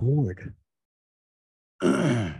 record. 0.00 0.54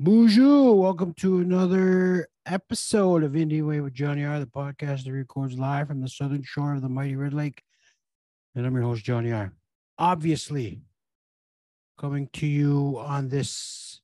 Boozhoo, 0.00 0.76
welcome 0.76 1.14
to 1.14 1.38
another 1.38 2.28
episode 2.44 3.24
of 3.24 3.34
Indian 3.34 3.66
Way 3.66 3.80
with 3.80 3.94
Johnny 3.94 4.24
R, 4.24 4.38
the 4.38 4.46
podcast 4.46 5.04
that 5.04 5.12
records 5.12 5.58
live 5.58 5.88
from 5.88 6.00
the 6.00 6.08
southern 6.08 6.42
shore 6.42 6.74
of 6.74 6.82
the 6.82 6.88
mighty 6.88 7.16
Red 7.16 7.32
Lake. 7.32 7.62
And 8.54 8.66
I'm 8.66 8.74
your 8.74 8.84
host, 8.84 9.04
Johnny 9.04 9.32
R. 9.32 9.52
Obviously, 9.98 10.82
coming 11.98 12.28
to 12.34 12.46
you 12.46 12.98
on 12.98 13.28
this 13.28 14.00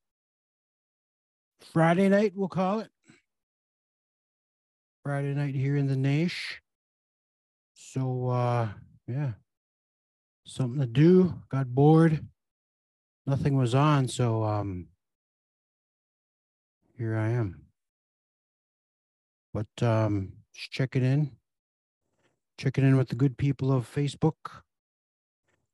Friday 1.72 2.08
night, 2.08 2.32
we'll 2.34 2.48
call 2.48 2.80
it. 2.80 2.88
Friday 5.04 5.34
night 5.34 5.54
here 5.54 5.76
in 5.76 5.86
the 5.86 5.96
Nash. 5.96 6.62
So, 7.74 8.28
uh, 8.28 8.68
yeah, 9.06 9.32
something 10.52 10.80
to 10.80 10.86
do. 10.86 11.34
Got 11.48 11.74
bored. 11.74 12.26
Nothing 13.26 13.56
was 13.56 13.74
on, 13.74 14.08
so 14.08 14.44
um, 14.44 14.88
here 16.98 17.16
I 17.16 17.30
am. 17.30 17.62
But 19.54 19.82
um, 19.82 20.32
just 20.54 20.72
checking 20.72 21.04
in, 21.04 21.30
checking 22.58 22.84
in 22.84 22.96
with 22.96 23.08
the 23.08 23.14
good 23.14 23.36
people 23.36 23.72
of 23.72 23.92
Facebook 23.92 24.34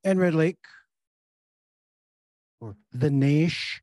and 0.05 0.19
Red 0.19 0.35
Lake 0.35 0.65
or 2.61 2.77
the 2.93 3.11
Nash. 3.11 3.83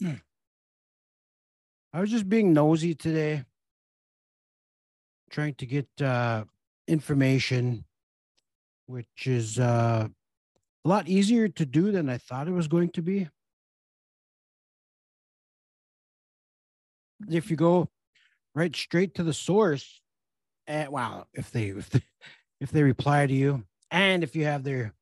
I 0.04 2.00
was 2.00 2.10
just 2.10 2.28
being 2.28 2.52
nosy 2.52 2.94
today, 2.94 3.44
trying 5.30 5.54
to 5.54 5.66
get 5.66 5.88
uh, 6.00 6.44
information, 6.86 7.84
which 8.86 9.26
is 9.26 9.58
uh, 9.58 10.08
a 10.84 10.88
lot 10.88 11.08
easier 11.08 11.48
to 11.48 11.66
do 11.66 11.90
than 11.90 12.08
I 12.08 12.18
thought 12.18 12.48
it 12.48 12.52
was 12.52 12.68
going 12.68 12.90
to 12.90 13.02
be. 13.02 13.28
If 17.28 17.50
you 17.50 17.56
go 17.56 17.88
right 18.54 18.74
straight 18.74 19.14
to 19.14 19.22
the 19.22 19.32
source, 19.32 20.00
and 20.66 20.90
wow, 20.90 21.26
if 21.32 21.50
they 21.50 21.68
if 21.68 21.90
they, 21.90 22.02
if 22.60 22.70
they 22.70 22.82
reply 22.82 23.26
to 23.26 23.34
you, 23.34 23.64
and 23.90 24.22
if 24.22 24.36
you 24.36 24.44
have 24.44 24.64
their 24.64 24.92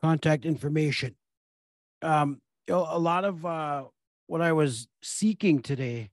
contact 0.00 0.44
information, 0.44 1.14
um, 2.02 2.40
a 2.68 2.98
lot 2.98 3.24
of 3.24 3.44
uh, 3.44 3.84
what 4.26 4.40
I 4.40 4.52
was 4.52 4.88
seeking 5.02 5.60
today, 5.60 6.10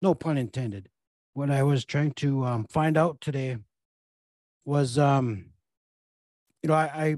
no 0.00 0.14
pun 0.14 0.38
intended, 0.38 0.88
what 1.34 1.50
I 1.50 1.62
was 1.62 1.84
trying 1.84 2.12
to 2.12 2.44
um, 2.44 2.66
find 2.70 2.96
out 2.96 3.20
today 3.20 3.58
was, 4.64 4.98
um, 4.98 5.46
you 6.62 6.68
know, 6.68 6.74
I, 6.74 6.84
I 6.84 7.16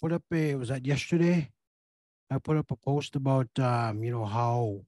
put 0.00 0.12
up 0.12 0.22
a, 0.32 0.54
was 0.54 0.68
that 0.68 0.86
yesterday? 0.86 1.50
I 2.30 2.38
put 2.38 2.56
up 2.56 2.70
a 2.70 2.76
post 2.76 3.16
about, 3.16 3.48
um, 3.58 4.02
you 4.02 4.10
know, 4.10 4.24
how 4.24 4.80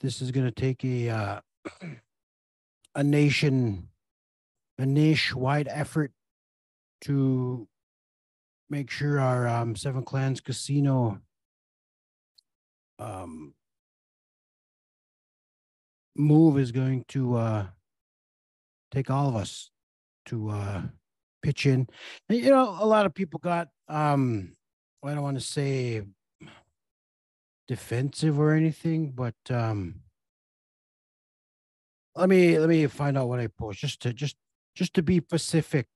this 0.00 0.22
is 0.22 0.30
going 0.30 0.46
to 0.46 0.52
take 0.52 0.84
a, 0.84 1.10
uh, 1.10 1.40
a 2.94 3.04
nation, 3.04 3.88
a 4.78 4.86
niche 4.86 5.34
wide 5.34 5.68
effort 5.70 6.12
to 7.02 7.68
make 8.70 8.90
sure 8.90 9.20
our 9.20 9.46
um, 9.46 9.76
Seven 9.76 10.02
Clans 10.02 10.40
Casino 10.40 11.20
um, 12.98 13.54
move 16.16 16.58
is 16.58 16.72
going 16.72 17.04
to 17.08 17.36
uh, 17.36 17.66
take 18.90 19.10
all 19.10 19.28
of 19.28 19.36
us 19.36 19.70
to 20.26 20.50
uh, 20.50 20.82
pitch 21.42 21.66
in. 21.66 21.88
You 22.28 22.50
know, 22.50 22.76
a 22.80 22.86
lot 22.86 23.06
of 23.06 23.14
people 23.14 23.40
got, 23.40 23.68
um, 23.88 24.52
I 25.04 25.14
don't 25.14 25.22
want 25.22 25.38
to 25.38 25.44
say 25.44 26.02
defensive 27.68 28.38
or 28.38 28.52
anything, 28.52 29.12
but 29.12 29.34
um, 29.50 30.00
let 32.16 32.28
me 32.28 32.58
let 32.58 32.68
me 32.68 32.86
find 32.86 33.16
out 33.16 33.28
what 33.28 33.40
I 33.40 33.46
post 33.46 33.80
just 33.80 34.00
to 34.02 34.12
just 34.12 34.36
just 34.74 34.94
to 34.94 35.02
be 35.02 35.18
specific. 35.18 35.86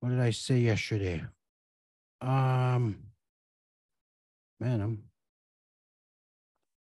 What 0.00 0.10
did 0.10 0.20
I 0.20 0.30
say 0.30 0.60
yesterday? 0.60 1.24
Um, 2.22 2.98
man, 4.58 4.80
I'm 4.80 5.04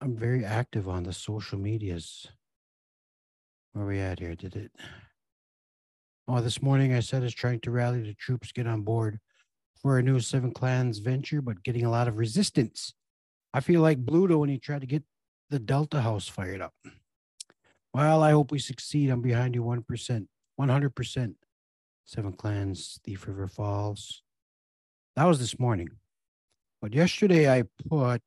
I'm 0.02 0.16
very 0.16 0.46
active 0.46 0.88
on 0.88 1.04
the 1.04 1.14
social 1.14 1.58
medias. 1.58 2.28
Where 3.74 3.86
are 3.86 3.88
we 3.88 4.00
at 4.00 4.20
here? 4.20 4.36
Did 4.36 4.56
it? 4.56 4.72
Oh, 6.32 6.42
this 6.42 6.62
morning 6.62 6.94
I 6.94 7.00
said 7.00 7.24
is 7.24 7.34
trying 7.34 7.60
to 7.62 7.72
rally 7.72 8.04
the 8.04 8.14
troops, 8.14 8.52
get 8.52 8.68
on 8.68 8.84
board 8.84 9.20
for 9.82 9.98
a 9.98 10.04
new 10.04 10.20
Seven 10.20 10.52
Clans 10.52 11.00
venture, 11.00 11.42
but 11.42 11.64
getting 11.64 11.86
a 11.86 11.90
lot 11.90 12.08
of 12.08 12.20
resistance. 12.20 12.94
I 13.52 13.62
feel 13.62 13.82
like 13.82 14.06
Bluto 14.06 14.38
when 14.38 14.50
he 14.50 14.60
tried 14.60 14.82
to 14.82 14.88
get 14.88 15.02
the 15.50 15.58
Delta 15.58 16.02
House 16.02 16.28
fired 16.28 16.62
up. 16.62 16.76
Well, 17.96 18.22
I 18.22 18.30
hope 18.30 18.52
we 18.52 18.60
succeed. 18.60 19.10
I'm 19.10 19.24
behind 19.24 19.56
you 19.56 19.64
1%, 19.64 20.28
100%. 20.62 21.34
Seven 22.06 22.34
Clans, 22.34 23.00
Thief 23.04 23.26
River 23.28 23.48
Falls. 23.48 24.22
That 25.16 25.26
was 25.26 25.40
this 25.40 25.58
morning. 25.58 25.90
But 26.80 26.94
yesterday 26.94 27.52
I 27.52 27.64
put 27.90 28.22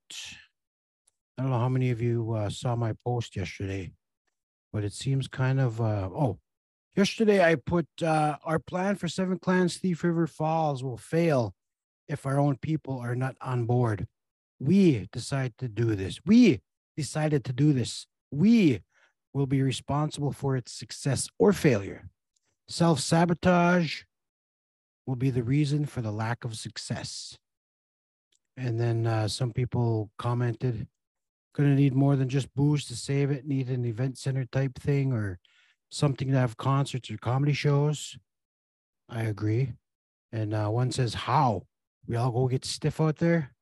I 1.39 1.43
don't 1.43 1.51
know 1.51 1.59
how 1.61 1.69
many 1.69 1.91
of 1.91 2.03
you 2.03 2.33
uh, 2.33 2.51
saw 2.51 2.75
my 2.75 2.95
post 3.07 3.37
yesterday, 3.37 3.93
but 4.73 4.83
it 4.83 4.93
seems 4.93 5.29
kind 5.29 5.61
of 5.61 5.81
uh, 5.81 6.11
oh, 6.13 6.41
yesterday 6.97 7.45
I 7.45 7.55
put 7.55 7.87
uh, 8.03 8.37
our 8.45 8.59
plan 8.59 8.97
for 8.97 9.09
Seven 9.09 9.39
Clans 9.39 9.77
Thief 9.77 10.05
River 10.05 10.27
Falls 10.27 10.83
will 10.83 10.97
fail 10.97 11.55
if 12.09 12.27
our 12.27 12.39
own 12.39 12.57
people 12.57 12.99
are 12.99 13.15
not 13.15 13.37
on 13.41 13.65
board. 13.65 14.07
We 14.61 15.09
decide 15.13 15.55
to 15.59 15.69
do 15.69 15.95
this. 15.95 16.21
We 16.25 16.61
decided 16.97 17.45
to 17.45 17.53
do 17.53 17.73
this. 17.73 18.07
We 18.31 18.83
will 19.33 19.47
be 19.47 19.63
responsible 19.63 20.33
for 20.33 20.57
its 20.57 20.73
success 20.73 21.29
or 21.39 21.53
failure. 21.53 22.11
Self 22.69 23.01
sabotage 23.01 24.03
will 25.07 25.17
be 25.17 25.31
the 25.31 25.43
reason 25.43 25.87
for 25.87 26.01
the 26.01 26.13
lack 26.13 26.45
of 26.45 26.57
success. 26.57 27.37
And 28.57 28.79
then 28.79 29.07
uh, 29.07 29.29
some 29.29 29.53
people 29.53 30.11
commented, 30.19 30.87
Gonna 31.55 31.75
need 31.75 31.95
more 31.95 32.17
than 32.17 32.31
just 32.31 32.55
booze 32.55 32.87
to 32.87 32.97
save 32.97 33.31
it. 33.31 33.47
Need 33.47 33.69
an 33.69 33.85
event 33.85 34.17
center 34.17 34.47
type 34.47 34.79
thing 34.79 35.13
or 35.13 35.39
something 35.93 36.29
to 36.29 36.39
have 36.39 36.57
concerts 36.57 37.11
or 37.11 37.19
comedy 37.19 37.53
shows. 37.53 38.17
I 39.09 39.23
agree. 39.23 39.75
And 40.33 40.55
uh, 40.55 40.69
one 40.69 40.91
says, 40.91 41.15
How? 41.15 41.67
We 42.07 42.17
all 42.17 42.33
go 42.33 42.49
get 42.49 42.65
stiff 42.65 43.01
out 43.01 43.19
there? 43.19 43.55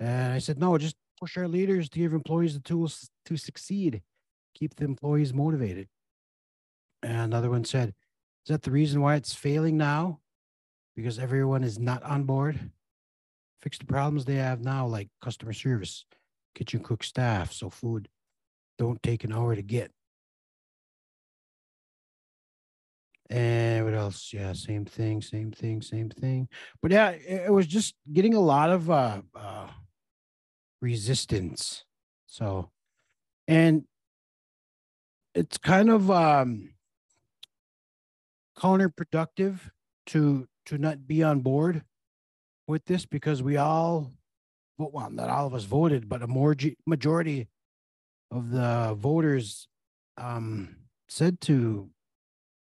And 0.00 0.32
I 0.32 0.38
said, 0.38 0.58
No, 0.58 0.76
just 0.76 0.96
push 1.18 1.36
our 1.36 1.48
leaders 1.48 1.88
to 1.90 1.98
give 1.98 2.12
employees 2.12 2.54
the 2.54 2.60
tools 2.60 3.08
to 3.26 3.36
succeed, 3.36 4.02
keep 4.54 4.74
the 4.74 4.84
employees 4.84 5.32
motivated. 5.32 5.88
And 7.02 7.16
another 7.16 7.50
one 7.50 7.64
said, 7.64 7.90
Is 8.44 8.50
that 8.50 8.62
the 8.62 8.72
reason 8.72 9.00
why 9.00 9.14
it's 9.14 9.34
failing 9.34 9.76
now? 9.76 10.20
Because 10.96 11.18
everyone 11.18 11.62
is 11.62 11.78
not 11.78 12.02
on 12.02 12.24
board? 12.24 12.58
Fix 13.62 13.78
the 13.78 13.86
problems 13.86 14.24
they 14.24 14.36
have 14.36 14.60
now, 14.60 14.86
like 14.86 15.08
customer 15.22 15.52
service 15.52 16.04
kitchen 16.54 16.80
cook 16.80 17.04
staff 17.04 17.52
so 17.52 17.70
food 17.70 18.08
don't 18.78 19.00
take 19.02 19.22
an 19.22 19.32
hour 19.32 19.54
to 19.54 19.62
get. 19.62 19.92
And 23.30 23.84
what 23.84 23.94
else? 23.94 24.32
Yeah, 24.32 24.54
same 24.54 24.86
thing, 24.86 25.20
same 25.20 25.50
thing, 25.50 25.82
same 25.82 26.08
thing. 26.08 26.48
But 26.80 26.92
yeah, 26.92 27.10
it, 27.10 27.52
was 27.52 27.66
just 27.66 27.94
getting 28.10 28.34
a 28.34 28.40
lot 28.40 28.70
of 28.70 28.90
uh, 28.90 29.20
uh, 29.34 29.68
resistance. 30.80 31.84
So, 32.26 32.70
and 33.46 33.84
it's 35.34 35.58
kind 35.58 35.90
of 35.90 36.10
um, 36.10 36.70
counterproductive 38.56 39.58
to 40.06 40.48
to 40.66 40.78
not 40.78 41.06
be 41.06 41.22
on 41.22 41.40
board 41.40 41.82
with 42.66 42.84
this 42.86 43.04
because 43.04 43.42
we 43.42 43.56
all 43.56 44.10
well, 44.78 45.10
not 45.10 45.28
all 45.28 45.46
of 45.46 45.54
us 45.54 45.64
voted, 45.64 46.08
but 46.08 46.22
a 46.22 46.26
more 46.26 46.54
majority 46.86 47.48
of 48.30 48.50
the 48.50 48.94
voters 48.96 49.68
um, 50.16 50.76
said 51.08 51.40
to 51.42 51.90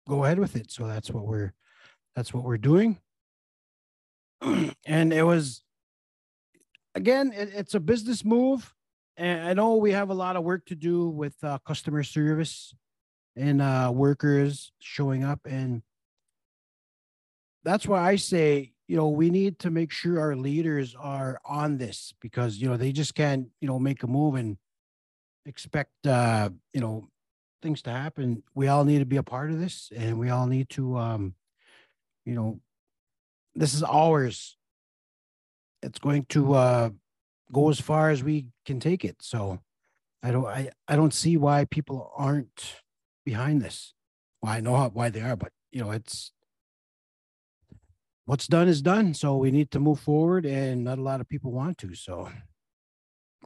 go 0.09 0.25
ahead 0.25 0.39
with 0.39 0.57
it. 0.57 0.71
So 0.71 0.87
that's 0.87 1.11
what 1.11 1.27
we're 1.27 1.53
that's 2.15 2.35
what 2.35 2.45
we're 2.45 2.59
doing. 2.59 2.99
and 4.87 5.13
it 5.13 5.23
was 5.23 5.63
again, 6.95 7.33
it, 7.35 7.51
it's 7.55 7.75
a 7.75 7.81
business 7.81 8.25
move, 8.25 8.75
and 9.17 9.49
I 9.49 9.55
know 9.55 9.77
we 9.77 9.93
have 9.93 10.11
a 10.11 10.15
lot 10.15 10.37
of 10.37 10.45
work 10.45 10.67
to 10.67 10.75
do 10.75 11.09
with 11.09 11.35
uh, 11.43 11.59
customer 11.67 12.03
service 12.03 12.75
and 13.37 13.63
uh, 13.63 13.91
workers 13.95 14.73
showing 14.79 15.25
up, 15.25 15.41
and 15.47 15.83
that's 17.65 17.87
why 17.87 18.01
I 18.01 18.17
say 18.17 18.73
you 18.93 18.99
know, 18.99 19.09
we 19.09 19.31
need 19.31 19.59
to 19.61 19.71
make 19.71 19.91
sure 19.91 20.21
our 20.21 20.37
leaders 20.37 20.95
are 20.95 21.41
on 21.47 21.79
this 21.79 22.13
because, 22.21 22.59
you 22.59 22.69
know, 22.69 22.77
they 22.77 22.93
just 22.93 23.15
can't, 23.15 23.49
you 23.59 23.67
know, 23.67 23.79
make 23.79 24.03
a 24.03 24.07
move 24.07 24.35
and 24.35 24.59
expect, 25.47 26.07
uh, 26.07 26.51
you 26.75 26.81
know, 26.83 27.09
things 27.63 27.83
to 27.83 27.91
happen. 27.91 28.43
We 28.55 28.69
all 28.69 28.85
need 28.85 28.99
to 28.99 29.07
be 29.07 29.17
a 29.17 29.23
part 29.23 29.51
of 29.51 29.61
this 29.61 29.91
and 29.95 30.19
we 30.19 30.29
all 30.31 30.47
need 30.47 30.69
to, 30.71 30.99
um, 30.99 31.35
you 32.25 32.35
know, 32.35 32.61
this 33.55 33.75
is 33.75 33.83
ours. 33.83 34.57
It's 35.83 35.99
going 35.99 36.27
to 36.31 36.55
uh, 36.55 36.91
go 37.53 37.71
as 37.71 37.81
far 37.81 38.11
as 38.11 38.23
we 38.23 38.47
can 38.67 38.81
take 38.81 39.05
it. 39.05 39.17
So 39.21 39.61
I 40.23 40.31
don't 40.31 40.47
I, 40.47 40.71
I 40.89 40.97
don't 40.97 41.15
see 41.15 41.37
why 41.37 41.65
people 41.65 42.13
aren't 42.17 42.83
behind 43.25 43.63
this. 43.63 43.95
Well, 44.41 44.53
I 44.53 44.61
know 44.61 44.77
how, 44.77 44.89
why 44.91 45.11
they 45.11 45.21
are, 45.21 45.37
but 45.37 45.53
you 45.71 45.83
know, 45.83 45.91
it's 45.91 46.33
what's 48.25 48.47
done 48.47 48.69
is 48.69 48.83
done. 48.83 49.15
So 49.15 49.37
we 49.37 49.51
need 49.51 49.71
to 49.73 49.81
move 49.81 50.01
forward, 50.01 50.47
and 50.47 50.85
not 50.85 50.99
a 50.99 51.03
lot 51.03 51.21
of 51.21 51.29
people 51.29 51.53
want 51.53 51.79
to. 51.79 51.95
So, 51.95 52.29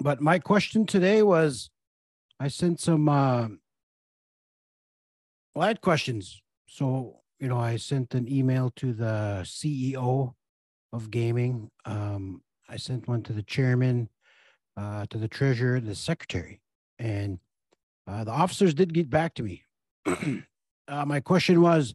but 0.00 0.20
my 0.20 0.38
question 0.38 0.86
today 0.86 1.22
was, 1.22 1.70
I 2.38 2.48
sent 2.48 2.80
some. 2.80 3.08
Uh, 3.08 3.48
well, 5.56 5.64
I 5.64 5.68
had 5.68 5.80
questions. 5.80 6.42
So 6.66 7.20
you 7.40 7.48
know, 7.48 7.58
I 7.58 7.76
sent 7.76 8.14
an 8.14 8.30
email 8.30 8.70
to 8.76 8.92
the 8.92 9.40
CEO 9.44 10.34
of 10.92 11.10
gaming. 11.10 11.70
Um, 11.86 12.42
I 12.68 12.76
sent 12.76 13.08
one 13.08 13.22
to 13.22 13.32
the 13.32 13.42
chairman, 13.42 14.10
uh, 14.76 15.06
to 15.08 15.16
the 15.16 15.28
treasurer, 15.28 15.80
the 15.80 15.94
secretary, 15.94 16.60
and 16.98 17.38
uh, 18.06 18.24
the 18.24 18.32
officers 18.32 18.74
did 18.74 18.92
get 18.92 19.08
back 19.08 19.34
to 19.34 19.42
me. 19.42 19.64
uh, 20.06 21.04
my 21.06 21.20
question 21.20 21.62
was, 21.62 21.94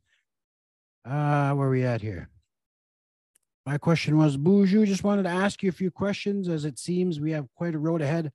uh, 1.06 1.54
where 1.54 1.68
are 1.68 1.72
we 1.72 1.84
at 1.84 2.02
here? 2.02 2.30
My 3.68 3.78
question 3.78 4.18
was, 4.18 4.38
Boozhoo, 4.38 4.88
just 4.88 5.04
wanted 5.04 5.24
to 5.24 5.30
ask 5.30 5.62
you 5.62 5.70
a 5.70 5.74
few 5.74 5.92
questions 5.92 6.50
as 6.50 6.66
it 6.66 6.80
seems 6.80 7.20
we 7.20 7.32
have 7.32 7.48
quite 7.56 7.76
a 7.76 7.80
road 7.80 8.02
ahead 8.02 8.32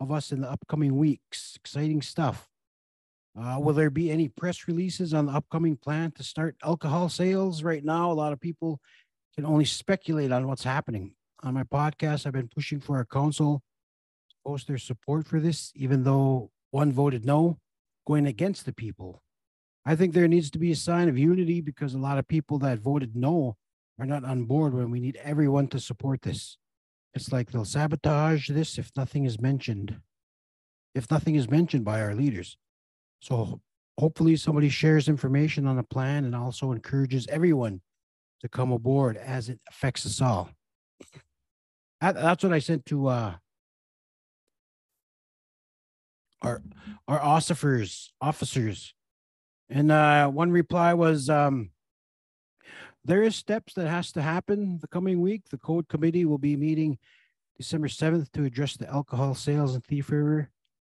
of 0.00 0.10
us 0.10 0.32
in 0.32 0.40
the 0.40 0.50
upcoming 0.50 0.96
weeks. 0.96 1.54
Exciting 1.56 2.00
stuff. 2.00 2.49
Uh, 3.38 3.58
will 3.60 3.72
there 3.72 3.90
be 3.90 4.10
any 4.10 4.28
press 4.28 4.66
releases 4.66 5.14
on 5.14 5.26
the 5.26 5.32
upcoming 5.32 5.76
plan 5.76 6.10
to 6.12 6.22
start 6.22 6.56
alcohol 6.64 7.08
sales? 7.08 7.62
Right 7.62 7.84
now, 7.84 8.10
a 8.10 8.14
lot 8.14 8.32
of 8.32 8.40
people 8.40 8.80
can 9.34 9.44
only 9.44 9.64
speculate 9.64 10.32
on 10.32 10.48
what's 10.48 10.64
happening. 10.64 11.14
On 11.42 11.54
my 11.54 11.62
podcast, 11.62 12.26
I've 12.26 12.32
been 12.32 12.50
pushing 12.54 12.80
for 12.80 12.96
our 12.96 13.04
council 13.04 13.62
to 14.28 14.36
post 14.44 14.66
their 14.66 14.78
support 14.78 15.26
for 15.26 15.38
this, 15.38 15.72
even 15.74 16.02
though 16.02 16.50
one 16.70 16.92
voted 16.92 17.24
no, 17.24 17.58
going 18.06 18.26
against 18.26 18.66
the 18.66 18.72
people. 18.72 19.22
I 19.86 19.96
think 19.96 20.12
there 20.12 20.28
needs 20.28 20.50
to 20.50 20.58
be 20.58 20.72
a 20.72 20.76
sign 20.76 21.08
of 21.08 21.16
unity 21.16 21.60
because 21.60 21.94
a 21.94 21.98
lot 21.98 22.18
of 22.18 22.28
people 22.28 22.58
that 22.58 22.80
voted 22.80 23.16
no 23.16 23.56
are 23.98 24.06
not 24.06 24.24
on 24.24 24.44
board 24.44 24.74
when 24.74 24.90
we 24.90 25.00
need 25.00 25.18
everyone 25.22 25.68
to 25.68 25.80
support 25.80 26.22
this. 26.22 26.58
It's 27.14 27.32
like 27.32 27.50
they'll 27.50 27.64
sabotage 27.64 28.48
this 28.48 28.78
if 28.78 28.90
nothing 28.96 29.24
is 29.24 29.40
mentioned. 29.40 30.00
If 30.94 31.10
nothing 31.10 31.36
is 31.36 31.48
mentioned 31.48 31.84
by 31.84 32.00
our 32.00 32.14
leaders. 32.14 32.56
So 33.20 33.60
hopefully 33.98 34.36
somebody 34.36 34.68
shares 34.68 35.08
information 35.08 35.66
on 35.66 35.76
the 35.76 35.82
plan 35.82 36.24
and 36.24 36.34
also 36.34 36.72
encourages 36.72 37.26
everyone 37.28 37.82
to 38.40 38.48
come 38.48 38.72
aboard 38.72 39.16
as 39.16 39.48
it 39.48 39.60
affects 39.68 40.06
us 40.06 40.20
all. 40.20 40.50
That's 42.00 42.42
what 42.42 42.52
I 42.52 42.60
sent 42.60 42.86
to 42.86 43.08
uh, 43.08 43.34
our 46.40 46.62
our 47.06 47.20
officers 47.20 48.10
officers, 48.22 48.94
and 49.68 49.92
uh, 49.92 50.28
one 50.28 50.50
reply 50.50 50.94
was 50.94 51.28
um, 51.28 51.72
there 53.04 53.22
is 53.22 53.36
steps 53.36 53.74
that 53.74 53.86
has 53.86 54.12
to 54.12 54.22
happen 54.22 54.78
the 54.80 54.88
coming 54.88 55.20
week. 55.20 55.50
The 55.50 55.58
code 55.58 55.88
committee 55.88 56.24
will 56.24 56.38
be 56.38 56.56
meeting 56.56 56.98
December 57.58 57.88
seventh 57.88 58.32
to 58.32 58.44
address 58.44 58.78
the 58.78 58.88
alcohol 58.88 59.34
sales 59.34 59.78
Thief 59.84 60.10
River 60.10 60.48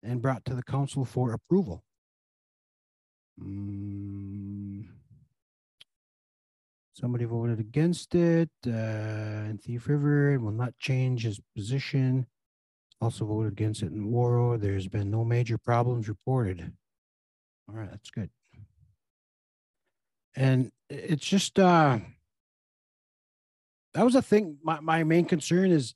and 0.01 0.21
brought 0.21 0.45
to 0.45 0.55
the 0.55 0.63
council 0.63 1.03
for 1.03 1.33
approval. 1.33 1.83
Mm. 3.43 4.85
Somebody 6.93 7.25
voted 7.25 7.59
against 7.59 8.15
it 8.15 8.49
uh, 8.65 8.69
in 9.49 9.59
Thief 9.61 9.87
River 9.87 10.31
and 10.31 10.43
will 10.43 10.51
not 10.51 10.77
change 10.79 11.23
his 11.23 11.41
position. 11.55 12.27
Also 13.01 13.25
voted 13.25 13.51
against 13.51 13.83
it 13.83 13.91
in 13.91 14.11
Warroad. 14.11 14.61
There's 14.61 14.87
been 14.87 15.11
no 15.11 15.25
major 15.25 15.57
problems 15.57 16.07
reported. 16.07 16.71
All 17.67 17.75
right, 17.75 17.89
that's 17.89 18.09
good. 18.09 18.29
And 20.35 20.71
it's 20.89 21.25
just 21.25 21.59
uh 21.59 21.99
that 23.93 24.05
was 24.05 24.15
a 24.15 24.21
thing. 24.21 24.57
My 24.63 24.79
my 24.79 25.03
main 25.03 25.25
concern 25.25 25.71
is 25.71 25.95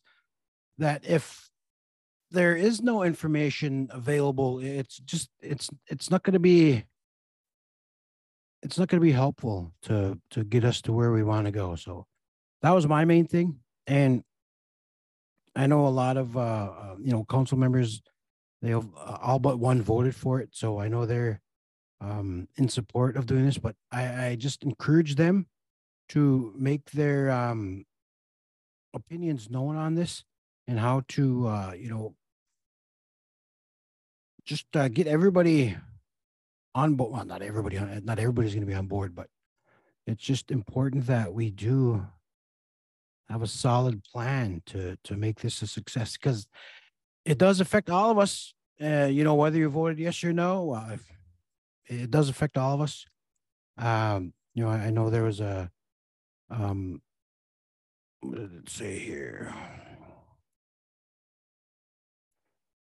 that 0.77 1.05
if 1.05 1.49
there 2.31 2.55
is 2.55 2.81
no 2.81 3.03
information 3.03 3.89
available, 3.91 4.59
it's 4.59 4.97
just 4.97 5.29
it's 5.39 5.69
it's 5.87 6.11
not 6.11 6.23
going 6.23 6.33
to 6.33 6.39
be 6.39 6.83
it's 8.67 8.77
not 8.77 8.89
going 8.89 8.99
to 8.99 9.05
be 9.05 9.13
helpful 9.13 9.71
to 9.83 10.19
to 10.31 10.43
get 10.43 10.65
us 10.65 10.81
to 10.81 10.91
where 10.91 11.13
we 11.13 11.23
want 11.23 11.45
to 11.45 11.51
go. 11.51 11.75
So 11.75 12.05
that 12.61 12.71
was 12.71 12.85
my 12.85 13.05
main 13.05 13.25
thing, 13.25 13.59
and 13.87 14.23
I 15.55 15.67
know 15.67 15.87
a 15.87 15.95
lot 16.03 16.17
of 16.17 16.35
uh, 16.35 16.39
uh 16.39 16.95
you 16.99 17.13
know 17.13 17.23
council 17.23 17.57
members. 17.57 18.01
They 18.61 18.71
have, 18.71 18.87
uh, 18.97 19.19
all 19.21 19.39
but 19.39 19.59
one 19.59 19.81
voted 19.81 20.15
for 20.15 20.41
it, 20.41 20.49
so 20.51 20.79
I 20.79 20.89
know 20.89 21.05
they're 21.05 21.39
um, 22.01 22.49
in 22.57 22.67
support 22.67 23.15
of 23.15 23.25
doing 23.25 23.45
this. 23.45 23.57
But 23.57 23.75
I, 23.89 24.25
I 24.25 24.35
just 24.35 24.63
encourage 24.63 25.15
them 25.15 25.47
to 26.09 26.53
make 26.57 26.91
their 26.91 27.31
um, 27.31 27.85
opinions 28.93 29.49
known 29.49 29.77
on 29.77 29.95
this 29.95 30.25
and 30.67 30.77
how 30.77 31.03
to 31.09 31.47
uh, 31.47 31.73
you 31.77 31.89
know 31.89 32.15
just 34.43 34.65
uh, 34.75 34.89
get 34.89 35.07
everybody 35.07 35.77
on 36.77 36.93
board. 36.93 37.11
Well, 37.11 37.25
not 37.25 37.41
everybody, 37.41 37.79
not 38.03 38.19
everybody's 38.19 38.53
going 38.53 38.61
to 38.61 38.67
be 38.67 38.75
on 38.75 38.85
board, 38.85 39.15
but 39.15 39.27
it's 40.05 40.23
just 40.23 40.51
important 40.51 41.07
that 41.07 41.33
we 41.33 41.49
do 41.49 42.05
have 43.29 43.41
a 43.41 43.47
solid 43.47 44.03
plan 44.03 44.61
to 44.67 44.97
to 45.03 45.17
make 45.17 45.41
this 45.41 45.61
a 45.61 45.67
success 45.67 46.13
because 46.13 46.47
it 47.25 47.37
does 47.37 47.59
affect 47.59 47.89
all 47.89 48.11
of 48.11 48.19
us. 48.19 48.53
Uh, 48.79 49.09
you 49.09 49.23
know, 49.23 49.33
whether 49.33 49.57
you 49.57 49.67
voted 49.69 49.97
yes 49.97 50.23
or 50.23 50.31
no, 50.31 50.71
uh, 50.73 50.97
it 51.87 52.11
does 52.11 52.29
affect 52.29 52.57
all 52.57 52.75
of 52.75 52.81
us. 52.81 53.05
Um, 53.77 54.33
you 54.53 54.63
know, 54.63 54.69
I, 54.69 54.87
I 54.87 54.89
know 54.91 55.09
there 55.09 55.23
was 55.23 55.39
a 55.39 55.71
um, 56.51 57.01
what 58.21 58.37
did 58.37 58.53
it 58.53 58.69
say 58.69 58.99
here? 58.99 59.53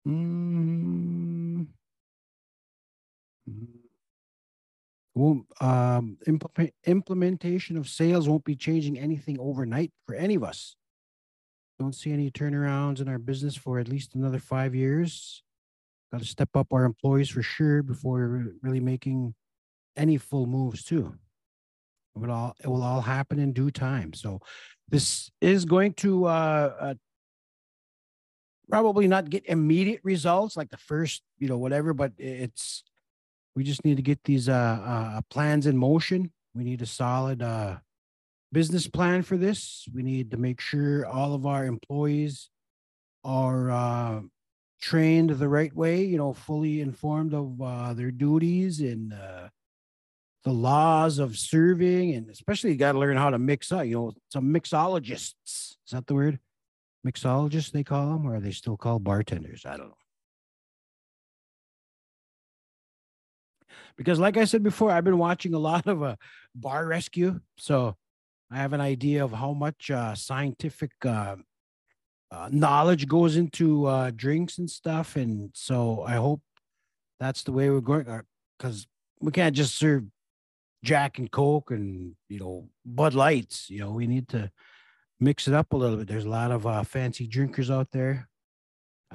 Mm, 0.06 0.43
won't 5.14 5.46
um, 5.60 6.18
implement, 6.26 6.74
implementation 6.86 7.76
of 7.76 7.88
sales 7.88 8.28
won't 8.28 8.44
be 8.44 8.56
changing 8.56 8.98
anything 8.98 9.38
overnight 9.38 9.92
for 10.06 10.14
any 10.14 10.34
of 10.34 10.42
us. 10.42 10.76
Don't 11.78 11.94
see 11.94 12.12
any 12.12 12.30
turnarounds 12.30 13.00
in 13.00 13.08
our 13.08 13.18
business 13.18 13.56
for 13.56 13.78
at 13.78 13.88
least 13.88 14.14
another 14.14 14.38
five 14.38 14.74
years. 14.74 15.42
Got 16.12 16.20
to 16.20 16.26
step 16.26 16.50
up 16.54 16.72
our 16.72 16.84
employees 16.84 17.28
for 17.28 17.42
sure 17.42 17.82
before 17.82 18.54
really 18.62 18.80
making 18.80 19.34
any 19.96 20.16
full 20.16 20.46
moves 20.46 20.84
too. 20.84 21.14
It 22.14 22.18
will 22.20 22.30
all 22.30 22.54
it 22.62 22.68
will 22.68 22.82
all 22.82 23.00
happen 23.00 23.38
in 23.40 23.52
due 23.52 23.70
time. 23.72 24.12
So 24.12 24.40
this 24.88 25.30
is 25.40 25.64
going 25.64 25.94
to 25.94 26.26
uh, 26.26 26.74
uh, 26.80 26.94
probably 28.68 29.08
not 29.08 29.30
get 29.30 29.46
immediate 29.46 30.00
results 30.04 30.56
like 30.56 30.70
the 30.70 30.76
first, 30.76 31.22
you 31.38 31.48
know, 31.48 31.58
whatever, 31.58 31.92
but 31.92 32.12
it's 32.18 32.84
we 33.54 33.64
just 33.64 33.84
need 33.84 33.96
to 33.96 34.02
get 34.02 34.22
these 34.24 34.48
uh, 34.48 34.52
uh, 34.84 35.20
plans 35.30 35.66
in 35.66 35.76
motion. 35.76 36.32
We 36.54 36.64
need 36.64 36.82
a 36.82 36.86
solid 36.86 37.42
uh, 37.42 37.76
business 38.52 38.86
plan 38.86 39.22
for 39.22 39.36
this. 39.36 39.86
We 39.92 40.02
need 40.02 40.30
to 40.32 40.36
make 40.36 40.60
sure 40.60 41.06
all 41.06 41.34
of 41.34 41.46
our 41.46 41.64
employees 41.64 42.50
are 43.24 43.70
uh, 43.70 44.20
trained 44.80 45.30
the 45.30 45.48
right 45.48 45.74
way, 45.74 46.04
you 46.04 46.18
know, 46.18 46.32
fully 46.32 46.80
informed 46.80 47.34
of 47.34 47.60
uh, 47.60 47.94
their 47.94 48.10
duties 48.10 48.80
and 48.80 49.12
uh, 49.12 49.48
the 50.44 50.52
laws 50.52 51.18
of 51.18 51.38
serving. 51.38 52.14
And 52.14 52.28
especially, 52.28 52.70
you 52.70 52.76
got 52.76 52.92
to 52.92 52.98
learn 52.98 53.16
how 53.16 53.30
to 53.30 53.38
mix 53.38 53.72
up, 53.72 53.86
you 53.86 53.94
know, 53.94 54.12
some 54.30 54.52
mixologists. 54.52 55.34
Is 55.46 55.90
that 55.92 56.06
the 56.06 56.14
word? 56.14 56.38
Mixologists, 57.06 57.70
they 57.70 57.84
call 57.84 58.12
them, 58.12 58.26
or 58.26 58.36
are 58.36 58.40
they 58.40 58.50
still 58.50 58.76
called 58.76 59.04
bartenders? 59.04 59.66
I 59.66 59.76
don't 59.76 59.88
know. 59.88 60.03
Because 63.96 64.18
like 64.18 64.36
I 64.36 64.44
said 64.44 64.62
before, 64.62 64.90
I've 64.90 65.04
been 65.04 65.18
watching 65.18 65.54
a 65.54 65.58
lot 65.58 65.86
of 65.86 66.02
uh, 66.02 66.16
bar 66.54 66.86
rescue, 66.86 67.40
so 67.56 67.96
I 68.50 68.56
have 68.56 68.72
an 68.72 68.80
idea 68.80 69.24
of 69.24 69.32
how 69.32 69.52
much 69.52 69.90
uh, 69.90 70.14
scientific 70.14 70.92
uh, 71.04 71.36
uh, 72.30 72.48
knowledge 72.50 73.06
goes 73.06 73.36
into 73.36 73.86
uh, 73.86 74.10
drinks 74.14 74.58
and 74.58 74.68
stuff, 74.68 75.16
and 75.16 75.50
so 75.54 76.02
I 76.02 76.14
hope 76.14 76.40
that's 77.20 77.42
the 77.44 77.52
way 77.52 77.70
we're 77.70 77.80
going 77.80 78.22
because 78.58 78.82
uh, 78.82 78.88
we 79.20 79.32
can't 79.32 79.56
just 79.56 79.76
serve 79.76 80.04
Jack 80.82 81.18
and 81.18 81.30
Coke 81.30 81.70
and 81.70 82.14
you 82.28 82.40
know 82.40 82.68
Bud 82.84 83.14
Lights. 83.14 83.70
You 83.70 83.80
know, 83.80 83.92
we 83.92 84.06
need 84.06 84.28
to 84.30 84.50
mix 85.20 85.48
it 85.48 85.54
up 85.54 85.72
a 85.72 85.76
little 85.76 85.96
bit. 85.96 86.08
There's 86.08 86.24
a 86.24 86.28
lot 86.28 86.50
of 86.50 86.88
fancy 86.88 87.26
drinkers 87.26 87.70
out 87.70 87.88
there. 87.92 88.28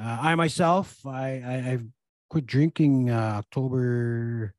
I 0.02 0.34
myself, 0.36 1.06
I, 1.06 1.44
I 1.46 1.52
have 1.72 1.84
quit 2.30 2.46
drinking 2.46 3.10
uh, 3.10 3.36
October 3.40 4.54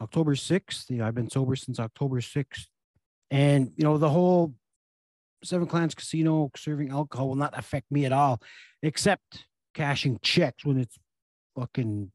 October 0.00 0.34
6th. 0.34 0.90
You 0.90 0.98
know, 0.98 1.06
I've 1.06 1.14
been 1.14 1.30
sober 1.30 1.56
since 1.56 1.78
October 1.78 2.20
6th. 2.20 2.66
And, 3.30 3.72
you 3.76 3.84
know, 3.84 3.98
the 3.98 4.10
whole 4.10 4.54
Seven 5.42 5.66
Clans 5.66 5.94
Casino 5.94 6.50
serving 6.56 6.90
alcohol 6.90 7.28
will 7.28 7.36
not 7.36 7.56
affect 7.56 7.90
me 7.90 8.04
at 8.04 8.12
all, 8.12 8.42
except 8.82 9.46
cashing 9.74 10.18
checks 10.22 10.64
when 10.64 10.78
it's 10.78 10.98
fucking 11.56 12.10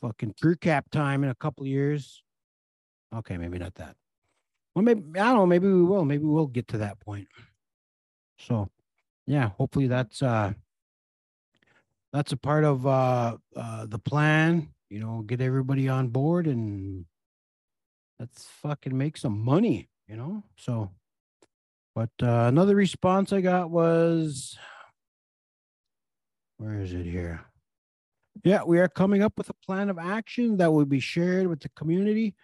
fucking 0.00 0.34
per 0.40 0.54
cap 0.54 0.90
time 0.90 1.24
in 1.24 1.30
a 1.30 1.34
couple 1.34 1.66
years. 1.66 2.22
Okay, 3.14 3.36
maybe 3.38 3.58
not 3.58 3.74
that. 3.76 3.96
Well, 4.74 4.84
maybe 4.84 5.18
I 5.18 5.24
don't 5.24 5.36
know. 5.36 5.46
Maybe 5.46 5.66
we 5.66 5.84
will. 5.84 6.04
Maybe 6.04 6.24
we'll 6.24 6.46
get 6.46 6.68
to 6.68 6.78
that 6.78 7.00
point. 7.00 7.28
So, 8.38 8.68
yeah, 9.26 9.50
hopefully 9.56 9.86
that's 9.86 10.22
uh 10.22 10.52
that's 12.12 12.32
a 12.32 12.36
part 12.36 12.64
of 12.64 12.86
uh, 12.86 13.36
uh 13.56 13.86
the 13.86 13.98
plan. 13.98 14.68
You 14.90 15.00
know, 15.00 15.22
get 15.22 15.40
everybody 15.40 15.88
on 15.88 16.08
board 16.08 16.46
and 16.46 17.06
let's 18.20 18.46
fucking 18.62 18.96
make 18.96 19.16
some 19.16 19.38
money. 19.38 19.88
You 20.08 20.16
know, 20.16 20.44
so. 20.56 20.90
But 21.94 22.10
uh, 22.22 22.44
another 22.48 22.76
response 22.76 23.32
I 23.32 23.40
got 23.40 23.70
was, 23.70 24.58
where 26.58 26.78
is 26.82 26.92
it 26.92 27.06
here? 27.06 27.40
Yeah, 28.44 28.64
we 28.64 28.78
are 28.80 28.88
coming 28.88 29.22
up 29.22 29.32
with 29.38 29.48
a 29.48 29.54
plan 29.64 29.88
of 29.88 29.98
action 29.98 30.58
that 30.58 30.70
will 30.70 30.84
be 30.84 31.00
shared 31.00 31.46
with 31.46 31.60
the 31.60 31.70
community. 31.70 32.34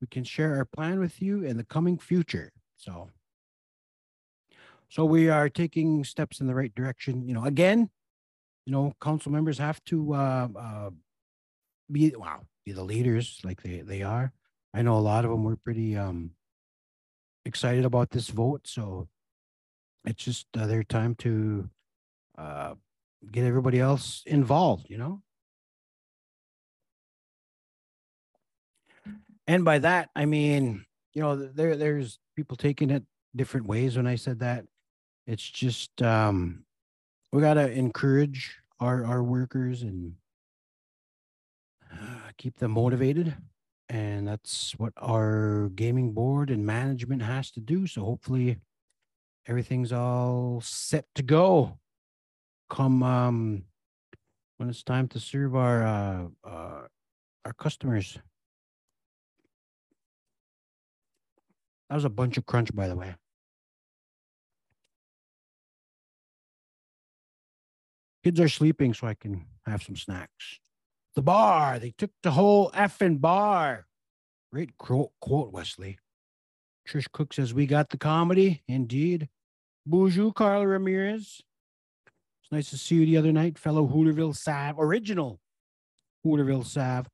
We 0.00 0.06
can 0.06 0.22
share 0.22 0.54
our 0.56 0.64
plan 0.64 1.00
with 1.00 1.20
you 1.20 1.42
in 1.42 1.56
the 1.56 1.64
coming 1.64 1.98
future. 1.98 2.52
So, 2.76 3.10
so 4.88 5.04
we 5.04 5.28
are 5.28 5.48
taking 5.48 6.04
steps 6.04 6.40
in 6.40 6.46
the 6.46 6.54
right 6.54 6.74
direction. 6.74 7.26
You 7.26 7.34
know, 7.34 7.44
again, 7.44 7.90
you 8.64 8.72
know, 8.72 8.94
council 9.02 9.32
members 9.32 9.58
have 9.58 9.82
to 9.86 10.14
uh, 10.14 10.48
uh, 10.56 10.90
be 11.90 12.14
wow, 12.16 12.42
be 12.64 12.72
the 12.72 12.84
leaders 12.84 13.40
like 13.44 13.62
they 13.62 13.80
they 13.80 14.02
are. 14.02 14.32
I 14.72 14.82
know 14.82 14.96
a 14.96 15.00
lot 15.00 15.24
of 15.24 15.30
them 15.30 15.44
were 15.44 15.56
pretty 15.56 15.96
um 15.96 16.32
excited 17.44 17.84
about 17.84 18.10
this 18.10 18.28
vote. 18.28 18.62
So 18.66 19.08
it's 20.04 20.24
just 20.24 20.46
uh, 20.56 20.66
their 20.66 20.84
time 20.84 21.14
to 21.16 21.68
uh, 22.38 22.74
get 23.30 23.44
everybody 23.44 23.80
else 23.80 24.22
involved, 24.26 24.88
you 24.88 24.98
know? 24.98 25.22
And 29.46 29.64
by 29.64 29.78
that, 29.80 30.10
I 30.14 30.26
mean, 30.26 30.86
you 31.12 31.22
know, 31.22 31.36
there 31.36 31.76
there's 31.76 32.18
people 32.36 32.56
taking 32.56 32.90
it 32.90 33.02
different 33.34 33.66
ways 33.66 33.96
when 33.96 34.06
I 34.06 34.14
said 34.14 34.40
that. 34.40 34.64
It's 35.26 35.48
just 35.48 36.00
um 36.02 36.64
we 37.32 37.40
got 37.40 37.54
to 37.54 37.70
encourage 37.70 38.56
our 38.78 39.04
our 39.04 39.22
workers 39.22 39.82
and 39.82 40.14
keep 42.40 42.56
them 42.56 42.70
motivated 42.70 43.36
and 43.90 44.26
that's 44.26 44.72
what 44.78 44.94
our 44.96 45.70
gaming 45.74 46.12
board 46.12 46.48
and 46.48 46.64
management 46.64 47.20
has 47.20 47.50
to 47.50 47.60
do 47.60 47.86
so 47.86 48.02
hopefully 48.02 48.58
everything's 49.46 49.92
all 49.92 50.60
set 50.62 51.04
to 51.14 51.22
go. 51.22 51.78
Come 52.70 53.02
um 53.02 53.64
when 54.56 54.68
it's 54.68 54.82
time 54.82 55.08
to 55.08 55.20
serve 55.20 55.56
our 55.56 55.82
uh, 55.82 56.26
uh 56.44 56.82
our 57.44 57.52
customers. 57.58 58.18
That 61.88 61.96
was 61.96 62.04
a 62.04 62.10
bunch 62.10 62.38
of 62.38 62.46
crunch 62.46 62.74
by 62.74 62.86
the 62.88 62.96
way. 62.96 63.16
Kids 68.22 68.38
are 68.38 68.48
sleeping 68.48 68.94
so 68.94 69.06
i 69.06 69.14
can 69.14 69.46
have 69.66 69.82
some 69.82 69.96
snacks 69.96 70.60
the 71.14 71.22
bar. 71.22 71.78
They 71.78 71.92
took 71.96 72.10
the 72.22 72.32
whole 72.32 72.70
effing 72.70 73.20
bar. 73.20 73.86
Great 74.52 74.76
quote, 74.78 75.12
quote, 75.20 75.52
Wesley. 75.52 75.98
Trish 76.88 77.10
Cook 77.12 77.32
says, 77.32 77.54
We 77.54 77.66
got 77.66 77.90
the 77.90 77.98
comedy. 77.98 78.62
Indeed. 78.66 79.28
Boozhoo, 79.88 80.34
Carla 80.34 80.66
Ramirez. 80.66 81.42
It's 82.42 82.52
nice 82.52 82.70
to 82.70 82.78
see 82.78 82.96
you 82.96 83.06
the 83.06 83.16
other 83.16 83.32
night, 83.32 83.58
fellow 83.58 83.86
Hooterville 83.86 84.36
Sav, 84.36 84.78
original 84.78 85.40
Hooterville 86.26 86.66
Sav. 86.66 87.08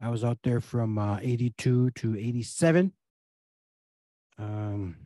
I 0.00 0.10
was 0.10 0.24
out 0.24 0.38
there 0.42 0.60
from 0.60 0.98
uh, 0.98 1.18
82 1.22 1.90
to 1.90 2.18
87. 2.18 2.92
Um, 4.38 4.96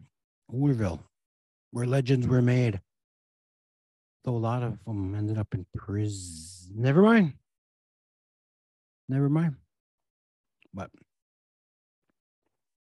Hooterville, 0.52 1.00
where 1.70 1.86
legends 1.86 2.26
were 2.26 2.42
made. 2.42 2.80
Though 4.24 4.36
a 4.36 4.38
lot 4.38 4.62
of 4.62 4.78
them 4.84 5.14
ended 5.14 5.38
up 5.38 5.54
in 5.54 5.66
prison. 5.74 6.74
Never 6.74 7.02
mind. 7.02 7.34
Never 9.08 9.28
mind. 9.28 9.56
But 10.74 10.90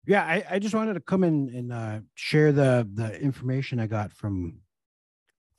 yeah, 0.06 0.22
I, 0.22 0.44
I 0.50 0.58
just 0.58 0.74
wanted 0.74 0.94
to 0.94 1.00
come 1.00 1.24
in 1.24 1.50
and 1.54 1.72
uh, 1.72 2.00
share 2.14 2.52
the 2.52 2.88
the 2.92 3.18
information 3.20 3.80
I 3.80 3.86
got 3.86 4.12
from 4.12 4.60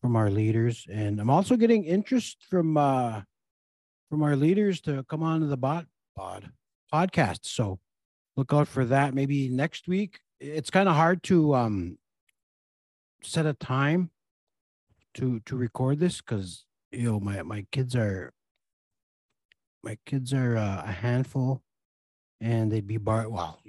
from 0.02 0.16
our 0.16 0.30
leaders, 0.30 0.86
and 0.92 1.20
I'm 1.20 1.32
also 1.32 1.56
getting 1.56 1.84
interest 1.84 2.46
from 2.48 2.78
uh, 2.78 3.22
from 4.10 4.22
our 4.22 4.36
leaders 4.36 4.82
to 4.82 5.04
come 5.10 5.24
on 5.24 5.42
to 5.42 5.48
the 5.48 5.58
bot 5.58 5.88
pod 6.16 6.52
podcast. 6.94 7.40
So 7.44 7.80
look 8.38 8.54
out 8.54 8.68
for 8.68 8.86
that. 8.86 9.14
Maybe 9.14 9.50
next 9.50 9.88
week. 9.88 10.20
It's 10.40 10.70
kind 10.70 10.88
of 10.88 10.96
hard 10.96 11.24
to 11.24 11.56
um, 11.56 11.98
set 13.24 13.46
a 13.46 13.54
time 13.54 14.12
to 15.16 15.40
to 15.42 15.56
record 15.56 16.00
this 16.00 16.22
because 16.22 16.66
you 16.92 17.04
know 17.04 17.20
my 17.20 17.42
my 17.42 17.66
kids 17.72 17.96
are 17.96 18.34
my 19.84 19.98
kids 20.06 20.34
are 20.34 20.58
uh, 20.58 20.84
a 20.86 20.92
handful 20.92 21.62
and 22.42 22.72
they'd 22.72 22.88
be 22.88 22.98
bar 22.98 23.30
well 23.30 23.62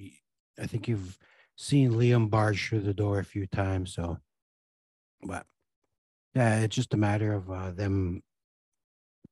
i 0.60 0.66
think 0.66 0.88
you've 0.88 1.18
seen 1.56 1.92
liam 1.92 2.28
barge 2.28 2.68
through 2.68 2.80
the 2.80 2.94
door 2.94 3.18
a 3.18 3.24
few 3.24 3.46
times 3.46 3.94
so 3.94 4.18
but 5.22 5.46
yeah 6.34 6.60
it's 6.60 6.76
just 6.76 6.94
a 6.94 6.98
matter 6.98 7.32
of 7.32 7.50
uh, 7.50 7.70
them 7.70 8.22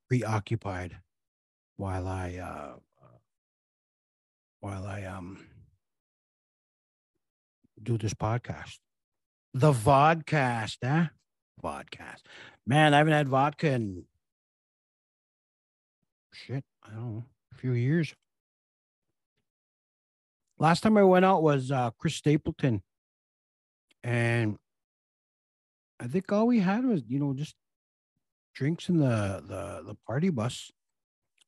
preoccupied 0.08 0.96
while 1.76 2.06
i 2.06 2.36
uh, 2.36 2.76
uh 3.02 3.18
while 4.60 4.86
i 4.86 5.04
um 5.04 5.38
do 7.82 7.98
this 7.98 8.14
podcast. 8.14 8.78
The 9.52 9.72
vodcast 9.72 10.78
eh 10.82 11.06
vodcast. 11.62 12.22
Man, 12.66 12.94
I 12.94 12.98
haven't 12.98 13.12
had 13.12 13.28
vodka 13.28 13.70
in 13.70 14.04
shit, 16.32 16.64
I 16.82 16.90
don't 16.90 17.14
know, 17.14 17.24
a 17.52 17.56
few 17.56 17.72
years. 17.72 18.14
Last 20.58 20.82
time 20.82 20.96
I 20.96 21.02
went 21.02 21.24
out 21.24 21.42
was 21.42 21.70
uh, 21.70 21.90
Chris 21.98 22.14
Stapleton. 22.14 22.82
And 24.02 24.58
I 25.98 26.06
think 26.06 26.30
all 26.30 26.46
we 26.46 26.60
had 26.60 26.84
was, 26.84 27.02
you 27.08 27.18
know, 27.18 27.32
just 27.32 27.54
drinks 28.54 28.88
in 28.88 28.98
the 28.98 29.42
the 29.46 29.82
the 29.86 29.96
party 30.06 30.30
bus. 30.30 30.70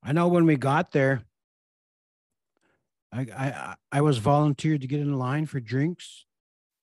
I 0.02 0.12
know 0.12 0.28
when 0.28 0.46
we 0.46 0.56
got 0.56 0.92
there, 0.92 1.22
I 3.12 3.20
I 3.20 3.74
I 3.92 4.00
was 4.00 4.18
volunteered 4.18 4.80
to 4.80 4.86
get 4.86 5.00
in 5.00 5.18
line 5.18 5.46
for 5.46 5.60
drinks, 5.60 6.24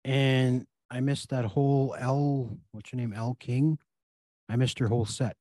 and 0.03 0.65
I 0.91 0.99
missed 0.99 1.29
that 1.29 1.45
whole 1.45 1.95
Elle. 1.97 2.57
What's 2.73 2.91
your 2.91 2.99
name? 2.99 3.13
Elle 3.13 3.37
King. 3.39 3.79
I 4.49 4.57
missed 4.57 4.77
her 4.79 4.89
whole 4.89 5.05
set. 5.05 5.37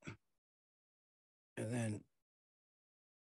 And 1.56 1.74
then, 1.74 2.00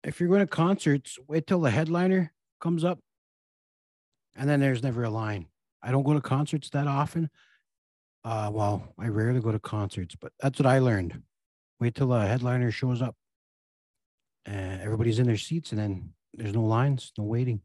if 0.02 0.18
you're 0.18 0.28
going 0.28 0.40
to 0.40 0.46
concerts, 0.46 1.18
wait 1.28 1.46
till 1.46 1.60
the 1.60 1.70
headliner 1.70 2.32
comes 2.60 2.82
up, 2.82 2.98
and 4.34 4.50
then 4.50 4.58
there's 4.58 4.82
never 4.82 5.04
a 5.04 5.10
line. 5.10 5.46
I 5.82 5.92
don't 5.92 6.02
go 6.02 6.14
to 6.14 6.20
concerts 6.20 6.68
that 6.70 6.88
often. 6.88 7.30
Uh, 8.24 8.50
well, 8.52 8.92
I 8.98 9.06
rarely 9.06 9.40
go 9.40 9.52
to 9.52 9.60
concerts, 9.60 10.16
but 10.16 10.32
that's 10.40 10.58
what 10.58 10.66
I 10.66 10.80
learned. 10.80 11.22
Wait 11.78 11.94
till 11.94 12.08
the 12.08 12.26
headliner 12.26 12.72
shows 12.72 13.00
up, 13.00 13.14
and 14.44 14.82
everybody's 14.82 15.20
in 15.20 15.28
their 15.28 15.36
seats, 15.36 15.70
and 15.70 15.78
then 15.78 16.12
there's 16.34 16.54
no 16.54 16.64
lines, 16.64 17.12
no 17.16 17.24
waiting. 17.24 17.60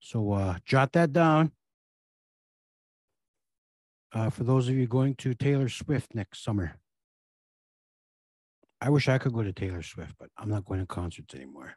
So 0.00 0.32
uh, 0.32 0.56
jot 0.64 0.92
that 0.92 1.12
down 1.12 1.52
uh, 4.12 4.30
for 4.30 4.44
those 4.44 4.68
of 4.68 4.74
you 4.74 4.86
going 4.86 5.14
to 5.16 5.34
Taylor 5.34 5.68
Swift 5.68 6.14
next 6.14 6.42
summer. 6.42 6.76
I 8.80 8.90
wish 8.90 9.08
I 9.08 9.18
could 9.18 9.32
go 9.32 9.42
to 9.42 9.52
Taylor 9.52 9.82
Swift, 9.82 10.14
but 10.18 10.30
I'm 10.38 10.48
not 10.48 10.64
going 10.64 10.80
to 10.80 10.86
concerts 10.86 11.34
anymore. 11.34 11.74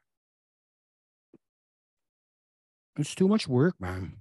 It's 2.98 3.16
too 3.16 3.28
much 3.28 3.48
work, 3.48 3.76
man. 3.80 4.18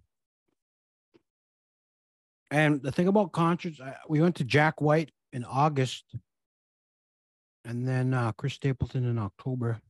And 2.50 2.82
the 2.82 2.90
thing 2.90 3.06
about 3.06 3.32
concerts, 3.32 3.80
I, 3.80 3.96
we 4.08 4.20
went 4.20 4.36
to 4.36 4.44
Jack 4.44 4.80
White 4.80 5.10
in 5.32 5.44
August, 5.44 6.04
and 7.64 7.86
then 7.86 8.14
uh, 8.14 8.32
Chris 8.32 8.54
Stapleton 8.54 9.04
in 9.04 9.18
October. 9.18 9.80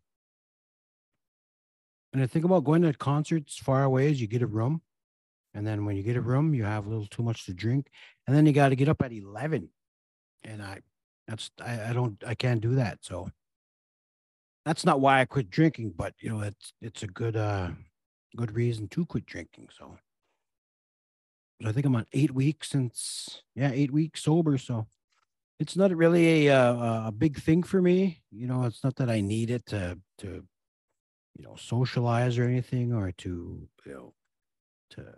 And 2.12 2.20
the 2.20 2.28
thing 2.28 2.44
about 2.44 2.64
going 2.64 2.82
to 2.82 2.92
concerts 2.92 3.56
far 3.56 3.84
away 3.84 4.10
is 4.10 4.20
you 4.20 4.26
get 4.26 4.42
a 4.42 4.46
room. 4.46 4.82
And 5.54 5.66
then 5.66 5.84
when 5.84 5.96
you 5.96 6.02
get 6.02 6.16
a 6.16 6.20
room, 6.20 6.54
you 6.54 6.64
have 6.64 6.86
a 6.86 6.88
little 6.88 7.06
too 7.06 7.22
much 7.22 7.46
to 7.46 7.54
drink. 7.54 7.90
And 8.26 8.36
then 8.36 8.46
you 8.46 8.52
got 8.52 8.68
to 8.68 8.76
get 8.76 8.88
up 8.88 9.02
at 9.02 9.12
11. 9.12 9.68
And 10.44 10.62
I, 10.62 10.80
that's, 11.26 11.50
I, 11.60 11.90
I 11.90 11.92
don't, 11.92 12.22
I 12.26 12.34
can't 12.34 12.60
do 12.60 12.76
that. 12.76 12.98
So 13.02 13.30
that's 14.64 14.84
not 14.84 15.00
why 15.00 15.20
I 15.20 15.24
quit 15.24 15.50
drinking, 15.50 15.94
but 15.96 16.14
you 16.20 16.30
know, 16.30 16.40
it's, 16.40 16.72
it's 16.80 17.02
a 17.02 17.08
good, 17.08 17.36
uh, 17.36 17.70
good 18.36 18.54
reason 18.54 18.88
to 18.88 19.06
quit 19.06 19.26
drinking. 19.26 19.68
So, 19.76 19.98
I 21.64 21.72
think 21.72 21.84
I'm 21.84 21.96
on 21.96 22.06
eight 22.12 22.30
weeks 22.30 22.70
since 22.70 23.42
yeah, 23.54 23.70
eight 23.72 23.92
weeks 23.92 24.22
sober. 24.22 24.56
So 24.56 24.86
it's 25.58 25.76
not 25.76 25.94
really 25.94 26.48
a 26.48 26.56
uh, 26.56 27.08
a 27.08 27.12
big 27.12 27.38
thing 27.38 27.62
for 27.62 27.82
me. 27.82 28.22
You 28.30 28.46
know, 28.46 28.64
it's 28.64 28.82
not 28.82 28.96
that 28.96 29.10
I 29.10 29.20
need 29.20 29.50
it 29.50 29.66
to 29.66 29.98
to 30.18 30.44
you 31.36 31.44
know 31.44 31.56
socialize 31.56 32.38
or 32.38 32.44
anything 32.44 32.92
or 32.92 33.12
to 33.18 33.68
you 33.84 33.92
know 33.92 34.14
to 34.90 35.14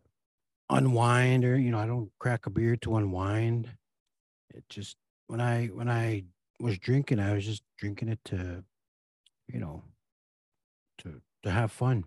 unwind 0.72 1.44
or 1.44 1.58
you 1.58 1.70
know 1.70 1.78
I 1.78 1.86
don't 1.86 2.10
crack 2.18 2.46
a 2.46 2.50
beer 2.50 2.76
to 2.76 2.96
unwind. 2.96 3.70
It 4.54 4.64
just 4.68 4.96
when 5.26 5.40
I 5.40 5.66
when 5.66 5.88
I 5.88 6.24
was 6.60 6.78
drinking, 6.78 7.20
I 7.20 7.34
was 7.34 7.44
just 7.44 7.62
drinking 7.78 8.08
it 8.08 8.20
to 8.26 8.64
you 9.48 9.60
know 9.60 9.84
to 10.98 11.20
to 11.42 11.50
have 11.50 11.72
fun, 11.72 12.04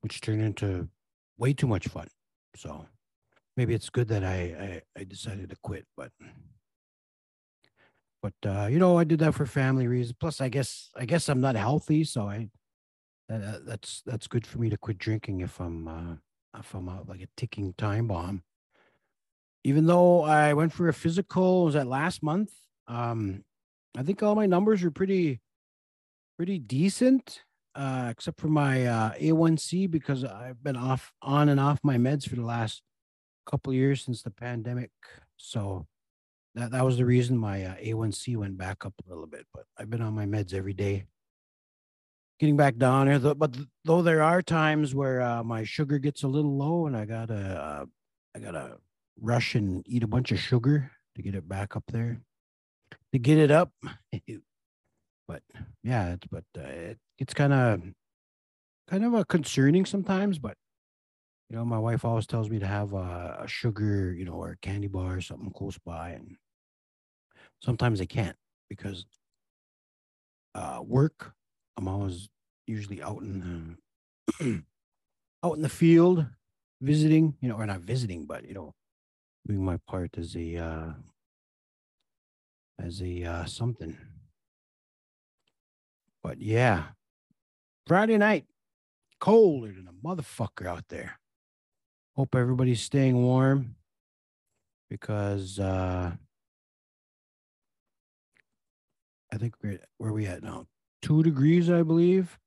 which 0.00 0.20
turned 0.20 0.42
into 0.42 0.88
way 1.38 1.52
too 1.52 1.66
much 1.66 1.88
fun. 1.88 2.08
So 2.56 2.86
maybe 3.56 3.74
it's 3.74 3.90
good 3.90 4.08
that 4.08 4.24
I 4.24 4.82
I, 4.96 5.00
I 5.00 5.04
decided 5.04 5.50
to 5.50 5.56
quit, 5.62 5.86
but 5.96 6.12
but 8.22 8.34
uh, 8.46 8.66
you 8.66 8.78
know 8.78 8.98
I 8.98 9.04
did 9.04 9.18
that 9.20 9.34
for 9.34 9.46
family 9.46 9.86
reasons. 9.86 10.16
Plus, 10.18 10.40
I 10.40 10.48
guess 10.48 10.90
I 10.96 11.04
guess 11.04 11.28
I'm 11.28 11.40
not 11.40 11.56
healthy, 11.56 12.04
so 12.04 12.28
I 12.28 12.50
that's 13.28 14.02
that's 14.04 14.26
good 14.26 14.46
for 14.46 14.58
me 14.58 14.68
to 14.70 14.76
quit 14.76 14.98
drinking 14.98 15.40
if 15.40 15.60
I'm 15.60 15.88
uh, 15.88 16.14
I'm 16.54 16.88
uh, 16.88 16.98
like 17.06 17.22
a 17.22 17.28
ticking 17.36 17.74
time 17.76 18.08
bomb. 18.08 18.42
Even 19.64 19.86
though 19.86 20.22
I 20.22 20.54
went 20.54 20.72
for 20.72 20.88
a 20.88 20.94
physical, 20.94 21.64
was 21.64 21.74
that 21.74 21.86
last 21.86 22.22
month? 22.22 22.52
Um, 22.88 23.44
I 23.96 24.02
think 24.02 24.22
all 24.22 24.34
my 24.34 24.46
numbers 24.46 24.82
are 24.82 24.90
pretty 24.90 25.40
pretty 26.36 26.58
decent, 26.58 27.42
uh, 27.74 28.08
except 28.10 28.40
for 28.40 28.48
my 28.48 28.86
uh, 28.86 29.12
A1C 29.12 29.90
because 29.90 30.24
I've 30.24 30.62
been 30.62 30.76
off 30.76 31.12
on 31.22 31.48
and 31.48 31.60
off 31.60 31.78
my 31.82 31.96
meds 31.96 32.28
for 32.28 32.36
the 32.36 32.44
last 32.44 32.82
couple 33.46 33.72
years 33.72 34.02
since 34.02 34.22
the 34.22 34.30
pandemic. 34.30 34.90
So 35.36 35.86
that 36.54 36.70
that 36.72 36.84
was 36.84 36.96
the 36.96 37.04
reason 37.04 37.36
my 37.38 37.64
uh, 37.64 37.74
A1C 37.76 38.36
went 38.36 38.58
back 38.58 38.84
up 38.84 38.94
a 39.04 39.08
little 39.08 39.26
bit. 39.26 39.46
But 39.54 39.64
I've 39.78 39.90
been 39.90 40.02
on 40.02 40.14
my 40.14 40.26
meds 40.26 40.54
every 40.54 40.74
day, 40.74 41.06
getting 42.42 42.56
back 42.56 42.76
down 42.76 43.06
here. 43.06 43.20
But 43.20 43.56
though 43.84 44.02
there 44.02 44.20
are 44.20 44.42
times 44.42 44.96
where 44.96 45.22
uh, 45.22 45.44
my 45.44 45.62
sugar 45.62 45.98
gets 46.00 46.24
a 46.24 46.28
little 46.28 46.58
low, 46.58 46.86
and 46.86 46.96
I 46.96 47.04
gotta 47.04 47.34
uh, 47.34 47.84
I 48.34 48.38
gotta 48.40 48.78
rush 49.20 49.54
and 49.54 49.84
eat 49.88 50.02
a 50.02 50.08
bunch 50.08 50.32
of 50.32 50.40
sugar 50.40 50.90
to 51.14 51.22
get 51.22 51.36
it 51.36 51.48
back 51.48 51.76
up 51.76 51.84
there, 51.92 52.18
to 53.12 53.18
get 53.20 53.38
it 53.38 53.52
up. 53.52 53.70
but 55.28 55.42
yeah, 55.84 56.14
it's 56.14 56.26
but 56.26 56.42
uh, 56.58 56.62
it, 56.62 56.98
it's 57.16 57.32
kind 57.32 57.52
of 57.52 57.80
kind 58.88 59.04
of 59.04 59.14
a 59.14 59.24
concerning 59.24 59.86
sometimes. 59.86 60.40
But 60.40 60.56
you 61.48 61.54
know, 61.54 61.64
my 61.64 61.78
wife 61.78 62.04
always 62.04 62.26
tells 62.26 62.50
me 62.50 62.58
to 62.58 62.66
have 62.66 62.92
a, 62.92 63.42
a 63.42 63.46
sugar, 63.46 64.12
you 64.12 64.24
know, 64.24 64.32
or 64.32 64.50
a 64.50 64.56
candy 64.56 64.88
bar 64.88 65.18
or 65.18 65.20
something 65.20 65.52
close 65.52 65.78
by, 65.78 66.10
and 66.10 66.38
sometimes 67.62 68.00
I 68.00 68.06
can't 68.06 68.36
because 68.68 69.06
uh, 70.56 70.80
work. 70.84 71.34
I'm 71.76 71.88
always 71.88 72.28
usually 72.66 73.02
out 73.02 73.22
in 73.22 73.78
the 74.40 74.62
out 75.44 75.56
in 75.56 75.62
the 75.62 75.68
field 75.68 76.26
visiting, 76.80 77.36
you 77.40 77.48
know, 77.48 77.56
or 77.56 77.66
not 77.66 77.80
visiting, 77.80 78.26
but 78.26 78.46
you 78.46 78.54
know, 78.54 78.74
doing 79.46 79.64
my 79.64 79.78
part 79.86 80.16
as 80.18 80.36
a 80.36 80.56
uh, 80.56 80.92
as 82.78 83.02
a 83.02 83.24
uh, 83.24 83.44
something. 83.44 83.96
But 86.22 86.40
yeah, 86.40 86.84
Friday 87.86 88.16
night, 88.16 88.46
colder 89.18 89.72
than 89.72 89.88
a 89.88 90.06
motherfucker 90.06 90.66
out 90.66 90.84
there. 90.88 91.18
Hope 92.16 92.34
everybody's 92.34 92.82
staying 92.82 93.16
warm 93.22 93.76
because 94.90 95.58
uh 95.58 96.12
I 99.32 99.36
think 99.38 99.54
we're 99.62 99.80
where 99.96 100.10
are 100.10 100.12
we 100.12 100.26
at 100.26 100.42
now? 100.42 100.66
Two 101.02 101.22
degrees, 101.22 101.68
I 101.68 101.82
believe. 101.82 102.38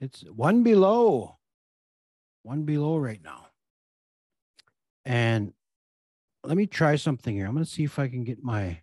It's 0.00 0.22
one 0.22 0.62
below, 0.62 1.38
one 2.42 2.64
below 2.64 2.98
right 2.98 3.22
now. 3.22 3.46
And 5.04 5.52
let 6.44 6.56
me 6.56 6.66
try 6.66 6.96
something 6.96 7.34
here. 7.34 7.46
I'm 7.46 7.54
going 7.54 7.64
to 7.64 7.70
see 7.70 7.84
if 7.84 7.98
I 7.98 8.08
can 8.08 8.24
get 8.24 8.42
my 8.42 8.80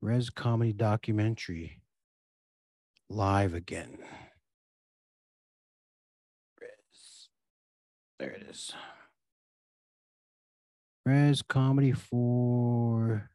Res 0.00 0.30
Comedy 0.30 0.72
documentary 0.72 1.82
live 3.10 3.54
again. 3.54 3.98
There 8.18 8.30
it 8.30 8.42
is. 8.50 8.72
Res 11.06 11.40
comedy 11.42 11.92
for. 11.92 13.30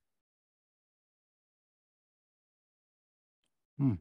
Hmm. 3.77 3.93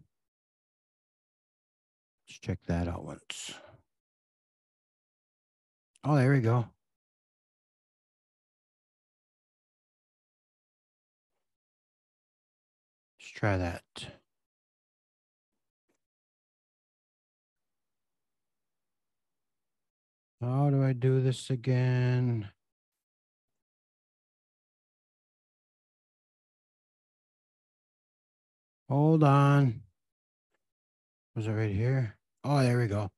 Check 2.43 2.59
that 2.67 2.89
out 2.89 3.05
once. 3.05 3.55
Oh, 6.03 6.17
there 6.17 6.33
we 6.33 6.41
go. 6.41 6.67
Let's 13.21 13.31
try 13.31 13.57
that. 13.57 13.85
How 20.41 20.71
do 20.71 20.83
I 20.83 20.93
do 20.93 21.21
this 21.21 21.49
again? 21.49 22.51
Hold 28.89 29.23
on. 29.23 29.83
Was 31.37 31.47
it 31.47 31.53
right 31.53 31.71
here? 31.71 32.17
Oh, 32.45 32.63
there 32.63 32.79
we 32.79 32.87
go. 32.89 33.11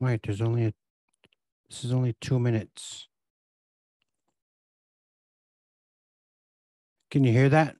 Wait, 0.00 0.20
there's 0.24 0.40
only 0.42 0.66
a, 0.66 0.74
this 1.70 1.84
is 1.84 1.92
only 1.92 2.14
two 2.20 2.38
minutes. 2.40 3.08
Can 7.10 7.24
you 7.24 7.32
hear 7.32 7.48
that? 7.50 7.76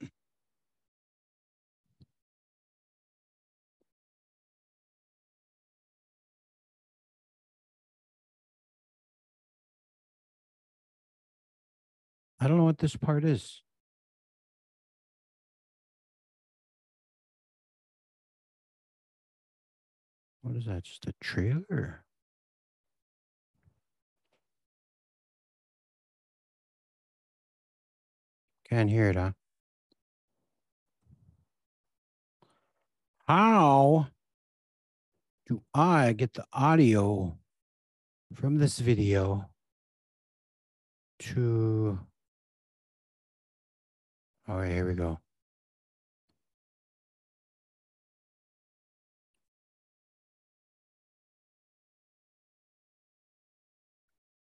I 12.43 12.49
don't 12.49 12.57
know 12.57 12.65
what 12.65 12.79
this 12.79 12.97
part 12.97 13.25
is. 13.25 13.63
What 20.41 20.57
is 20.57 20.65
that? 20.65 20.83
Just 20.83 21.07
a 21.07 21.15
trailer? 21.21 22.05
Can't 28.69 28.91
hear 28.91 29.11
it, 29.11 29.15
huh? 29.15 29.31
How 33.29 34.09
do 35.47 35.63
I 35.73 36.13
get 36.13 36.35
the 36.35 36.45
audio 36.53 37.39
from 38.35 38.59
this 38.59 38.81
video 38.81 39.49
to, 41.21 42.01
all 44.49 44.57
right, 44.57 44.71
here 44.71 44.87
we 44.87 44.95
go. 44.95 45.19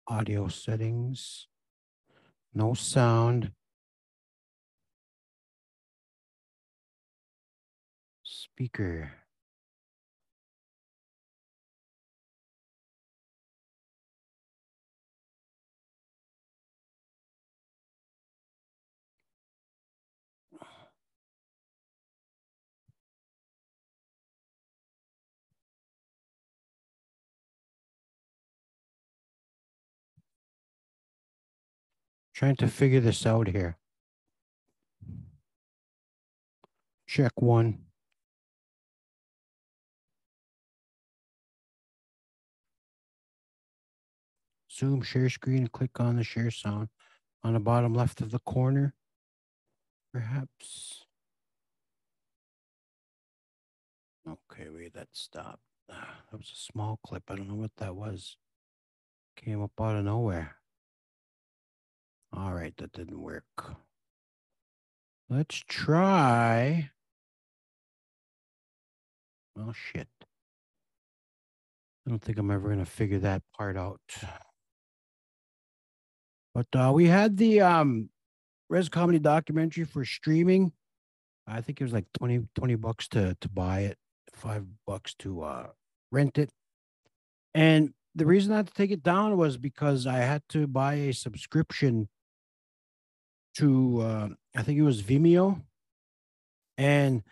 Audio 0.07 0.49
settings, 0.49 1.49
no 2.55 2.73
sound. 2.75 3.53
Speaker. 8.23 9.18
Trying 32.39 32.55
to 32.59 32.69
figure 32.69 33.01
this 33.01 33.27
out 33.27 33.49
here. 33.49 33.79
Check 37.05 37.33
one. 37.43 37.81
Zoom 44.71 45.03
share 45.03 45.29
screen 45.29 45.59
and 45.59 45.73
click 45.73 45.99
on 45.99 46.15
the 46.15 46.23
share 46.23 46.53
sound 46.53 46.91
on 47.43 47.55
the 47.55 47.59
bottom 47.59 47.93
left 47.93 48.21
of 48.21 48.31
the 48.31 48.39
corner. 48.39 48.95
Perhaps. 50.13 51.07
Okay, 54.29 54.69
wait, 54.73 54.95
that 54.95 55.09
stopped. 55.11 55.65
Ah, 55.91 56.21
that 56.31 56.37
was 56.37 56.53
a 56.55 56.57
small 56.57 57.01
clip. 57.05 57.25
I 57.29 57.35
don't 57.35 57.49
know 57.49 57.57
what 57.57 57.75
that 57.79 57.97
was. 57.97 58.37
Came 59.35 59.61
up 59.61 59.73
out 59.81 59.97
of 59.97 60.05
nowhere. 60.05 60.55
All 62.33 62.53
right, 62.53 62.75
that 62.77 62.93
didn't 62.93 63.21
work. 63.21 63.45
Let's 65.31 65.57
try. 65.57 66.91
Oh, 69.59 69.73
shit. 69.73 70.09
I 72.07 72.11
don't 72.11 72.23
think 72.23 72.39
I'm 72.39 72.51
ever 72.51 72.69
going 72.69 72.79
to 72.79 72.87
figure 72.87 73.19
that 73.19 73.43
part 73.57 73.77
out. 73.77 74.01
But 76.55 76.67
uh, 76.75 76.93
we 76.95 77.07
had 77.07 77.37
the 77.37 77.61
um, 77.61 78.09
Res 78.71 78.89
Comedy 78.89 79.19
documentary 79.19 79.85
for 79.85 80.05
streaming. 80.05 80.73
I 81.47 81.61
think 81.61 81.81
it 81.81 81.85
was 81.85 81.93
like 81.93 82.07
20, 82.19 82.49
20 82.55 82.75
bucks 82.77 83.09
to, 83.09 83.37
to 83.41 83.49
buy 83.49 83.81
it, 83.81 83.99
five 84.33 84.65
bucks 84.87 85.15
to 85.21 85.43
uh, 85.43 85.67
rent 86.11 86.39
it. 86.39 86.51
And 87.55 87.93
the 88.15 88.27
reason 88.27 88.53
I 88.53 88.57
had 88.57 88.69
to 88.69 88.75
take 88.75 88.91
it 88.91 89.03
down 89.03 89.37
was 89.37 89.57
because 89.57 90.07
I 90.07 90.19
had 90.19 90.43
to 90.51 90.67
buy 90.67 90.95
a 90.95 91.13
subscription 91.13 92.09
to, 93.59 94.01
uh, 94.01 94.29
I 94.57 94.63
think 94.63 94.79
it 94.79 94.83
was 94.83 95.03
Vimeo. 95.03 95.63
And 96.77 97.23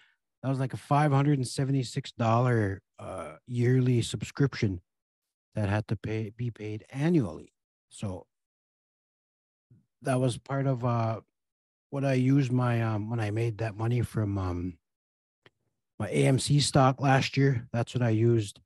that 0.42 0.48
was 0.48 0.60
like 0.60 0.74
a 0.74 0.78
$576 0.78 2.80
uh, 2.98 3.36
yearly 3.46 4.02
subscription 4.02 4.80
that 5.54 5.68
had 5.68 5.86
to 5.88 5.96
pay 5.96 6.32
be 6.36 6.50
paid 6.50 6.84
annually. 6.90 7.52
So 7.88 8.26
that 10.02 10.20
was 10.20 10.38
part 10.38 10.66
of 10.66 10.84
uh, 10.84 11.20
what 11.90 12.04
I 12.04 12.14
used 12.14 12.52
my 12.52 12.82
um, 12.82 13.10
when 13.10 13.20
I 13.20 13.30
made 13.30 13.58
that 13.58 13.76
money 13.76 14.02
from 14.02 14.38
um, 14.38 14.78
my 15.98 16.08
AMC 16.08 16.62
stock 16.62 17.00
last 17.00 17.36
year. 17.36 17.68
That's 17.72 17.94
what 17.94 18.02
I 18.02 18.10
used 18.10 18.60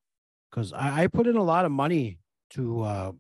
because 0.51 0.73
I, 0.73 1.05
I, 1.05 1.07
put 1.07 1.27
in 1.27 1.37
a 1.37 1.43
lot 1.43 1.65
of 1.65 1.71
money 1.71 2.19
to 2.51 2.83
uh, 2.83 3.13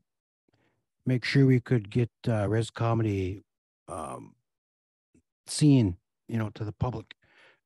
make 1.07 1.25
sure 1.25 1.47
we 1.47 1.61
could 1.61 1.91
get 1.91 2.11
uh, 2.29 2.49
res 2.49 2.71
comedy 2.71 3.45
um, 3.91 4.35
seen, 5.47 5.97
you 6.29 6.39
know, 6.39 6.51
to 6.55 6.65
the 6.65 6.73
public, 6.73 7.15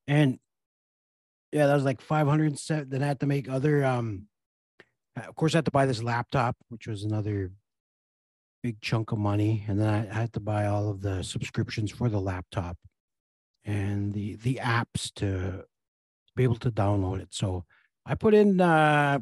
and 0.07 0.39
yeah, 1.53 1.67
that 1.67 1.75
was 1.75 1.85
like 1.85 2.01
five 2.01 2.27
hundred 2.27 2.59
seven. 2.59 2.89
Then 2.89 3.03
I 3.03 3.07
had 3.07 3.21
to 3.21 3.27
make 3.27 3.49
other. 3.49 3.85
Um, 3.85 4.29
of 5.17 5.35
course, 5.37 5.55
I 5.55 5.59
had 5.59 5.65
to 5.67 5.71
buy 5.71 5.87
this 5.87 6.03
laptop, 6.03 6.57
which 6.69 6.89
was 6.89 7.05
another 7.05 7.53
big 8.63 8.81
chunk 8.81 9.13
of 9.13 9.19
money, 9.19 9.65
and 9.69 9.79
then 9.79 9.89
I 9.89 10.13
had 10.13 10.33
to 10.33 10.41
buy 10.41 10.67
all 10.67 10.89
of 10.89 11.03
the 11.03 11.23
subscriptions 11.23 11.91
for 11.91 12.09
the 12.09 12.21
laptop 12.21 12.77
and 13.65 14.13
the 14.13 14.37
the 14.37 14.61
apps 14.63 15.13
to 15.15 15.65
be 16.35 16.43
able 16.43 16.57
to 16.57 16.71
download 16.71 17.21
it. 17.21 17.29
So 17.31 17.65
I 18.05 18.15
put 18.15 18.35
in. 18.35 18.61
Uh, 18.61 19.21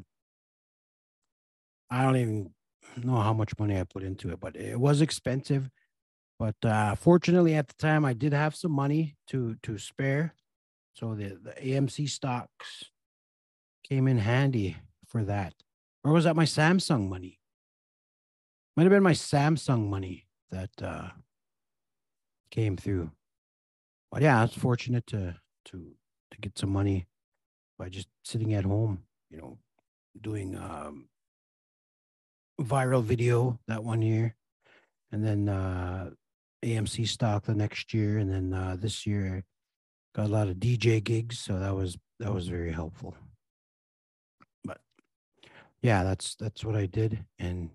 I 1.90 2.02
don't 2.04 2.16
even 2.16 2.54
know 3.02 3.16
how 3.16 3.34
much 3.34 3.58
money 3.58 3.78
I 3.78 3.84
put 3.84 4.02
into 4.02 4.30
it, 4.30 4.40
but 4.40 4.56
it 4.56 4.80
was 4.80 5.02
expensive. 5.02 5.68
But 6.42 6.68
uh, 6.68 6.96
fortunately, 6.96 7.54
at 7.54 7.68
the 7.68 7.74
time, 7.74 8.04
I 8.04 8.14
did 8.14 8.32
have 8.32 8.56
some 8.56 8.72
money 8.72 9.14
to 9.28 9.54
to 9.62 9.78
spare, 9.78 10.34
so 10.92 11.14
the 11.14 11.38
the 11.40 11.52
AMC 11.52 12.08
stocks 12.08 12.90
came 13.88 14.08
in 14.08 14.18
handy 14.18 14.76
for 15.06 15.22
that. 15.22 15.54
Or 16.02 16.10
was 16.10 16.24
that 16.24 16.34
my 16.34 16.44
Samsung 16.44 17.08
money? 17.08 17.38
Might 18.76 18.82
have 18.82 18.90
been 18.90 19.04
my 19.04 19.12
Samsung 19.12 19.88
money 19.88 20.26
that 20.50 20.70
uh, 20.82 21.10
came 22.50 22.76
through. 22.76 23.12
But 24.10 24.22
yeah, 24.22 24.40
I 24.40 24.42
was 24.42 24.54
fortunate 24.54 25.06
to 25.14 25.36
to 25.66 25.92
to 26.32 26.38
get 26.40 26.58
some 26.58 26.70
money 26.70 27.06
by 27.78 27.88
just 27.88 28.08
sitting 28.24 28.52
at 28.54 28.64
home, 28.64 29.04
you 29.30 29.38
know, 29.38 29.58
doing 30.20 30.56
um, 30.56 31.08
viral 32.60 33.04
video 33.04 33.60
that 33.68 33.84
one 33.84 34.02
year, 34.02 34.34
and 35.12 35.24
then 35.24 35.48
uh, 35.48 36.10
AMC 36.64 37.08
stock 37.08 37.44
the 37.44 37.54
next 37.54 37.92
year, 37.92 38.18
and 38.18 38.30
then 38.30 38.54
uh, 38.54 38.76
this 38.78 39.06
year 39.06 39.44
got 40.14 40.26
a 40.26 40.28
lot 40.28 40.48
of 40.48 40.56
DJ 40.56 41.02
gigs, 41.02 41.38
so 41.38 41.58
that 41.58 41.74
was 41.74 41.96
that 42.20 42.32
was 42.32 42.48
very 42.48 42.72
helpful. 42.72 43.16
But 44.64 44.78
yeah, 45.82 46.04
that's 46.04 46.36
that's 46.36 46.64
what 46.64 46.76
I 46.76 46.86
did, 46.86 47.24
and 47.38 47.70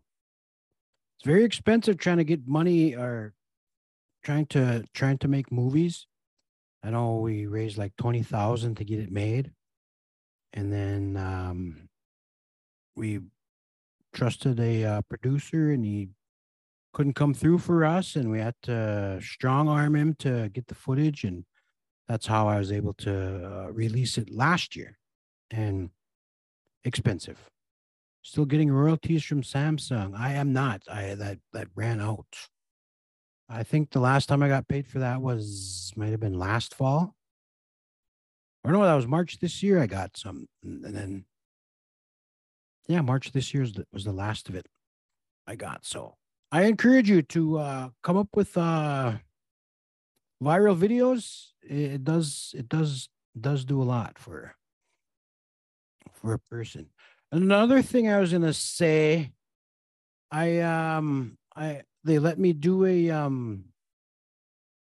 it's 1.18 1.26
very 1.26 1.44
expensive 1.44 1.98
trying 1.98 2.18
to 2.18 2.24
get 2.24 2.48
money 2.48 2.96
or 2.96 3.34
trying 4.24 4.46
to 4.48 4.86
trying 4.94 5.18
to 5.20 5.28
make 5.28 5.52
movies. 5.52 6.08
I 6.84 6.92
know 6.92 7.18
we 7.18 7.48
raised 7.48 7.78
like 7.78 7.96
twenty 7.98 8.24
thousand 8.24 8.76
to 8.76 8.86
get 8.86 9.00
it 9.00 9.12
made, 9.12 9.52
and 10.54 10.72
then 10.72 11.18
um, 11.18 11.90
we 12.96 13.20
trusted 14.14 14.60
a 14.60 14.84
uh, 14.86 15.02
producer, 15.10 15.72
and 15.72 15.84
he 15.84 16.10
couldn't 16.98 17.14
come 17.14 17.36
through 17.36 17.60
for 17.60 17.86
us, 17.86 18.16
and 18.16 18.32
we 18.32 18.40
had 18.40 18.56
to 18.64 19.20
strong 19.22 19.70
arm 19.70 19.96
him 19.96 20.16
to 20.16 20.50
get 20.50 20.66
the 20.66 20.74
footage, 20.74 21.24
and 21.24 21.46
that's 22.08 22.26
how 22.26 22.48
I 22.48 22.58
was 22.58 22.72
able 22.72 22.94
to 22.96 23.46
uh, 23.46 23.72
release 23.72 24.18
it 24.18 24.32
last 24.32 24.76
year, 24.76 24.98
and 25.52 25.92
expensive. 26.84 27.38
Still 28.24 28.46
getting 28.46 28.72
royalties 28.72 29.24
from 29.24 29.44
Samsung. 29.44 30.18
I 30.18 30.34
am 30.34 30.54
not. 30.54 30.82
I 30.92 31.14
that 31.14 31.38
that 31.54 31.68
ran 31.76 32.02
out. 32.02 32.36
I 33.48 33.62
think 33.62 33.92
the 33.92 34.00
last 34.00 34.26
time 34.26 34.42
I 34.42 34.48
got 34.48 34.68
paid 34.68 34.88
for 34.88 34.98
that 34.98 35.22
was 35.22 35.94
might 35.96 36.10
have 36.10 36.20
been 36.20 36.40
last 36.40 36.74
fall. 36.74 37.14
Or 38.64 38.72
no, 38.72 38.82
that 38.82 38.96
was 38.96 39.06
March 39.06 39.38
this 39.38 39.62
year. 39.62 39.80
I 39.80 39.86
got 39.86 40.18
some, 40.18 40.48
and 40.64 40.84
then 40.84 41.26
yeah, 42.88 43.02
March 43.02 43.34
this 43.34 43.54
year 43.54 43.62
was 43.62 43.74
the, 43.74 43.86
was 43.94 44.04
the 44.04 44.12
last 44.12 44.50
of 44.50 44.56
it 44.56 44.66
I 45.46 45.54
got. 45.54 45.86
So 45.86 46.16
I 46.52 46.64
encourage 46.64 47.10
you 47.10 47.22
to 47.24 47.60
uh, 47.60 47.90
come 48.04 48.18
up 48.18 48.30
with 48.34 48.58
uh, 48.58 49.14
viral 50.42 50.78
videos. 50.78 51.48
It 51.62 52.04
does 52.04 52.54
it 52.58 52.70
does 52.70 53.10
does 53.40 53.66
do 53.66 53.82
a 53.82 53.84
lot 53.84 54.18
for 54.18 54.56
for 56.14 56.34
a 56.34 56.40
person. 56.40 56.88
Another 57.32 57.82
thing 57.82 58.10
I 58.10 58.20
was 58.20 58.32
gonna 58.32 58.54
say, 58.54 59.32
I 60.32 60.60
um 60.60 61.38
I 61.56 61.82
they 62.04 62.20
let 62.20 62.40
me 62.40 62.54
do 62.54 62.86
a 62.86 63.10
um 63.10 63.66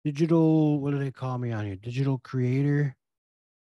digital 0.04 0.80
what 0.80 0.90
do 0.90 0.98
they 0.98 1.10
call 1.10 1.38
me 1.38 1.52
on 1.52 1.64
here? 1.64 1.76
Digital 1.76 2.18
creator 2.18 2.94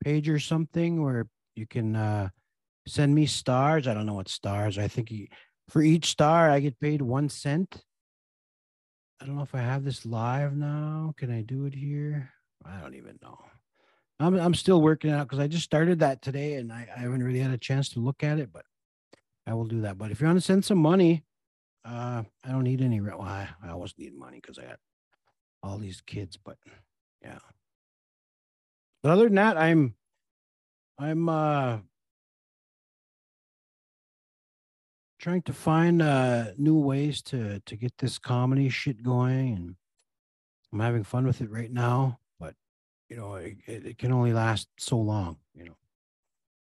page 0.04 0.30
or 0.30 0.40
something 0.40 1.02
where 1.02 1.28
you 1.56 1.66
can 1.66 1.96
uh 1.96 2.30
send 2.86 3.16
me 3.16 3.26
stars. 3.26 3.88
I 3.88 3.94
don't 3.94 4.06
know 4.06 4.14
what 4.14 4.30
stars. 4.30 4.78
I 4.78 4.88
think 4.88 5.12
you, 5.12 5.28
for 5.70 5.82
each 5.82 6.08
star 6.08 6.50
I 6.50 6.60
get 6.60 6.80
paid 6.80 7.02
one 7.02 7.30
cent. 7.30 7.84
I 9.22 9.26
don't 9.26 9.36
know 9.36 9.44
if 9.44 9.56
I 9.56 9.60
have 9.62 9.84
this 9.84 10.06
live 10.06 10.56
now. 10.56 11.14
Can 11.18 11.32
I 11.32 11.42
do 11.42 11.66
it 11.66 11.74
here? 11.74 12.32
I 12.66 12.80
don't 12.82 12.96
even 12.96 13.18
know. 13.22 13.38
I'm 14.20 14.36
I'm 14.36 14.54
still 14.54 14.82
working 14.82 15.12
out 15.12 15.28
because 15.28 15.40
I 15.40 15.48
just 15.48 15.64
started 15.64 16.00
that 16.00 16.22
today 16.22 16.56
and 16.56 16.72
I, 16.72 16.88
I 16.96 17.00
haven't 17.00 17.24
really 17.24 17.40
had 17.40 17.52
a 17.52 17.58
chance 17.58 17.90
to 17.90 18.00
look 18.00 18.24
at 18.24 18.40
it, 18.40 18.52
but 18.52 18.66
I 19.46 19.54
will 19.54 19.66
do 19.66 19.82
that. 19.82 19.98
But 19.98 20.12
if 20.12 20.20
you 20.20 20.28
want 20.28 20.38
to 20.38 20.46
send 20.46 20.66
some 20.66 20.80
money, 20.80 21.24
uh, 21.86 22.24
I 22.44 22.52
don't 22.52 22.64
need 22.64 22.82
any. 22.82 23.00
Well, 23.00 23.22
I, 23.22 23.48
I 23.64 23.70
always 23.70 23.94
need 23.98 24.16
money 24.16 24.40
because 24.42 24.60
I 24.60 24.64
got 24.64 24.80
all 25.64 25.78
these 25.78 26.02
kids. 26.02 26.38
But 26.38 26.58
yeah. 27.22 27.40
But 29.04 29.12
other 29.12 29.26
than 29.26 29.36
that, 29.36 29.58
I'm 29.58 29.96
I'm 30.98 31.30
uh 31.30 31.78
trying 35.28 35.42
to 35.42 35.52
find 35.52 36.02
uh 36.02 36.46
new 36.58 36.80
ways 36.80 37.22
to 37.22 37.60
to 37.66 37.76
get 37.76 37.92
this 37.98 38.18
comedy 38.18 38.70
shit 38.70 39.04
going 39.04 39.56
and 39.58 39.76
I'm 40.72 40.80
having 40.80 41.04
fun 41.04 41.28
with 41.28 41.42
it 41.42 41.52
right 41.52 41.70
now 41.70 42.20
But 42.40 42.56
you 43.10 43.18
know, 43.18 43.36
it, 43.36 43.58
it 43.66 43.98
can 43.98 44.14
only 44.14 44.32
last 44.32 44.70
so 44.78 44.98
long, 44.98 45.36
you 45.54 45.66
know. 45.66 45.76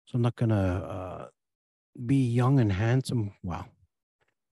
So 0.06 0.18
I'm 0.18 0.22
not 0.22 0.36
gonna 0.36 0.56
uh, 0.56 1.28
be 2.06 2.28
young 2.28 2.60
and 2.60 2.72
handsome. 2.72 3.34
Wow, 3.42 3.66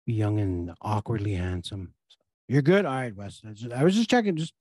be 0.06 0.14
young 0.14 0.40
and 0.40 0.72
awkwardly 0.80 1.34
handsome. 1.34 1.92
You're 2.48 2.62
good. 2.62 2.86
All 2.86 2.94
right, 2.94 3.14
Wes. 3.14 3.42
I, 3.44 3.80
I 3.80 3.84
was 3.84 3.94
just 3.94 4.08
checking, 4.08 4.36
just 4.36 4.54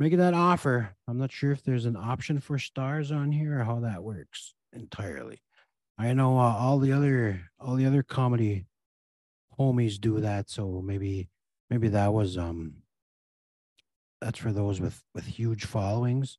making 0.00 0.18
that 0.18 0.34
offer. 0.34 0.96
I'm 1.06 1.18
not 1.18 1.30
sure 1.30 1.52
if 1.52 1.62
there's 1.62 1.86
an 1.86 1.96
option 1.96 2.40
for 2.40 2.58
stars 2.58 3.12
on 3.12 3.30
here 3.30 3.60
or 3.60 3.64
how 3.64 3.78
that 3.80 4.02
works 4.02 4.54
entirely. 4.72 5.42
I 5.98 6.12
know 6.12 6.38
uh, 6.38 6.54
all 6.56 6.78
the 6.78 6.92
other 6.92 7.50
all 7.58 7.74
the 7.74 7.86
other 7.86 8.04
comedy 8.04 8.66
homies 9.58 10.00
do 10.00 10.20
that, 10.20 10.48
so 10.48 10.80
maybe 10.80 11.28
maybe 11.70 11.88
that 11.88 12.12
was 12.12 12.38
um 12.38 12.74
that's 14.20 14.38
for 14.38 14.52
those 14.52 14.80
with 14.80 15.02
with 15.14 15.26
huge 15.26 15.64
followings, 15.64 16.38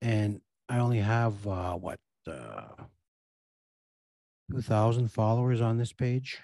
and 0.00 0.40
I 0.68 0.78
only 0.78 1.00
have 1.00 1.46
uh, 1.46 1.74
what 1.74 1.98
uh, 2.26 2.84
two 4.50 4.62
thousand 4.62 5.08
followers 5.08 5.60
on 5.60 5.76
this 5.76 5.92
page. 5.92 6.38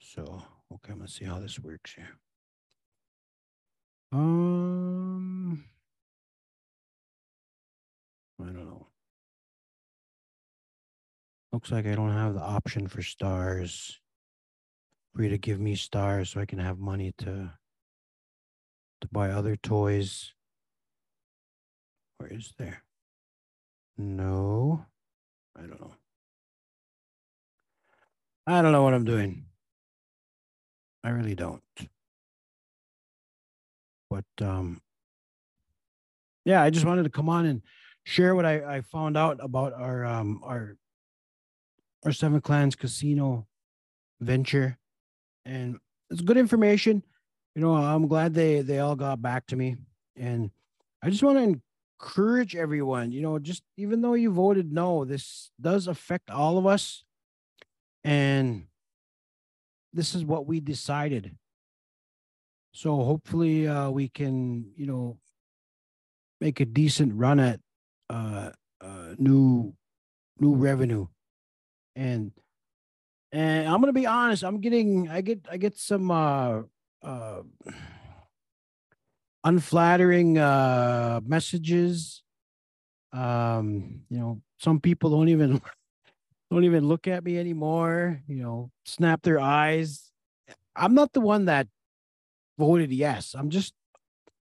So 0.00 0.42
okay, 0.72 0.92
I'm 0.92 0.98
gonna 0.98 1.08
see 1.08 1.24
how 1.24 1.40
this 1.40 1.58
works 1.58 1.94
here. 1.94 2.18
Um, 4.12 5.64
I 8.40 8.44
don't 8.44 8.54
know. 8.54 8.86
Looks 11.54 11.70
like 11.70 11.86
I 11.86 11.94
don't 11.94 12.12
have 12.12 12.34
the 12.34 12.40
option 12.40 12.88
for 12.88 13.00
stars. 13.00 14.00
For 15.14 15.22
you 15.22 15.28
to 15.28 15.38
give 15.38 15.60
me 15.60 15.76
stars 15.76 16.30
so 16.30 16.40
I 16.40 16.46
can 16.46 16.58
have 16.58 16.80
money 16.80 17.14
to 17.18 17.52
to 19.00 19.08
buy 19.12 19.30
other 19.30 19.54
toys. 19.54 20.32
Where 22.18 22.32
is 22.32 22.52
there? 22.58 22.82
No. 23.96 24.84
I 25.56 25.60
don't 25.60 25.80
know. 25.80 25.94
I 28.48 28.60
don't 28.60 28.72
know 28.72 28.82
what 28.82 28.94
I'm 28.94 29.04
doing. 29.04 29.44
I 31.04 31.10
really 31.10 31.36
don't. 31.36 31.62
But 34.10 34.24
um 34.40 34.80
yeah, 36.44 36.64
I 36.64 36.70
just 36.70 36.84
wanted 36.84 37.04
to 37.04 37.10
come 37.10 37.28
on 37.28 37.46
and 37.46 37.62
share 38.02 38.34
what 38.34 38.44
I, 38.44 38.78
I 38.78 38.80
found 38.80 39.16
out 39.16 39.38
about 39.40 39.72
our 39.72 40.04
um 40.04 40.40
our 40.42 40.76
our 42.04 42.12
Seven 42.12 42.40
Clans 42.40 42.76
casino 42.76 43.46
venture. 44.20 44.78
And 45.44 45.78
it's 46.10 46.20
good 46.20 46.36
information. 46.36 47.02
You 47.54 47.62
know, 47.62 47.74
I'm 47.74 48.08
glad 48.08 48.34
they 48.34 48.60
they 48.62 48.78
all 48.78 48.96
got 48.96 49.22
back 49.22 49.46
to 49.46 49.56
me. 49.56 49.76
And 50.16 50.50
I 51.02 51.10
just 51.10 51.22
want 51.22 51.38
to 51.38 51.60
encourage 52.00 52.56
everyone, 52.56 53.12
you 53.12 53.22
know, 53.22 53.38
just 53.38 53.62
even 53.76 54.02
though 54.02 54.14
you 54.14 54.30
voted 54.32 54.72
no, 54.72 55.04
this 55.04 55.50
does 55.60 55.86
affect 55.86 56.30
all 56.30 56.58
of 56.58 56.66
us. 56.66 57.04
And 58.02 58.66
this 59.92 60.14
is 60.14 60.24
what 60.24 60.46
we 60.46 60.60
decided. 60.60 61.36
So 62.72 62.96
hopefully 62.96 63.68
uh, 63.68 63.90
we 63.90 64.08
can, 64.08 64.72
you 64.76 64.86
know, 64.86 65.18
make 66.40 66.58
a 66.60 66.64
decent 66.64 67.14
run 67.14 67.38
at 67.38 67.60
uh, 68.10 68.50
uh, 68.80 69.14
new 69.16 69.74
new 70.40 70.54
revenue. 70.54 71.06
And 71.96 72.32
and 73.32 73.68
I'm 73.68 73.80
gonna 73.80 73.92
be 73.92 74.06
honest, 74.06 74.44
I'm 74.44 74.60
getting 74.60 75.08
I 75.08 75.20
get 75.20 75.46
I 75.50 75.56
get 75.56 75.76
some 75.76 76.10
uh 76.10 76.62
uh 77.02 77.42
unflattering 79.44 80.38
uh 80.38 81.20
messages. 81.24 82.22
Um, 83.12 84.02
you 84.08 84.18
know, 84.18 84.42
some 84.58 84.80
people 84.80 85.10
don't 85.10 85.28
even 85.28 85.60
don't 86.50 86.64
even 86.64 86.86
look 86.86 87.06
at 87.08 87.24
me 87.24 87.38
anymore, 87.38 88.22
you 88.26 88.42
know, 88.42 88.70
snap 88.84 89.22
their 89.22 89.40
eyes. 89.40 90.10
I'm 90.76 90.94
not 90.94 91.12
the 91.12 91.20
one 91.20 91.44
that 91.46 91.68
voted 92.58 92.92
yes. 92.92 93.34
I'm 93.36 93.50
just 93.50 93.74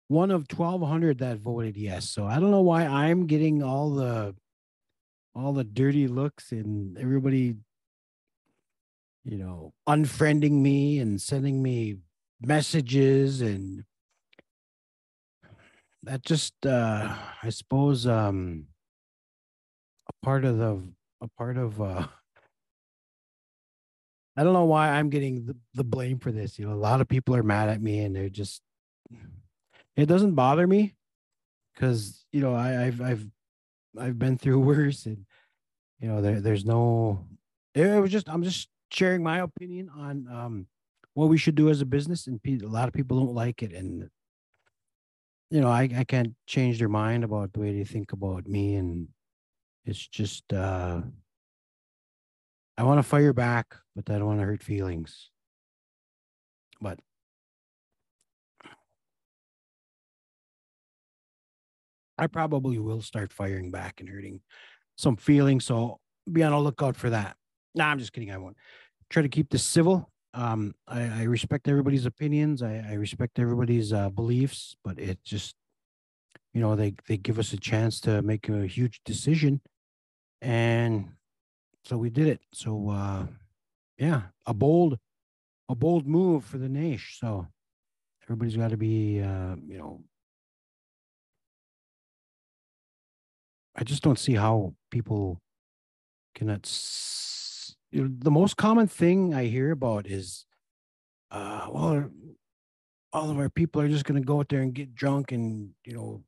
one 0.07 0.31
of 0.31 0.45
1200 0.51 1.19
that 1.19 1.37
voted 1.37 1.77
yes. 1.77 2.09
So 2.09 2.25
I 2.25 2.39
don't 2.39 2.51
know 2.51 2.61
why 2.61 2.85
I'm 2.85 3.27
getting 3.27 3.63
all 3.63 3.95
the 3.95 4.35
all 5.35 5.53
the 5.53 5.63
dirty 5.63 6.07
looks 6.07 6.51
and 6.51 6.97
everybody 6.97 7.55
you 9.23 9.37
know 9.37 9.73
unfriending 9.87 10.61
me 10.61 10.99
and 10.99 11.21
sending 11.21 11.61
me 11.61 11.97
messages 12.41 13.41
and 13.41 13.83
that 16.03 16.21
just 16.23 16.53
uh 16.65 17.15
I 17.43 17.49
suppose 17.49 18.07
um 18.07 18.67
a 20.07 20.25
part 20.25 20.45
of 20.45 20.57
the 20.57 20.81
a 21.21 21.27
part 21.37 21.57
of 21.57 21.81
uh 21.81 22.07
I 24.37 24.43
don't 24.43 24.53
know 24.53 24.65
why 24.65 24.89
I'm 24.89 25.09
getting 25.09 25.45
the, 25.45 25.55
the 25.75 25.85
blame 25.85 26.19
for 26.19 26.29
this. 26.29 26.59
You 26.59 26.67
know, 26.67 26.73
a 26.73 26.75
lot 26.75 26.99
of 26.99 27.07
people 27.07 27.37
are 27.37 27.43
mad 27.43 27.69
at 27.69 27.81
me 27.81 27.99
and 27.99 28.13
they're 28.13 28.27
just 28.29 28.61
it 29.95 30.07
doesn't 30.07 30.35
bother 30.35 30.67
me 30.67 30.95
because 31.73 32.25
you 32.31 32.41
know 32.41 32.53
I, 32.53 32.85
I've 32.85 33.01
I've 33.01 33.25
I've 33.99 34.19
been 34.19 34.37
through 34.37 34.59
worse 34.71 35.05
and 35.05 35.25
you 35.99 36.07
know 36.07 36.21
there 36.21 36.41
there's 36.41 36.65
no 36.65 37.25
it 37.73 38.01
was 38.01 38.11
just 38.11 38.29
I'm 38.29 38.43
just 38.43 38.69
sharing 38.91 39.23
my 39.23 39.39
opinion 39.39 39.89
on 39.95 40.27
um 40.31 40.67
what 41.13 41.29
we 41.29 41.37
should 41.37 41.55
do 41.55 41.69
as 41.69 41.81
a 41.81 41.85
business 41.85 42.27
and 42.27 42.39
a 42.45 42.67
lot 42.67 42.87
of 42.87 42.93
people 42.93 43.19
don't 43.19 43.33
like 43.33 43.63
it 43.63 43.73
and 43.73 44.09
you 45.49 45.61
know 45.61 45.69
I, 45.69 45.89
I 45.95 46.03
can't 46.03 46.33
change 46.47 46.79
their 46.79 46.89
mind 46.89 47.23
about 47.23 47.53
the 47.53 47.59
way 47.59 47.73
they 47.73 47.83
think 47.83 48.11
about 48.11 48.47
me 48.47 48.75
and 48.75 49.07
it's 49.85 50.07
just 50.07 50.51
uh 50.53 51.01
I 52.77 52.83
want 52.83 52.99
to 52.99 53.03
fire 53.03 53.33
back 53.33 53.75
but 53.95 54.09
I 54.09 54.17
don't 54.17 54.27
want 54.27 54.39
to 54.41 54.45
hurt 54.45 54.61
feelings. 54.61 55.29
But 56.81 56.99
I 62.17 62.27
probably 62.27 62.79
will 62.79 63.01
start 63.01 63.33
firing 63.33 63.71
back 63.71 63.99
and 63.99 64.09
hurting 64.09 64.41
some 64.97 65.17
feelings. 65.17 65.65
So 65.65 65.99
be 66.31 66.43
on 66.43 66.53
a 66.53 66.59
lookout 66.59 66.95
for 66.95 67.09
that. 67.09 67.35
Nah, 67.73 67.87
I'm 67.87 67.99
just 67.99 68.13
kidding. 68.13 68.31
I 68.31 68.37
won't 68.37 68.57
try 69.09 69.21
to 69.21 69.29
keep 69.29 69.49
this 69.49 69.63
civil. 69.63 70.11
Um, 70.33 70.75
I, 70.87 71.21
I 71.21 71.23
respect 71.23 71.67
everybody's 71.67 72.05
opinions. 72.05 72.61
I, 72.61 72.85
I 72.89 72.93
respect 72.93 73.39
everybody's 73.39 73.93
uh, 73.93 74.09
beliefs, 74.09 74.75
but 74.83 74.99
it 74.99 75.23
just, 75.23 75.55
you 76.53 76.61
know, 76.61 76.75
they 76.75 76.95
they 77.07 77.17
give 77.17 77.39
us 77.39 77.53
a 77.53 77.57
chance 77.57 77.99
to 78.01 78.21
make 78.21 78.49
a 78.49 78.65
huge 78.65 79.01
decision, 79.05 79.61
and 80.41 81.09
so 81.85 81.97
we 81.97 82.09
did 82.09 82.27
it. 82.27 82.41
So, 82.53 82.89
uh, 82.89 83.27
yeah, 83.97 84.23
a 84.45 84.53
bold, 84.53 84.97
a 85.69 85.75
bold 85.75 86.07
move 86.07 86.43
for 86.43 86.57
the 86.57 86.69
nation. 86.69 87.15
So 87.19 87.47
everybody's 88.23 88.57
got 88.57 88.71
to 88.71 88.77
be, 88.77 89.21
uh, 89.21 89.55
you 89.67 89.77
know, 89.77 90.01
I 93.75 93.83
just 93.83 94.03
don't 94.03 94.19
see 94.19 94.33
how 94.33 94.73
people 94.89 95.41
cannot. 96.33 96.63
The 97.91 98.31
most 98.31 98.57
common 98.57 98.87
thing 98.87 99.33
I 99.33 99.45
hear 99.45 99.71
about 99.71 100.07
is, 100.07 100.45
uh, 101.31 101.67
well, 101.69 102.09
all 103.11 103.29
of 103.29 103.37
our 103.37 103.49
people 103.49 103.81
are 103.81 103.87
just 103.87 104.05
going 104.05 104.21
to 104.21 104.25
go 104.25 104.39
out 104.39 104.49
there 104.49 104.61
and 104.61 104.73
get 104.73 104.95
drunk 104.95 105.31
and 105.31 105.71
you 105.85 105.93
know, 105.93 106.23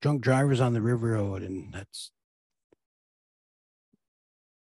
drunk 0.00 0.22
drivers 0.22 0.60
on 0.60 0.72
the 0.72 0.82
river 0.82 1.12
road, 1.12 1.42
and 1.42 1.72
that's. 1.72 2.10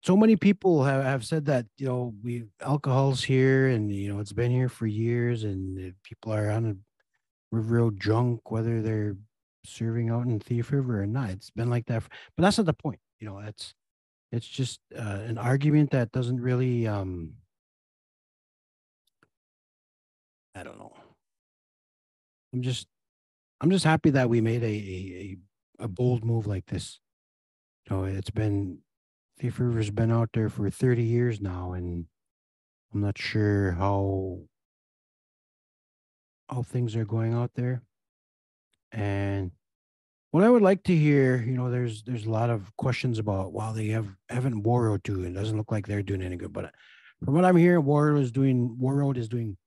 So 0.03 0.17
many 0.17 0.35
people 0.35 0.83
have, 0.83 1.03
have 1.03 1.23
said 1.23 1.45
that 1.45 1.67
you 1.77 1.87
know 1.87 2.15
we 2.23 2.45
alcohol's 2.59 3.23
here 3.23 3.67
and 3.67 3.93
you 3.93 4.11
know 4.11 4.19
it's 4.19 4.33
been 4.33 4.49
here 4.49 4.67
for 4.69 4.87
years 4.87 5.43
and 5.43 5.93
people 6.03 6.33
are 6.33 6.49
on 6.49 6.65
a 6.65 6.75
river 7.55 7.75
road 7.75 7.99
drunk 7.99 8.49
whether 8.49 8.81
they're 8.81 9.15
serving 9.65 10.09
out 10.09 10.25
in 10.25 10.39
Thief 10.39 10.71
River 10.71 11.01
or 11.01 11.07
not. 11.07 11.29
It's 11.31 11.51
been 11.51 11.69
like 11.69 11.85
that, 11.87 12.03
for, 12.03 12.09
but 12.35 12.43
that's 12.43 12.57
not 12.57 12.65
the 12.65 12.73
point. 12.73 12.99
You 13.19 13.27
know, 13.27 13.39
it's 13.39 13.73
it's 14.31 14.47
just 14.47 14.79
uh, 14.97 15.19
an 15.25 15.37
argument 15.37 15.91
that 15.91 16.11
doesn't 16.11 16.41
really. 16.41 16.87
um 16.87 17.33
I 20.55 20.63
don't 20.63 20.77
know. 20.77 20.93
I'm 22.53 22.61
just, 22.61 22.87
I'm 23.61 23.71
just 23.71 23.85
happy 23.85 24.09
that 24.11 24.29
we 24.29 24.41
made 24.41 24.63
a 24.63 24.67
a, 24.67 25.37
a 25.85 25.87
bold 25.87 26.25
move 26.25 26.47
like 26.47 26.65
this. 26.67 26.99
You 27.89 27.95
know, 27.95 28.03
it's 28.03 28.29
been 28.29 28.79
Thief 29.39 29.59
River's 29.59 29.91
been 29.91 30.11
out 30.11 30.29
there 30.33 30.49
for 30.49 30.69
30 30.69 31.03
years 31.03 31.41
now, 31.41 31.73
and 31.73 32.05
I'm 32.93 33.01
not 33.01 33.17
sure 33.17 33.71
how 33.71 34.41
how 36.49 36.63
things 36.63 36.95
are 36.95 37.05
going 37.05 37.33
out 37.33 37.51
there. 37.55 37.83
And 38.91 39.51
what 40.31 40.43
I 40.43 40.49
would 40.49 40.61
like 40.61 40.83
to 40.83 40.95
hear, 40.95 41.37
you 41.37 41.53
know, 41.53 41.69
there's 41.69 42.03
there's 42.03 42.25
a 42.25 42.31
lot 42.31 42.49
of 42.49 42.75
questions 42.77 43.19
about 43.19 43.53
while 43.53 43.73
they 43.73 43.87
have 43.87 44.07
haven't 44.29 44.63
Warroad 44.63 45.03
too, 45.03 45.23
it 45.23 45.33
doesn't 45.33 45.57
look 45.57 45.71
like 45.71 45.87
they're 45.87 46.01
doing 46.01 46.21
any 46.21 46.37
good. 46.37 46.53
But 46.53 46.65
uh, 46.65 46.69
from 47.23 47.35
what 47.35 47.45
I'm 47.45 47.57
hearing, 47.57 47.83
Warroad 47.83 48.21
is 48.21 48.31
doing 48.31 48.77
Warroad 48.81 49.17
is 49.17 49.27
doing 49.27 49.57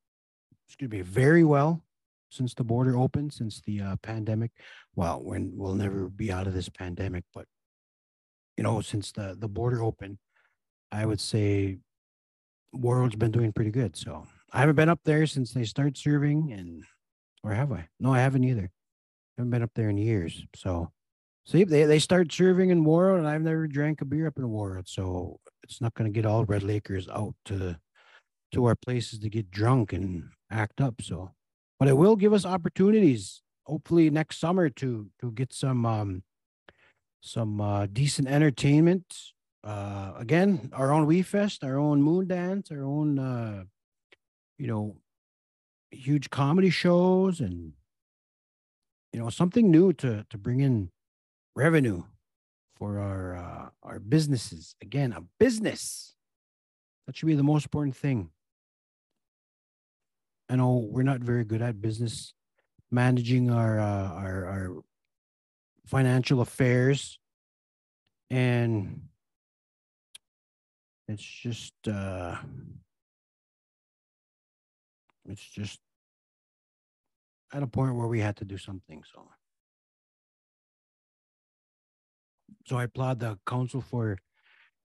excuse 0.67 0.91
me 0.91 1.03
very 1.03 1.45
well 1.45 1.85
since 2.31 2.55
the 2.55 2.65
border 2.65 2.97
opened, 2.97 3.33
since 3.33 3.61
the 3.61 3.81
uh, 3.81 3.97
pandemic. 3.97 4.51
Well, 4.97 5.23
when 5.23 5.53
we'll 5.55 5.75
never 5.75 6.09
be 6.09 6.33
out 6.33 6.47
of 6.47 6.55
this 6.55 6.69
pandemic, 6.69 7.25
but 7.35 7.47
you 8.57 8.65
know, 8.65 8.81
since 8.81 9.13
the 9.13 9.37
the 9.39 9.49
border 9.49 9.83
opened, 9.83 10.19
I 10.91 11.05
would 11.05 11.21
say 11.21 11.79
Warroad's 12.75 13.17
been 13.17 13.33
doing 13.33 13.53
pretty 13.53 13.71
good. 13.71 13.97
So 13.97 14.27
I 14.51 14.61
haven't 14.61 14.77
been 14.77 14.89
up 14.89 15.01
there 15.05 15.27
since 15.27 15.53
they 15.53 15.65
start 15.65 15.99
serving, 15.99 16.53
and 16.53 16.85
or 17.43 17.53
have 17.53 17.71
I? 17.71 17.89
No, 18.01 18.15
I 18.15 18.21
haven't 18.21 18.45
either 18.45 18.71
haven't 19.37 19.51
been 19.51 19.63
up 19.63 19.73
there 19.75 19.89
in 19.89 19.99
years. 19.99 20.45
So, 20.55 20.91
see, 21.47 21.65
they, 21.65 21.85
they 21.85 21.99
start 21.99 22.33
serving 22.33 22.71
in 22.71 22.85
Warroad, 22.85 23.19
and 23.19 23.29
I've 23.29 23.43
never 23.43 23.67
drank 23.67 24.01
a 24.01 24.05
beer 24.05 24.27
up 24.27 24.39
in 24.39 24.45
Warroad. 24.45 24.89
So 24.89 25.41
it's 25.63 25.81
not 25.81 25.95
going 25.95 26.13
to 26.13 26.15
get 26.15 26.27
all 26.27 26.45
Red 26.45 26.63
Lakers 26.63 27.09
out 27.09 27.35
to 27.47 27.79
to 28.53 28.67
our 28.67 28.77
places 28.77 29.19
to 29.19 29.29
get 29.29 29.51
drunk 29.51 29.93
and 29.93 30.29
act 30.51 30.81
up. 30.81 31.03
So 31.03 31.33
but 31.79 31.89
it 31.89 31.97
will 31.97 32.17
give 32.17 32.33
us 32.33 32.47
opportunities. 32.47 33.43
Hopefully 33.67 34.11
next 34.11 34.39
summer 34.39 34.69
to 34.71 35.09
to 35.21 35.33
get 35.33 35.53
some 35.53 35.87
um, 35.87 36.23
some 37.21 37.61
uh, 37.61 37.87
decent 37.87 38.29
entertainment. 38.29 39.05
Uh, 39.63 40.13
again, 40.19 40.71
our 40.75 40.93
own 40.93 41.07
WE 41.07 41.23
Fest, 41.23 41.65
our 41.65 41.79
own 41.79 42.03
Moondance, 42.03 42.71
our 42.71 42.85
own 42.85 43.19
uh, 43.19 43.65
you 44.59 44.67
know 44.67 44.97
huge 45.91 46.31
comedy 46.31 46.71
shows, 46.71 47.41
and 47.41 47.73
you 49.15 49.21
know 49.21 49.31
something 49.31 49.71
new 49.71 49.93
to 49.93 50.27
to 50.29 50.37
bring 50.37 50.59
in 50.59 50.91
revenue 51.55 52.03
for 52.75 52.99
our 52.99 53.37
uh, 53.37 53.69
our 53.85 54.01
businesses. 54.01 54.75
Again, 54.83 55.13
a 55.13 55.23
business 55.39 56.17
that 57.07 57.17
should 57.17 57.27
be 57.27 57.37
the 57.37 57.45
most 57.45 57.67
important 57.67 57.95
thing. 57.95 58.31
I 60.49 60.57
know 60.57 60.89
we're 60.91 61.05
not 61.05 61.21
very 61.21 61.45
good 61.45 61.63
at 61.63 61.81
business 61.81 62.35
managing 62.91 63.51
our 63.51 63.79
uh, 63.79 64.09
our 64.09 64.47
our 64.47 64.83
financial 65.87 66.41
affairs 66.41 67.21
and 68.31 69.03
it's 71.07 71.23
just 71.23 71.75
uh 71.87 72.37
it's 75.29 75.45
just 75.45 75.79
at 77.55 77.63
a 77.63 77.67
point 77.69 77.95
where 77.95 78.09
we 78.09 78.21
had 78.21 78.37
to 78.37 78.45
do 78.45 78.59
something 78.59 79.03
so. 79.11 79.31
So 82.67 82.77
i 82.77 82.85
applaud 82.85 83.21
the 83.21 83.39
council 83.47 83.81
for 83.81 84.19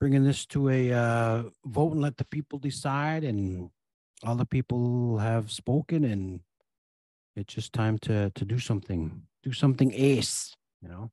bringing 0.00 0.24
this 0.24 0.46
to 0.46 0.68
a 0.68 0.92
uh, 0.92 1.42
vote 1.64 1.92
and 1.92 2.00
let 2.00 2.16
the 2.16 2.24
people 2.24 2.58
decide 2.58 3.24
and 3.24 3.70
all 4.24 4.36
the 4.36 4.46
people 4.46 5.18
have 5.18 5.50
spoken 5.50 6.04
and 6.04 6.40
it's 7.34 7.54
just 7.54 7.72
time 7.72 7.98
to 7.98 8.30
to 8.30 8.44
do 8.44 8.58
something 8.58 9.22
do 9.42 9.52
something 9.52 9.92
ace 9.94 10.54
you 10.80 10.88
know? 10.88 11.10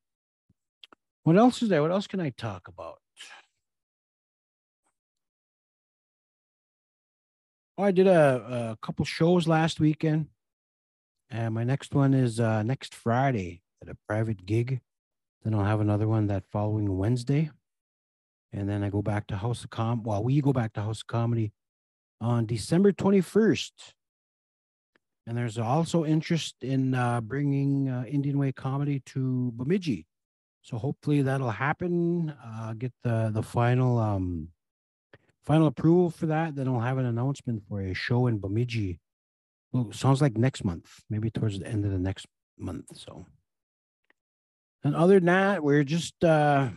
What 1.24 1.38
else 1.38 1.64
is 1.64 1.70
there? 1.70 1.82
What 1.82 1.92
else 1.92 2.08
can 2.08 2.20
i 2.20 2.30
talk 2.30 2.68
about? 2.68 3.00
Oh 7.78 7.84
i 7.84 7.92
did 7.92 8.08
a, 8.08 8.76
a 8.80 8.86
couple 8.86 9.06
shows 9.06 9.48
last 9.48 9.80
weekend 9.80 10.28
and 11.34 11.54
my 11.54 11.66
next 11.66 11.94
one 11.94 12.14
is 12.14 12.40
uh 12.40 12.64
next 12.64 12.96
friday 12.96 13.62
at 13.82 13.90
a 13.90 13.98
private 14.08 14.46
gig 14.46 14.80
then 15.44 15.54
i'll 15.54 15.66
have 15.66 15.82
another 15.82 16.08
one 16.08 16.28
that 16.28 16.44
following 16.50 16.98
wednesday 16.98 17.50
and 18.54 18.70
then 18.70 18.84
i 18.84 18.90
go 18.90 19.02
back 19.02 19.28
to 19.28 19.36
house 19.36 19.66
of 19.66 19.70
com 19.70 20.02
well 20.04 20.24
we 20.24 20.40
go 20.40 20.54
back 20.54 20.72
to 20.72 20.82
house 20.82 21.02
of 21.02 21.08
comedy 21.08 21.52
on 22.22 22.46
december 22.46 22.94
21st 22.94 23.72
and 25.26 25.38
there's 25.38 25.58
also 25.58 26.04
interest 26.06 26.56
in 26.62 26.94
uh, 26.94 27.22
bringing 27.22 27.90
uh, 27.90 28.04
Indian 28.08 28.38
Way 28.38 28.52
comedy 28.52 29.02
to 29.08 29.52
Bemidji. 29.56 30.06
So 30.62 30.78
hopefully 30.78 31.22
that'll 31.22 31.52
happen. 31.52 32.34
Uh, 32.44 32.74
get 32.74 32.94
the 33.04 33.30
the 33.34 33.44
final 33.44 34.00
um, 34.00 34.50
final 35.44 35.68
approval 35.68 36.10
for 36.10 36.26
that. 36.26 36.56
Then 36.56 36.68
I'll 36.68 36.80
have 36.80 36.98
an 36.98 37.06
announcement 37.06 37.64
for 37.68 37.82
a 37.82 37.94
show 37.94 38.28
in 38.28 38.40
Bemidji. 38.40 39.00
Well, 39.74 39.92
sounds 39.92 40.22
like 40.22 40.38
next 40.38 40.64
month, 40.64 41.02
maybe 41.10 41.32
towards 41.32 41.60
the 41.60 41.68
end 41.68 41.84
of 41.84 41.92
the 41.92 41.98
next 41.98 42.28
month. 42.60 42.96
So, 42.96 43.26
and 44.84 44.96
other 44.96 45.16
than 45.16 45.26
that, 45.26 45.64
we're 45.64 45.84
just 45.84 46.24
uh, 46.24 46.70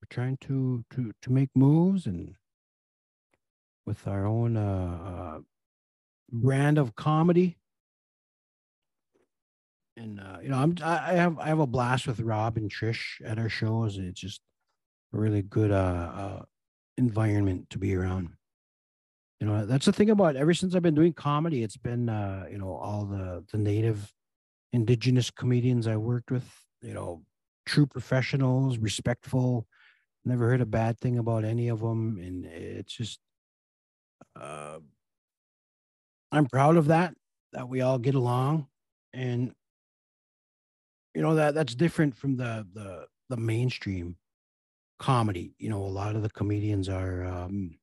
we're 0.00 0.10
trying 0.10 0.36
to 0.42 0.84
to 0.90 1.12
to 1.22 1.32
make 1.32 1.48
moves 1.54 2.04
and 2.04 2.34
with 3.86 4.06
our 4.06 4.26
own 4.26 4.58
uh, 4.58 4.98
uh 5.02 5.38
brand 6.30 6.76
of 6.76 6.94
comedy. 6.94 7.56
And 9.96 10.20
uh, 10.20 10.40
you 10.42 10.50
know, 10.50 10.58
I'm 10.58 10.76
I 10.82 11.14
have 11.14 11.38
I 11.38 11.46
have 11.46 11.58
a 11.58 11.66
blast 11.66 12.06
with 12.06 12.20
Rob 12.20 12.58
and 12.58 12.70
Trish 12.70 13.24
at 13.24 13.38
our 13.38 13.48
shows. 13.48 13.96
It's 13.96 14.20
just 14.20 14.42
a 15.14 15.18
really 15.18 15.40
good 15.40 15.70
uh, 15.70 15.74
uh 15.74 16.42
environment 16.98 17.70
to 17.70 17.78
be 17.78 17.94
around. 17.94 18.34
You 19.40 19.46
know, 19.46 19.66
that's 19.66 19.86
the 19.86 19.92
thing 19.92 20.10
about 20.10 20.36
ever 20.36 20.52
since 20.52 20.74
I've 20.74 20.82
been 20.82 20.94
doing 20.96 21.12
comedy, 21.12 21.62
it's 21.62 21.76
been 21.76 22.08
uh, 22.08 22.46
you 22.50 22.58
know, 22.58 22.72
all 22.72 23.04
the 23.04 23.44
the 23.52 23.58
native 23.58 24.12
indigenous 24.72 25.30
comedians 25.30 25.86
I 25.86 25.96
worked 25.96 26.30
with, 26.30 26.48
you 26.82 26.92
know, 26.92 27.22
true 27.64 27.86
professionals, 27.86 28.78
respectful, 28.78 29.66
never 30.24 30.48
heard 30.48 30.60
a 30.60 30.66
bad 30.66 30.98
thing 30.98 31.18
about 31.18 31.44
any 31.44 31.68
of 31.68 31.80
them. 31.80 32.18
And 32.18 32.44
it's 32.46 32.94
just 32.94 33.20
uh 34.38 34.78
I'm 36.30 36.46
proud 36.46 36.76
of 36.76 36.88
that, 36.88 37.14
that 37.52 37.68
we 37.68 37.80
all 37.80 37.98
get 37.98 38.14
along. 38.14 38.66
And 39.14 39.52
you 41.14 41.22
know, 41.22 41.36
that 41.36 41.54
that's 41.54 41.74
different 41.74 42.16
from 42.16 42.36
the 42.36 42.66
the 42.74 43.06
the 43.28 43.36
mainstream 43.36 44.16
comedy. 44.98 45.54
You 45.58 45.70
know, 45.70 45.82
a 45.82 45.88
lot 45.88 46.16
of 46.16 46.22
the 46.22 46.30
comedians 46.30 46.88
are 46.88 47.24
um, 47.24 47.77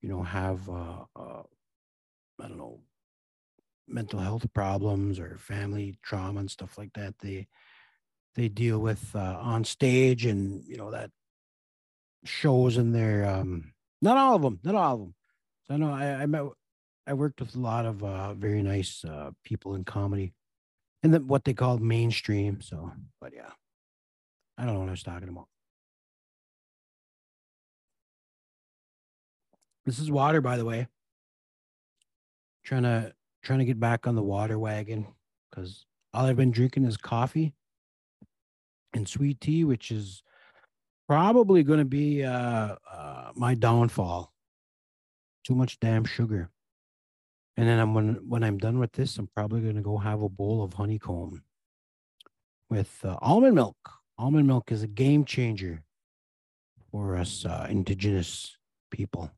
you 0.00 0.08
know, 0.08 0.22
have 0.22 0.68
uh, 0.68 1.04
uh 1.16 1.42
I 2.40 2.48
don't 2.48 2.58
know, 2.58 2.80
mental 3.86 4.20
health 4.20 4.46
problems 4.54 5.18
or 5.18 5.38
family 5.38 5.98
trauma 6.02 6.40
and 6.40 6.50
stuff 6.50 6.78
like 6.78 6.92
that. 6.94 7.18
They 7.18 7.48
they 8.34 8.48
deal 8.48 8.78
with 8.78 9.14
uh, 9.14 9.38
on 9.40 9.64
stage 9.64 10.26
and 10.26 10.64
you 10.66 10.76
know 10.76 10.90
that 10.90 11.10
shows 12.24 12.76
in 12.76 12.92
their 12.92 13.24
um 13.24 13.72
not 14.02 14.16
all 14.16 14.34
of 14.34 14.42
them 14.42 14.60
not 14.64 14.74
all 14.74 14.94
of 14.94 14.98
them 15.00 15.14
so 15.66 15.74
i 15.74 15.76
know 15.76 15.90
i, 15.90 16.22
I 16.22 16.26
met 16.26 16.44
I 17.08 17.14
worked 17.14 17.40
with 17.40 17.56
a 17.56 17.58
lot 17.58 17.86
of 17.86 18.04
uh, 18.04 18.34
very 18.34 18.62
nice 18.62 19.02
uh, 19.02 19.30
people 19.42 19.74
in 19.74 19.84
comedy, 19.84 20.34
and 21.02 21.14
then 21.14 21.26
what 21.26 21.42
they 21.44 21.54
call 21.54 21.78
mainstream. 21.78 22.60
So, 22.60 22.92
but 23.18 23.32
yeah, 23.34 23.48
I 24.58 24.66
don't 24.66 24.74
know 24.74 24.80
what 24.80 24.88
I 24.88 24.92
was 24.92 25.02
talking 25.02 25.30
about. 25.30 25.48
This 29.88 29.98
is 29.98 30.10
water, 30.10 30.42
by 30.42 30.58
the 30.58 30.66
way. 30.66 30.86
Trying 32.62 32.82
to 32.82 33.14
trying 33.42 33.60
to 33.60 33.64
get 33.64 33.80
back 33.80 34.06
on 34.06 34.16
the 34.16 34.22
water 34.22 34.58
wagon 34.58 35.06
because 35.48 35.86
all 36.12 36.26
I've 36.26 36.36
been 36.36 36.50
drinking 36.50 36.84
is 36.84 36.98
coffee 36.98 37.54
and 38.92 39.08
sweet 39.08 39.40
tea, 39.40 39.64
which 39.64 39.90
is 39.90 40.22
probably 41.08 41.62
going 41.62 41.78
to 41.78 41.86
be 41.86 42.22
uh, 42.22 42.74
uh, 42.92 43.32
my 43.34 43.54
downfall. 43.54 44.34
Too 45.44 45.54
much 45.54 45.80
damn 45.80 46.04
sugar. 46.04 46.50
And 47.56 47.66
then 47.66 47.78
I'm 47.78 47.94
when 47.94 48.16
when 48.28 48.44
I'm 48.44 48.58
done 48.58 48.78
with 48.78 48.92
this, 48.92 49.16
I'm 49.16 49.30
probably 49.34 49.62
going 49.62 49.76
to 49.76 49.80
go 49.80 49.96
have 49.96 50.20
a 50.20 50.28
bowl 50.28 50.62
of 50.62 50.74
honeycomb 50.74 51.42
with 52.68 53.02
uh, 53.04 53.16
almond 53.22 53.54
milk. 53.54 53.78
Almond 54.18 54.46
milk 54.46 54.70
is 54.70 54.82
a 54.82 54.86
game 54.86 55.24
changer 55.24 55.82
for 56.92 57.16
us 57.16 57.46
uh, 57.46 57.66
indigenous 57.70 58.54
people. 58.90 59.30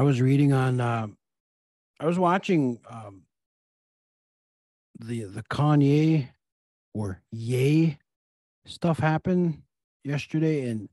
I 0.00 0.02
was 0.02 0.22
reading 0.22 0.54
on. 0.54 0.80
Uh, 0.80 1.08
I 2.00 2.06
was 2.06 2.18
watching 2.18 2.80
um, 2.90 3.24
the 4.98 5.24
the 5.24 5.42
Kanye 5.42 6.30
or 6.94 7.20
Yay 7.30 7.98
stuff 8.64 8.98
happen 8.98 9.62
yesterday, 10.02 10.70
and 10.70 10.88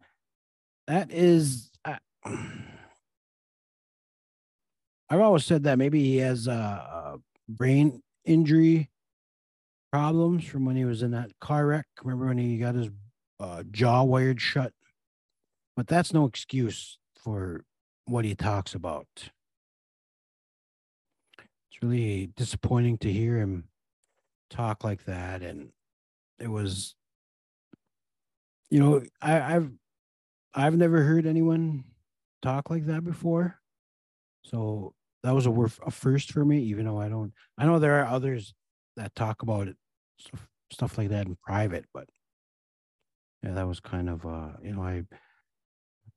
that 0.88 1.10
is. 1.10 1.72
Uh, 1.86 1.96
I've 5.10 5.22
always 5.22 5.46
said 5.46 5.64
that 5.64 5.78
maybe 5.78 6.04
he 6.04 6.18
has 6.18 6.50
uh, 6.50 7.16
brain 7.48 8.04
injury 8.26 8.90
problems 9.90 10.44
from 10.44 10.66
when 10.66 10.76
he 10.76 10.84
was 10.84 11.02
in 11.02 11.12
that 11.12 11.32
car 11.40 11.66
wreck. 11.66 11.86
Remember 12.04 12.26
when 12.26 12.40
he 12.40 12.58
got 12.58 12.76
his 12.76 12.90
uh, 13.40 13.64
jaw 13.72 14.04
wired 14.04 14.42
shut? 14.42 14.74
But 15.78 15.88
that's 15.88 16.14
no 16.14 16.26
excuse 16.26 16.98
for 17.24 17.64
what 18.08 18.26
he 18.26 18.36
talks 18.36 18.74
about. 18.74 19.08
It's 21.70 21.82
really 21.82 22.32
disappointing 22.36 22.98
to 23.00 23.12
hear 23.12 23.38
him 23.38 23.66
talk 24.50 24.84
like 24.84 25.06
that. 25.06 25.42
And 25.42 25.70
it 26.40 26.48
was, 26.48 26.96
you 28.70 28.80
know, 28.80 29.04
I, 29.22 29.56
I've 29.56 29.72
I've 30.54 30.76
never 30.76 31.04
heard 31.04 31.26
anyone 31.26 31.84
talk 32.42 32.70
like 32.70 32.86
that 32.88 33.04
before. 33.04 33.60
So 34.44 34.94
that 35.24 35.36
was 35.36 35.46
a, 35.46 35.52
a 35.86 35.92
first 35.92 36.32
for 36.32 36.46
me, 36.46 36.60
even 36.64 36.86
though 36.86 37.00
I 37.00 37.10
don't, 37.10 37.34
I 37.58 37.66
know 37.66 37.80
there 37.80 38.00
are 38.02 38.08
others 38.08 38.54
that 38.96 39.14
talk 39.14 39.42
about 39.42 39.68
it, 39.68 39.76
stuff, 40.18 40.48
stuff 40.72 40.98
like 40.98 41.10
that 41.10 41.28
in 41.28 41.36
private, 41.36 41.86
but 41.94 42.08
yeah, 43.44 43.52
that 43.52 43.68
was 43.68 43.80
kind 43.80 44.10
of, 44.10 44.26
uh, 44.26 44.54
you 44.64 44.74
know, 44.74 44.82
I 44.82 45.04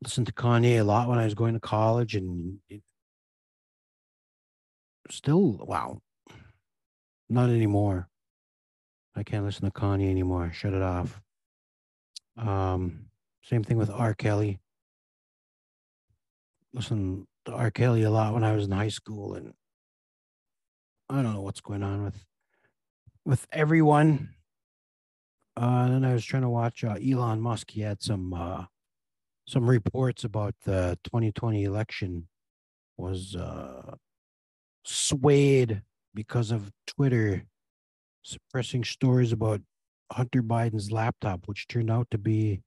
listened 0.03 0.26
to 0.26 0.32
Kanye 0.32 0.80
a 0.80 0.84
lot 0.84 1.09
when 1.09 1.18
I 1.18 1.24
was 1.24 1.34
going 1.34 1.55
to 1.55 1.61
college 1.61 2.14
and 2.14 2.59
still, 5.11 5.59
wow, 5.66 6.01
not 7.28 7.51
anymore. 7.51 8.09
I 9.14 9.22
can't 9.22 9.44
listen 9.44 9.64
to 9.64 9.70
Kanye 9.70 10.11
anymore. 10.11 10.53
Shut 10.53 10.72
it 10.72 10.82
off. 10.82 11.20
Um, 12.36 13.07
same 13.42 13.64
thing 13.64 13.76
with 13.76 13.90
R. 13.90 14.14
Kelly. 14.14 14.61
Listen 16.72 17.26
to 17.44 17.53
R. 17.53 17.70
Kelly 17.70 18.03
a 18.03 18.11
lot 18.11 18.32
when 18.32 18.44
I 18.44 18.53
was 18.53 18.66
in 18.66 18.70
high 18.70 18.88
school, 18.88 19.34
and 19.34 19.53
I 21.09 21.22
don't 21.22 21.34
know 21.34 21.40
what's 21.42 21.61
going 21.61 21.82
on 21.82 22.05
with 22.05 22.24
with 23.24 23.46
everyone. 23.53 24.30
Uh, 25.57 25.82
and 25.84 25.94
then 25.94 26.05
I 26.05 26.14
was 26.14 26.24
trying 26.24 26.42
to 26.42 26.48
watch 26.48 26.84
uh, 26.84 26.94
Elon 26.94 27.40
Musk. 27.40 27.72
He 27.72 27.80
had 27.80 28.03
some 28.03 28.32
uh, 28.32 28.64
some 29.47 29.68
reports 29.68 30.24
about 30.24 30.55
the 30.64 30.99
2020 31.05 31.64
election 31.64 32.28
was 32.97 33.34
uh, 33.34 33.95
swayed 34.84 35.82
because 36.14 36.51
of 36.51 36.70
Twitter 36.86 37.45
suppressing 38.22 38.84
stories 38.84 39.32
about 39.32 39.61
Hunter 40.12 40.43
Biden's 40.43 40.91
laptop, 40.91 41.47
which 41.47 41.68
turned 41.68 41.91
out 41.91 42.09
to 42.11 42.18
be 42.18 42.62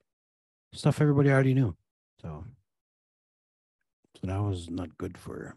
stuff 0.74 1.01
everybody 1.01 1.30
already 1.30 1.53
knew. 1.53 1.76
So, 2.21 2.45
so 4.19 4.28
that 4.28 4.41
was 4.41 4.69
not 4.69 4.97
good 4.97 5.17
for 5.17 5.55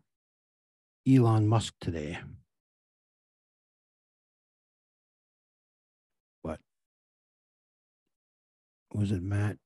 Elon 1.09 1.47
Musk 1.47 1.75
today. 1.81 2.19
But 6.43 6.61
was 8.93 9.13
it 9.13 9.23
Matt 9.23 9.57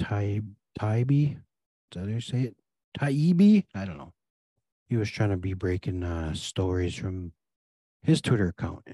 Taib 0.00 0.54
Taibbi? 0.78 1.32
Is 1.32 1.38
that 1.92 2.00
how 2.00 2.06
you 2.06 2.20
say 2.20 2.40
it? 2.42 2.56
Taibbi? 2.98 3.64
I 3.74 3.84
don't 3.84 3.98
know. 3.98 4.12
He 4.88 4.96
was 4.96 5.10
trying 5.10 5.30
to 5.30 5.36
be 5.36 5.54
breaking 5.54 6.02
uh, 6.02 6.34
stories 6.34 6.94
from 6.94 7.32
his 8.02 8.20
Twitter 8.20 8.48
account. 8.48 8.86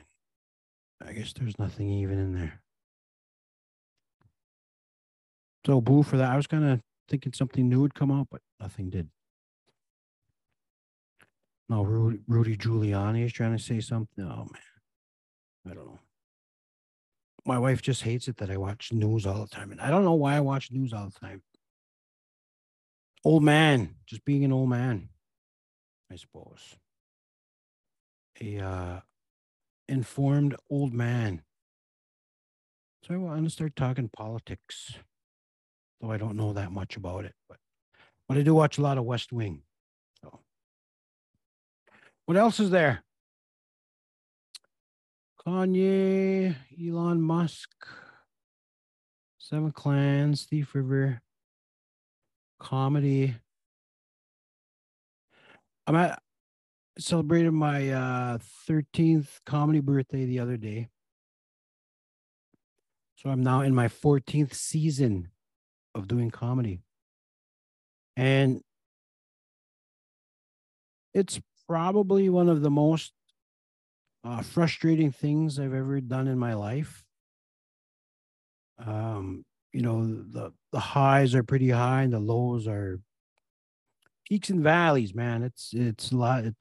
I 1.05 1.13
guess 1.13 1.33
there's 1.33 1.59
nothing 1.59 1.91
even 1.91 2.19
in 2.19 2.35
there. 2.35 2.61
So 5.67 5.81
boo 5.81 6.03
for 6.03 6.17
that. 6.17 6.31
I 6.31 6.37
was 6.37 6.47
kind 6.47 6.65
of 6.65 6.81
thinking 7.09 7.33
something 7.33 7.69
new 7.69 7.81
would 7.81 7.95
come 7.95 8.11
out, 8.11 8.29
but 8.31 8.41
nothing 8.61 8.91
did. 8.91 9.09
No, 11.69 11.83
Rudy, 11.83 12.21
Rudy 12.27 12.57
Giuliani 12.57 13.25
is 13.25 13.33
trying 13.33 13.57
to 13.57 13.63
say 13.63 13.81
something. 13.81 14.25
Oh 14.25 14.49
man, 14.51 15.71
I 15.71 15.75
don't 15.75 15.87
know. 15.87 15.99
My 17.45 17.59
wife 17.59 17.83
just 17.83 18.03
hates 18.03 18.29
it 18.29 18.39
that 18.39 18.51
I 18.51 18.57
watch 18.57 18.93
news 18.93 19.27
all 19.27 19.43
the 19.43 19.49
time, 19.49 19.71
and 19.71 19.81
I 19.81 19.91
don't 19.91 20.05
know 20.05 20.15
why 20.15 20.37
I 20.37 20.41
watch 20.41 20.71
news 20.71 20.93
all 20.93 21.11
the 21.11 21.19
time. 21.21 21.43
Old 23.25 23.43
man, 23.43 23.97
just 24.07 24.25
being 24.25 24.45
an 24.45 24.53
old 24.53 24.69
man, 24.69 25.09
I 26.11 26.17
suppose. 26.17 26.77
A 28.41 28.59
uh, 28.59 29.01
informed 29.89 30.55
old 30.71 30.93
man. 30.93 31.43
So 33.05 33.15
I 33.15 33.17
want 33.17 33.45
to 33.45 33.51
start 33.51 33.75
talking 33.75 34.09
politics 34.09 34.95
though 36.01 36.11
I 36.11 36.17
don't 36.17 36.37
know 36.37 36.53
that 36.53 36.73
much 36.73 36.97
about 36.97 37.25
it. 37.25 37.35
But 37.49 37.59
but 38.29 38.37
I 38.37 38.43
do 38.43 38.55
watch 38.55 38.79
a 38.79 38.83
lot 38.83 38.99
of 38.99 39.05
West 39.05 39.33
Wing. 39.33 39.63
So 40.23 40.41
what 42.27 42.37
else 42.37 42.61
is 42.61 42.71
there? 42.71 43.05
Kanye, 45.47 46.55
Elon 46.79 47.23
Musk, 47.23 47.71
Seven 49.39 49.73
Clans, 49.73 50.45
Thief 50.45 50.75
River, 50.75 51.23
comedy. 52.59 53.35
I'm 55.87 55.97
at 55.97 56.21
celebrated 56.99 57.53
my 57.53 57.91
uh 57.91 58.39
13th 58.69 59.29
comedy 59.47 59.81
birthday 59.81 60.25
the 60.25 60.41
other 60.41 60.57
day. 60.57 60.89
So 63.17 63.31
I'm 63.31 63.43
now 63.43 63.63
in 63.63 63.75
my 63.75 63.89
14th 63.89 64.55
season 64.55 65.31
of 65.95 66.07
doing 66.07 66.31
comedy. 66.31 66.81
And 68.17 68.63
it's 71.15 71.41
probably 71.69 72.29
one 72.29 72.49
of 72.49 72.63
the 72.63 72.71
most 72.71 73.13
uh, 74.25 74.43
frustrating 74.43 75.11
things 75.11 75.59
I've 75.59 75.75
ever 75.75 76.01
done 76.01 76.29
in 76.29 76.39
my 76.39 76.55
life. 76.55 77.05
Um, 78.79 79.45
you 79.73 79.83
know, 79.83 80.05
the 80.07 80.53
the 80.73 80.81
highs 80.81 81.35
are 81.35 81.43
pretty 81.43 81.71
high 81.71 82.03
and 82.03 82.13
the 82.13 82.19
lows 82.19 82.67
are 82.67 83.01
peaks 84.27 84.51
and 84.51 84.63
valleys, 84.63 85.15
man. 85.15 85.43
It's 85.43 85.73
it's 85.73 86.13
a 86.13 86.17
lot. 86.17 86.45
It, 86.45 86.55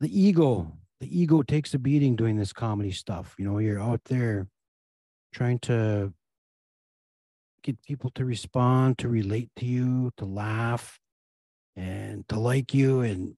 the 0.00 0.20
ego, 0.20 0.76
the 1.00 1.20
ego 1.20 1.42
takes 1.42 1.74
a 1.74 1.78
beating 1.78 2.16
doing 2.16 2.36
this 2.36 2.52
comedy 2.52 2.92
stuff. 2.92 3.34
You 3.38 3.46
know, 3.46 3.58
you're 3.58 3.80
out 3.80 4.04
there 4.04 4.48
trying 5.32 5.58
to 5.60 6.12
get 7.62 7.82
people 7.82 8.10
to 8.10 8.24
respond, 8.24 8.98
to 8.98 9.08
relate 9.08 9.50
to 9.56 9.64
you, 9.64 10.12
to 10.18 10.24
laugh, 10.24 10.98
and 11.76 12.28
to 12.28 12.38
like 12.38 12.74
you. 12.74 13.00
And 13.00 13.36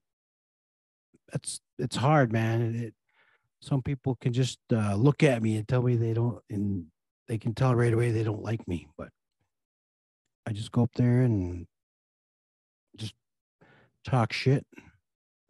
that's 1.31 1.61
it's 1.77 1.95
hard, 1.95 2.31
man. 2.31 2.75
It, 2.75 2.93
some 3.61 3.81
people 3.81 4.15
can 4.15 4.33
just 4.33 4.59
uh, 4.71 4.95
look 4.95 5.23
at 5.23 5.41
me 5.41 5.55
and 5.55 5.67
tell 5.67 5.81
me 5.81 5.95
they 5.95 6.13
don't, 6.13 6.39
and 6.49 6.85
they 7.27 7.37
can 7.37 7.53
tell 7.53 7.75
right 7.75 7.93
away 7.93 8.11
they 8.11 8.23
don't 8.23 8.43
like 8.43 8.67
me. 8.67 8.87
But 8.97 9.09
I 10.45 10.53
just 10.53 10.71
go 10.71 10.83
up 10.83 10.91
there 10.95 11.21
and 11.21 11.67
just 12.95 13.13
talk 14.05 14.33
shit, 14.33 14.65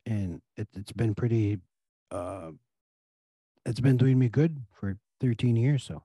and 0.05 0.41
it, 0.55 0.67
it's 0.75 0.91
been 0.91 1.15
pretty. 1.15 1.59
Uh, 2.11 2.51
it's 3.65 3.81
been 3.81 3.97
doing 3.97 4.17
me 4.17 4.29
good 4.29 4.61
for 4.71 4.97
13 5.19 5.57
years. 5.57 5.83
So 5.83 6.03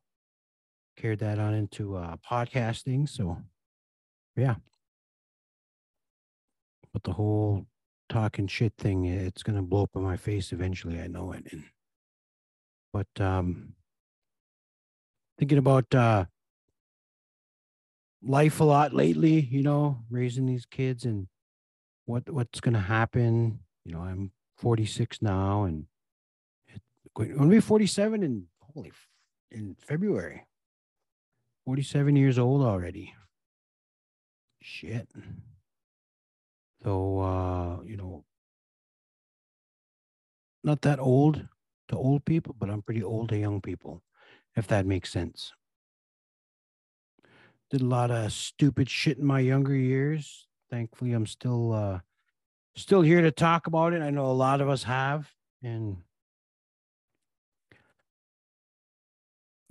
carried 0.97 1.21
that 1.21 1.39
on 1.39 1.55
into 1.55 1.97
uh, 1.97 2.17
podcasting. 2.29 3.09
So, 3.09 3.39
yeah. 4.37 4.57
But 6.93 7.05
the 7.05 7.13
whole 7.13 7.67
talking 8.09 8.47
shit 8.47 8.75
thing, 8.77 9.07
it's 9.07 9.43
to 9.57 9.63
blow 9.63 9.85
up 9.85 9.91
in 9.95 10.03
my 10.03 10.17
face 10.17 10.53
eventually. 10.53 11.01
I 11.01 11.07
know 11.07 11.33
it. 11.33 11.45
And, 11.51 11.65
but 12.93 13.25
um, 13.25 13.75
thinking 15.43 15.59
about 15.59 15.93
uh, 15.93 16.25
life 18.23 18.61
a 18.61 18.65
lot 18.65 18.95
lately, 18.95 19.41
you 19.41 19.61
know, 19.61 19.99
raising 20.09 20.47
these 20.47 20.65
kids 20.65 21.05
and 21.05 21.27
what 22.05 22.31
what's 22.31 22.61
going 22.61 22.75
to 22.75 22.81
happen. 22.81 23.59
You 23.85 23.93
know, 23.93 24.03
I'm 24.03 24.31
46 24.59 25.21
now 25.21 25.65
and 25.65 25.87
going 27.17 27.37
to 27.37 27.47
be 27.49 27.59
47 27.59 28.23
in 28.23 28.45
holy 28.61 28.93
in 29.51 29.75
February. 29.81 30.47
47 31.65 32.15
years 32.15 32.39
old 32.39 32.63
already. 32.63 33.13
Shit. 34.61 35.09
So, 36.85 37.19
uh, 37.19 37.83
you 37.83 37.97
know, 37.97 38.23
not 40.63 40.83
that 40.83 41.01
old 41.01 41.49
to 41.89 41.97
old 41.97 42.25
people, 42.25 42.55
but 42.57 42.71
I'm 42.71 42.83
pretty 42.83 43.03
old 43.03 43.31
to 43.31 43.37
young 43.37 43.61
people, 43.61 44.05
if 44.57 44.67
that 44.69 44.87
makes 44.87 45.11
sense. 45.11 45.53
Did 47.71 47.81
a 47.81 47.87
lot 47.87 48.11
of 48.11 48.33
stupid 48.33 48.91
shit 48.91 49.19
in 49.19 49.25
my 49.25 49.41
younger 49.41 49.75
years. 49.75 50.47
Thankfully, 50.71 51.13
I'm 51.13 51.27
still 51.27 51.73
uh, 51.73 52.01
still 52.77 53.03
here 53.03 53.23
to 53.23 53.31
talk 53.31 53.67
about 53.67 53.93
it. 53.93 54.03
I 54.03 54.11
know 54.11 54.27
a 54.27 54.33
lot 54.33 54.61
of 54.61 54.69
us 54.69 54.83
have, 54.85 55.31
and 55.63 55.97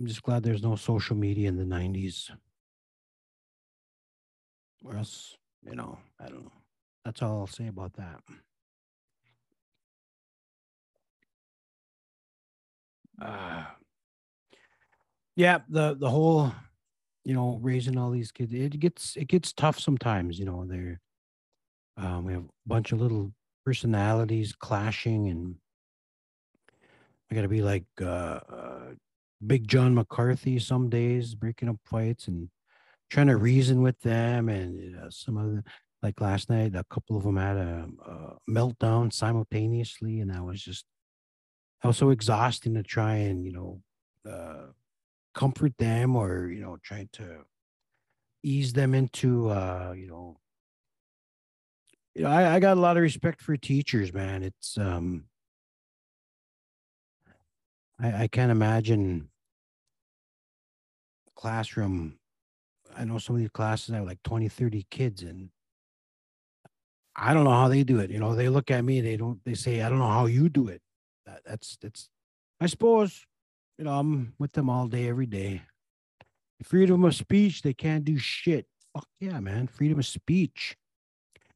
I'm 0.00 0.06
just 0.08 0.22
glad 0.22 0.42
there's 0.42 0.64
no 0.64 0.74
social 0.74 1.14
media 1.14 1.48
in 1.48 1.56
the 1.56 1.64
90s. 1.64 2.30
Or 4.84 4.96
else, 4.96 5.36
you 5.64 5.76
know, 5.76 5.96
I 6.18 6.26
don't 6.26 6.42
know. 6.42 6.52
That's 7.04 7.22
all 7.22 7.38
I'll 7.38 7.46
say 7.46 7.68
about 7.68 7.92
that. 7.94 8.20
Uh, 13.20 13.64
yeah, 15.36 15.58
the 15.68 15.94
the 15.94 16.10
whole, 16.10 16.52
you 17.24 17.34
know, 17.34 17.58
raising 17.62 17.98
all 17.98 18.10
these 18.10 18.32
kids, 18.32 18.52
it 18.52 18.78
gets 18.78 19.16
it 19.16 19.28
gets 19.28 19.52
tough 19.52 19.78
sometimes. 19.78 20.38
You 20.38 20.44
know, 20.44 20.64
they're 20.66 21.00
um, 21.96 22.24
we 22.24 22.32
have 22.32 22.44
a 22.44 22.68
bunch 22.68 22.92
of 22.92 23.00
little 23.00 23.32
personalities 23.64 24.52
clashing, 24.52 25.28
and 25.28 25.56
I 27.30 27.34
got 27.34 27.42
to 27.42 27.48
be 27.48 27.62
like 27.62 27.84
uh, 28.00 28.04
uh, 28.04 28.94
big 29.46 29.68
John 29.68 29.94
McCarthy 29.94 30.58
some 30.58 30.88
days, 30.88 31.34
breaking 31.34 31.68
up 31.68 31.76
fights 31.84 32.28
and 32.28 32.48
trying 33.10 33.28
to 33.28 33.36
reason 33.36 33.82
with 33.82 33.98
them. 34.00 34.48
And 34.48 34.98
uh, 34.98 35.10
some 35.10 35.36
of 35.36 35.50
the, 35.50 35.64
like 36.02 36.20
last 36.20 36.50
night, 36.50 36.74
a 36.74 36.84
couple 36.90 37.16
of 37.16 37.22
them 37.22 37.36
had 37.36 37.56
a, 37.56 37.88
a 38.06 38.50
meltdown 38.50 39.12
simultaneously. 39.12 40.20
And 40.20 40.32
I 40.32 40.40
was 40.40 40.62
just, 40.62 40.84
I 41.82 41.86
was 41.86 41.96
so 41.96 42.10
exhausting 42.10 42.74
to 42.74 42.82
try 42.82 43.14
and, 43.14 43.44
you 43.44 43.52
know, 43.52 43.80
uh, 44.30 44.72
comfort 45.34 45.72
them 45.78 46.16
or, 46.16 46.48
you 46.48 46.60
know, 46.60 46.78
trying 46.82 47.08
to 47.14 47.44
ease 48.42 48.72
them 48.72 48.94
into, 48.94 49.48
uh, 49.48 49.94
you 49.96 50.06
know, 50.06 50.36
you 52.14 52.22
know, 52.24 52.30
I, 52.30 52.56
I 52.56 52.60
got 52.60 52.76
a 52.76 52.80
lot 52.80 52.96
of 52.96 53.02
respect 53.02 53.40
for 53.40 53.56
teachers, 53.56 54.12
man. 54.12 54.42
It's, 54.42 54.76
um, 54.76 55.24
I, 57.98 58.24
I 58.24 58.28
can't 58.28 58.50
imagine 58.50 59.30
classroom. 61.36 62.18
I 62.96 63.04
know 63.04 63.18
some 63.18 63.36
of 63.36 63.40
these 63.40 63.50
classes 63.50 63.94
have 63.94 64.04
like 64.04 64.22
20, 64.24 64.48
30 64.48 64.86
kids, 64.90 65.22
and 65.22 65.48
I 67.16 67.32
don't 67.32 67.44
know 67.44 67.50
how 67.50 67.68
they 67.68 67.82
do 67.84 68.00
it. 68.00 68.10
You 68.10 68.18
know, 68.18 68.34
they 68.34 68.48
look 68.48 68.70
at 68.70 68.84
me, 68.84 69.00
they 69.00 69.16
don't, 69.16 69.40
they 69.44 69.54
say, 69.54 69.80
I 69.80 69.88
don't 69.88 69.98
know 69.98 70.08
how 70.08 70.26
you 70.26 70.48
do 70.48 70.68
it. 70.68 70.82
That, 71.24 71.40
that's, 71.46 71.78
that's, 71.80 72.10
I 72.60 72.66
suppose, 72.66 73.24
you 73.82 73.88
know, 73.88 73.98
I'm 73.98 74.32
with 74.38 74.52
them 74.52 74.70
all 74.70 74.86
day, 74.86 75.08
every 75.08 75.26
day. 75.26 75.60
Freedom 76.62 77.02
of 77.02 77.16
speech, 77.16 77.62
they 77.62 77.74
can't 77.74 78.04
do 78.04 78.16
shit. 78.16 78.64
Fuck 78.94 79.08
yeah, 79.18 79.40
man. 79.40 79.66
Freedom 79.66 79.98
of 79.98 80.06
speech. 80.06 80.76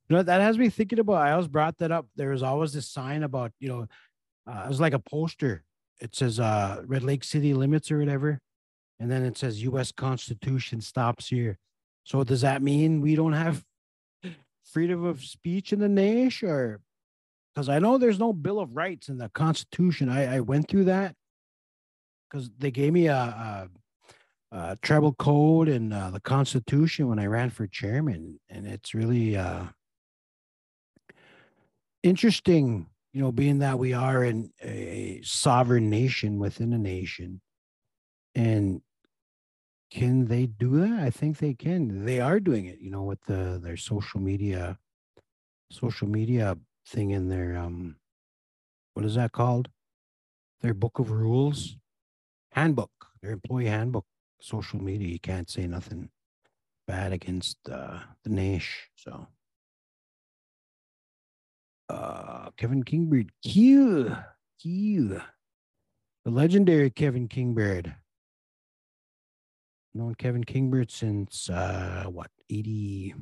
You 0.08 0.16
know, 0.16 0.24
that 0.24 0.40
has 0.40 0.58
me 0.58 0.68
thinking 0.68 0.98
about, 0.98 1.22
I 1.22 1.30
always 1.30 1.46
brought 1.46 1.78
that 1.78 1.92
up. 1.92 2.08
There 2.16 2.30
was 2.30 2.42
always 2.42 2.72
this 2.72 2.88
sign 2.88 3.22
about, 3.22 3.52
you 3.60 3.68
know, 3.68 3.86
uh, 4.44 4.62
it 4.64 4.68
was 4.68 4.80
like 4.80 4.92
a 4.92 4.98
poster. 4.98 5.62
It 6.00 6.16
says 6.16 6.40
uh, 6.40 6.82
Red 6.84 7.04
Lake 7.04 7.22
City 7.22 7.54
limits 7.54 7.92
or 7.92 7.98
whatever. 8.00 8.40
And 8.98 9.08
then 9.08 9.24
it 9.24 9.38
says 9.38 9.62
US 9.62 9.92
Constitution 9.92 10.80
stops 10.80 11.28
here. 11.28 11.58
So 12.02 12.24
does 12.24 12.40
that 12.40 12.60
mean 12.60 13.02
we 13.02 13.14
don't 13.14 13.34
have 13.34 13.62
freedom 14.64 15.04
of 15.04 15.22
speech 15.22 15.72
in 15.72 15.78
the 15.78 15.88
nation 15.88 16.78
because 17.54 17.68
I 17.68 17.78
know 17.78 17.98
there's 17.98 18.18
no 18.18 18.32
Bill 18.32 18.58
of 18.58 18.74
Rights 18.74 19.08
in 19.08 19.18
the 19.18 19.28
Constitution. 19.28 20.08
I, 20.08 20.38
I 20.38 20.40
went 20.40 20.68
through 20.68 20.86
that 20.86 21.14
because 22.28 22.50
they 22.58 22.70
gave 22.70 22.92
me 22.92 23.06
a, 23.06 23.14
a, 23.14 23.68
a 24.52 24.78
tribal 24.82 25.12
code 25.14 25.68
and 25.68 25.92
uh, 25.92 26.10
the 26.10 26.20
Constitution 26.20 27.08
when 27.08 27.18
I 27.18 27.26
ran 27.26 27.50
for 27.50 27.66
chairman, 27.66 28.40
and 28.48 28.66
it's 28.66 28.94
really 28.94 29.36
uh, 29.36 29.64
interesting, 32.02 32.86
you 33.12 33.20
know, 33.20 33.32
being 33.32 33.58
that 33.60 33.78
we 33.78 33.92
are 33.92 34.24
in 34.24 34.50
a 34.62 35.20
sovereign 35.22 35.90
nation 35.90 36.38
within 36.38 36.72
a 36.72 36.78
nation, 36.78 37.40
and 38.34 38.80
can 39.90 40.26
they 40.26 40.46
do 40.46 40.80
that? 40.80 41.00
I 41.00 41.10
think 41.10 41.38
they 41.38 41.54
can. 41.54 42.04
They 42.04 42.20
are 42.20 42.40
doing 42.40 42.66
it, 42.66 42.80
you 42.80 42.90
know, 42.90 43.04
with 43.04 43.22
the 43.26 43.60
their 43.62 43.76
social 43.76 44.20
media, 44.20 44.78
social 45.70 46.08
media 46.08 46.56
thing 46.88 47.10
in 47.10 47.28
their 47.28 47.56
um, 47.56 47.96
what 48.94 49.04
is 49.04 49.14
that 49.14 49.32
called? 49.32 49.68
Their 50.62 50.74
book 50.74 50.98
of 50.98 51.10
rules, 51.10 51.76
handbook, 52.56 52.90
their 53.22 53.32
employee 53.32 53.66
handbook, 53.66 54.06
social 54.40 54.82
media. 54.82 55.08
You 55.08 55.20
can't 55.20 55.48
say 55.48 55.66
nothing 55.66 56.08
bad 56.88 57.12
against 57.12 57.58
uh, 57.70 58.00
the 58.24 58.30
Nash. 58.30 58.88
So, 58.96 59.28
uh, 61.88 62.50
Kevin 62.56 62.82
Kingbird, 62.82 63.30
Q, 63.44 64.16
Q, 64.60 65.20
the 66.24 66.30
legendary 66.30 66.90
Kevin 66.90 67.28
Kingbird 67.28 67.94
known 69.96 70.14
Kevin 70.14 70.44
Kingbird 70.44 70.90
since 70.90 71.48
uh, 71.48 72.04
what 72.08 72.30
80, 72.50 73.14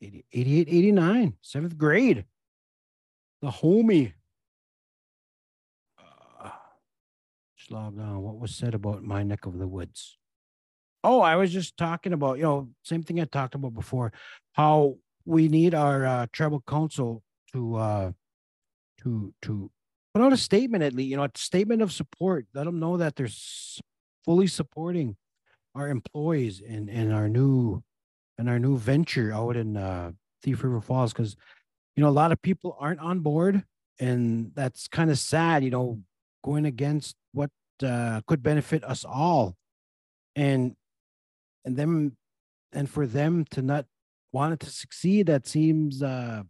80 0.00 0.24
88, 0.32 0.68
89, 0.68 1.34
seventh 1.42 1.78
grade. 1.78 2.24
The 3.42 3.50
homie. 3.50 4.12
Uh, 5.98 6.50
What 7.70 8.38
was 8.38 8.54
said 8.54 8.74
about 8.74 9.02
my 9.02 9.22
neck 9.22 9.46
of 9.46 9.58
the 9.58 9.68
woods? 9.68 10.18
Oh, 11.04 11.20
I 11.20 11.36
was 11.36 11.52
just 11.52 11.76
talking 11.76 12.12
about, 12.12 12.38
you 12.38 12.44
know, 12.44 12.68
same 12.84 13.02
thing 13.02 13.20
I 13.20 13.24
talked 13.24 13.54
about 13.54 13.74
before, 13.74 14.12
how 14.52 14.96
we 15.24 15.48
need 15.48 15.74
our 15.74 16.04
uh, 16.04 16.26
tribal 16.32 16.62
council 16.66 17.22
to 17.52 17.76
uh, 17.76 18.12
to 19.02 19.34
to 19.42 19.70
put 20.14 20.22
out 20.22 20.32
a 20.32 20.36
statement 20.36 20.84
at 20.84 20.92
least, 20.92 21.10
you 21.10 21.16
know, 21.16 21.24
a 21.24 21.30
statement 21.34 21.82
of 21.82 21.92
support. 21.92 22.46
Let 22.54 22.64
them 22.64 22.78
know 22.78 22.96
that 22.96 23.16
they're 23.16 23.28
fully 24.24 24.46
supporting 24.46 25.16
our 25.74 25.88
employees 25.88 26.62
and 26.66 26.88
and 26.88 27.12
our 27.12 27.28
new 27.28 27.82
and 28.38 28.48
our 28.48 28.58
new 28.58 28.76
venture 28.76 29.32
out 29.32 29.56
in 29.56 29.76
uh, 29.76 30.12
Thief 30.42 30.62
River 30.62 30.80
Falls 30.80 31.12
because 31.12 31.36
you 31.96 32.02
know 32.02 32.08
a 32.08 32.10
lot 32.10 32.32
of 32.32 32.40
people 32.42 32.76
aren't 32.78 33.00
on 33.00 33.20
board 33.20 33.64
and 33.98 34.52
that's 34.54 34.88
kind 34.88 35.10
of 35.10 35.18
sad 35.18 35.64
you 35.64 35.70
know 35.70 36.00
going 36.42 36.66
against 36.66 37.16
what 37.32 37.50
uh, 37.82 38.20
could 38.26 38.42
benefit 38.42 38.84
us 38.84 39.04
all. 39.04 39.56
And 40.34 40.74
and 41.64 41.76
them 41.76 42.16
and 42.72 42.88
for 42.88 43.06
them 43.06 43.44
to 43.50 43.62
not 43.62 43.86
want 44.32 44.54
it 44.54 44.60
to 44.60 44.70
succeed 44.70 45.26
that 45.26 45.46
seems 45.46 46.02
uh 46.02 46.42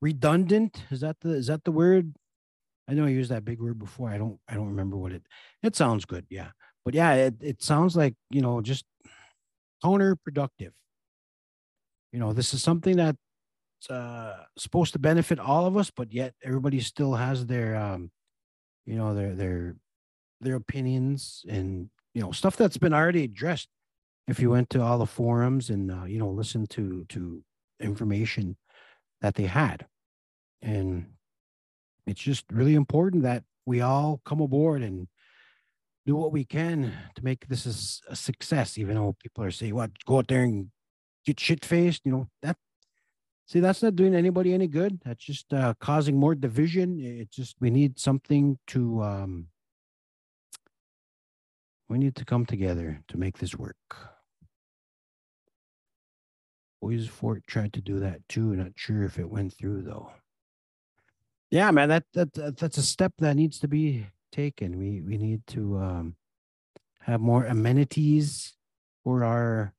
redundant. 0.00 0.82
Is 0.90 1.00
that 1.00 1.16
the 1.20 1.30
is 1.30 1.48
that 1.48 1.64
the 1.64 1.72
word? 1.72 2.14
I 2.88 2.94
know 2.94 3.04
i 3.04 3.08
used 3.08 3.30
that 3.30 3.44
big 3.44 3.60
word 3.60 3.78
before. 3.78 4.08
I 4.08 4.18
don't 4.18 4.38
i 4.48 4.54
don't 4.54 4.68
remember 4.68 4.96
what 4.96 5.12
it 5.12 5.22
it 5.62 5.76
sounds 5.76 6.04
good 6.04 6.26
yeah. 6.30 6.50
But 6.84 6.94
yeah, 6.94 7.14
it, 7.14 7.34
it 7.40 7.62
sounds 7.62 7.96
like, 7.96 8.14
you 8.30 8.40
know, 8.40 8.60
just 8.60 8.84
counterproductive. 9.84 10.72
You 12.12 12.18
know, 12.18 12.32
this 12.32 12.54
is 12.54 12.62
something 12.62 12.96
that's 12.96 13.90
uh, 13.90 14.44
supposed 14.58 14.92
to 14.94 14.98
benefit 14.98 15.38
all 15.38 15.66
of 15.66 15.76
us, 15.76 15.90
but 15.94 16.12
yet 16.12 16.34
everybody 16.42 16.80
still 16.80 17.14
has 17.14 17.46
their, 17.46 17.76
um, 17.76 18.10
you 18.84 18.96
know, 18.96 19.14
their, 19.14 19.34
their, 19.34 19.76
their 20.40 20.56
opinions 20.56 21.44
and, 21.48 21.90
you 22.14 22.22
know, 22.22 22.32
stuff 22.32 22.56
that's 22.56 22.78
been 22.78 22.94
already 22.94 23.24
addressed. 23.24 23.68
If 24.28 24.40
you 24.40 24.50
went 24.50 24.70
to 24.70 24.82
all 24.82 24.98
the 24.98 25.06
forums 25.06 25.70
and, 25.70 25.90
uh, 25.90 26.04
you 26.04 26.18
know, 26.18 26.30
listen 26.30 26.66
to, 26.68 27.04
to 27.08 27.42
information 27.80 28.56
that 29.20 29.34
they 29.34 29.46
had. 29.46 29.86
And 30.62 31.06
it's 32.06 32.20
just 32.20 32.44
really 32.52 32.74
important 32.74 33.22
that 33.24 33.44
we 33.66 33.80
all 33.80 34.20
come 34.24 34.40
aboard 34.40 34.82
and 34.82 35.08
do 36.06 36.16
what 36.16 36.32
we 36.32 36.44
can 36.44 36.92
to 37.14 37.24
make 37.24 37.48
this 37.48 37.66
a, 37.66 38.12
a 38.12 38.16
success, 38.16 38.78
even 38.78 38.94
though 38.94 39.16
people 39.22 39.44
are 39.44 39.50
saying, 39.50 39.74
what, 39.74 39.90
go 40.06 40.18
out 40.18 40.28
there 40.28 40.42
and 40.42 40.68
get 41.24 41.38
shit 41.38 41.64
faced, 41.64 42.02
you 42.04 42.12
know, 42.12 42.28
that, 42.42 42.56
see, 43.50 43.58
that's 43.58 43.82
not 43.82 43.96
doing 43.96 44.14
anybody 44.14 44.54
any 44.54 44.68
good. 44.68 45.00
That's 45.04 45.24
just 45.24 45.52
uh, 45.52 45.74
causing 45.80 46.16
more 46.16 46.36
division. 46.36 47.00
It's 47.00 47.34
just, 47.34 47.56
we 47.60 47.70
need 47.70 47.98
something 47.98 48.58
to, 48.68 49.02
um, 49.02 49.46
we 51.88 51.98
need 51.98 52.14
to 52.14 52.24
come 52.24 52.46
together 52.46 53.02
to 53.08 53.18
make 53.18 53.38
this 53.38 53.56
work. 53.56 53.76
Bois 56.80 57.08
Forte 57.08 57.42
tried 57.48 57.72
to 57.72 57.80
do 57.80 57.98
that 57.98 58.26
too. 58.28 58.54
Not 58.54 58.72
sure 58.76 59.02
if 59.02 59.18
it 59.18 59.28
went 59.28 59.52
through 59.52 59.82
though. 59.82 60.12
Yeah, 61.50 61.72
man, 61.72 61.88
that, 61.88 62.04
that 62.14 62.56
that's 62.56 62.78
a 62.78 62.82
step 62.82 63.12
that 63.18 63.34
needs 63.34 63.58
to 63.58 63.68
be 63.68 64.06
taken. 64.30 64.78
We 64.78 65.00
we 65.02 65.18
need 65.18 65.44
to 65.48 65.76
um, 65.78 66.16
have 67.00 67.20
more 67.20 67.44
amenities 67.44 68.54
for 69.02 69.24
our 69.24 69.74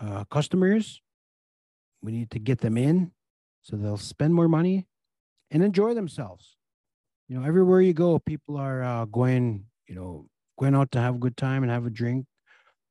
uh, 0.00 0.24
customers. 0.24 1.00
We 2.02 2.12
need 2.12 2.30
to 2.30 2.38
get 2.38 2.60
them 2.60 2.76
in 2.76 3.12
so 3.62 3.76
they'll 3.76 3.96
spend 3.96 4.34
more 4.34 4.48
money 4.48 4.86
and 5.50 5.62
enjoy 5.62 5.94
themselves. 5.94 6.56
You 7.28 7.38
know, 7.38 7.46
everywhere 7.46 7.80
you 7.80 7.92
go, 7.92 8.18
people 8.18 8.56
are 8.56 8.82
uh, 8.82 9.04
going, 9.06 9.66
you 9.86 9.94
know, 9.94 10.26
going 10.58 10.74
out 10.74 10.90
to 10.92 11.00
have 11.00 11.14
a 11.14 11.18
good 11.18 11.36
time 11.36 11.62
and 11.62 11.70
have 11.70 11.86
a 11.86 11.90
drink 11.90 12.26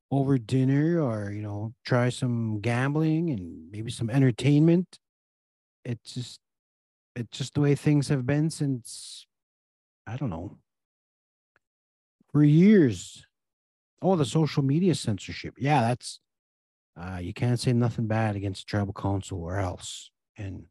over 0.09 0.37
dinner 0.37 0.99
or, 1.01 1.31
you 1.31 1.41
know, 1.41 1.73
try 1.85 2.09
some 2.09 2.59
gambling 2.61 3.29
and 3.29 3.69
maybe 3.71 3.91
some 3.91 4.09
entertainment. 4.09 4.99
It's 5.83 6.13
just, 6.13 6.39
it's 7.15 7.37
just 7.37 7.53
the 7.53 7.61
way 7.61 7.75
things 7.75 8.07
have 8.07 8.25
been 8.25 8.49
since 8.49 9.27
I 10.07 10.17
don't 10.17 10.29
know, 10.29 10.57
for 12.31 12.43
years. 12.43 13.25
Oh, 14.01 14.15
the 14.15 14.25
social 14.25 14.63
media 14.63 14.95
censorship. 14.95 15.55
Yeah, 15.57 15.81
that's 15.81 16.19
uh, 16.99 17.19
you 17.21 17.33
can't 17.33 17.59
say 17.59 17.73
nothing 17.73 18.07
bad 18.07 18.35
against 18.35 18.67
tribal 18.67 18.93
council 18.93 19.41
or 19.41 19.59
else. 19.59 20.11
And 20.37 20.65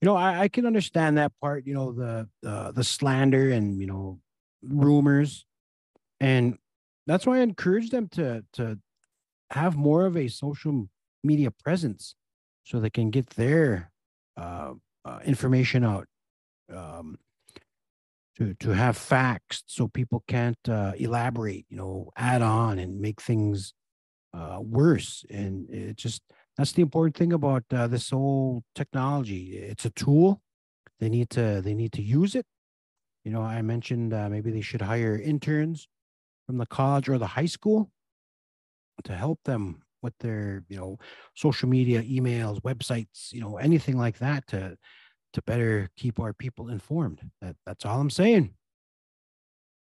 you 0.00 0.06
know, 0.06 0.16
I, 0.16 0.42
I 0.42 0.48
can 0.48 0.66
understand 0.66 1.18
that 1.18 1.32
part. 1.40 1.66
You 1.66 1.74
know, 1.74 1.92
the 1.92 2.28
the 2.42 2.72
the 2.74 2.84
slander 2.84 3.50
and 3.50 3.80
you 3.80 3.86
know 3.86 4.18
rumors, 4.62 5.44
and 6.18 6.58
that's 7.06 7.26
why 7.26 7.38
I 7.38 7.42
encourage 7.42 7.90
them 7.90 8.08
to 8.10 8.44
to 8.54 8.78
have 9.50 9.76
more 9.76 10.06
of 10.06 10.16
a 10.16 10.28
social 10.28 10.88
media 11.22 11.50
presence, 11.50 12.14
so 12.64 12.80
they 12.80 12.90
can 12.90 13.10
get 13.10 13.30
their 13.30 13.92
uh, 14.36 14.72
uh, 15.04 15.18
information 15.24 15.84
out. 15.84 16.06
Um, 16.74 17.18
to 18.36 18.54
to 18.54 18.70
have 18.70 18.96
facts 18.96 19.64
so 19.66 19.88
people 19.88 20.22
can't 20.26 20.68
uh, 20.68 20.92
elaborate 20.96 21.66
you 21.68 21.76
know 21.76 22.10
add 22.16 22.42
on 22.42 22.78
and 22.78 23.00
make 23.00 23.20
things 23.20 23.74
uh, 24.34 24.58
worse 24.60 25.24
and 25.30 25.68
it 25.70 25.96
just 25.96 26.22
that's 26.56 26.72
the 26.72 26.82
important 26.82 27.16
thing 27.16 27.32
about 27.32 27.64
uh, 27.72 27.86
this 27.86 28.10
whole 28.10 28.62
technology 28.74 29.56
it's 29.56 29.84
a 29.84 29.90
tool 29.90 30.40
they 31.00 31.08
need 31.08 31.30
to 31.30 31.60
they 31.62 31.74
need 31.74 31.92
to 31.92 32.02
use 32.02 32.34
it 32.34 32.46
you 33.24 33.32
know 33.32 33.42
i 33.42 33.60
mentioned 33.60 34.12
uh, 34.14 34.28
maybe 34.28 34.50
they 34.50 34.60
should 34.60 34.82
hire 34.82 35.16
interns 35.16 35.88
from 36.46 36.58
the 36.58 36.66
college 36.66 37.08
or 37.08 37.18
the 37.18 37.26
high 37.26 37.46
school 37.46 37.90
to 39.02 39.14
help 39.14 39.40
them 39.44 39.82
with 40.02 40.16
their 40.20 40.62
you 40.68 40.76
know 40.76 40.98
social 41.34 41.68
media 41.68 42.02
emails 42.02 42.60
websites 42.62 43.32
you 43.32 43.40
know 43.40 43.56
anything 43.56 43.96
like 43.96 44.18
that 44.18 44.46
to 44.46 44.76
to 45.32 45.42
better 45.42 45.88
keep 45.96 46.18
our 46.18 46.32
people 46.32 46.68
informed. 46.68 47.20
That 47.40 47.56
that's 47.66 47.84
all 47.84 48.00
I'm 48.00 48.10
saying. 48.10 48.54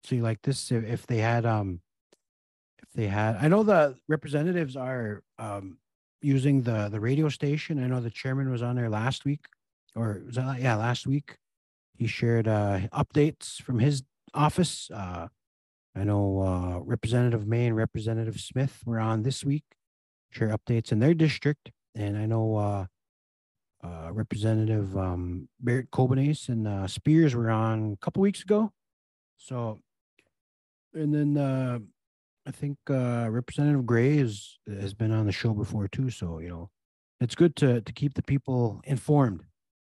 See, 0.04 0.22
like 0.22 0.42
this, 0.42 0.72
if 0.72 1.06
they 1.08 1.18
had 1.18 1.46
um, 1.46 1.82
they 2.94 3.08
had, 3.08 3.38
I 3.38 3.48
know 3.48 3.64
the 3.64 3.96
representatives 4.08 4.76
are 4.76 5.24
um 5.38 5.78
using 6.22 6.62
the 6.62 6.89
the 6.89 7.00
radio 7.00 7.30
station. 7.30 7.84
I 7.84 7.88
know 7.88 8.00
the 8.00 8.10
chairman 8.10 8.52
was 8.52 8.62
on 8.62 8.76
there 8.76 8.89
last 8.89 9.26
week, 9.26 9.46
or 9.96 10.22
was 10.26 10.36
that 10.36 10.62
yeah 10.62 10.76
last 10.76 11.08
week? 11.08 11.38
He 11.98 12.08
shared 12.08 12.48
uh, 12.48 12.82
updates 12.94 13.62
from 13.62 13.80
his 13.80 14.04
office. 14.34 14.89
Uh, 14.92 15.28
I 15.96 16.04
know 16.04 16.42
uh, 16.42 16.80
Representative 16.80 17.46
May 17.48 17.68
and 17.68 17.76
Representative 17.76 18.39
Smith 18.39 18.82
were 18.86 19.00
on 19.00 19.24
this 19.24 19.44
week, 19.44 19.66
share 20.30 20.50
updates 20.50 20.92
in 20.92 21.00
their 21.00 21.14
district, 21.14 21.72
and 21.96 22.18
I 22.18 22.26
know 22.26 22.56
uh, 22.56 22.86
uh, 23.84 24.12
Representative 24.12 24.98
um, 24.98 25.50
Barrett 25.60 25.92
Kobanese 25.92 26.50
and 26.50 26.68
uh, 26.68 26.88
Spears 26.88 27.36
were 27.36 27.50
on 27.50 27.94
a 27.94 27.98
couple 28.06 28.22
weeks 28.22 28.42
ago. 28.42 28.72
So, 29.38 29.80
and 30.94 31.14
then 31.14 31.38
I 32.46 32.52
think 32.52 32.78
uh, 32.89 33.28
Representative 33.30 33.86
Gray 33.86 34.18
has 34.18 34.94
been 34.98 35.12
on 35.12 35.26
the 35.26 35.32
show 35.32 35.54
before 35.54 35.88
too. 35.88 36.10
So 36.10 36.39
you 36.39 36.50
know, 36.50 36.70
it's 37.20 37.36
good 37.36 37.56
to 37.58 37.82
to 37.82 37.94
keep 37.94 38.14
the 38.16 38.24
people 38.24 38.82
informed, 38.84 39.44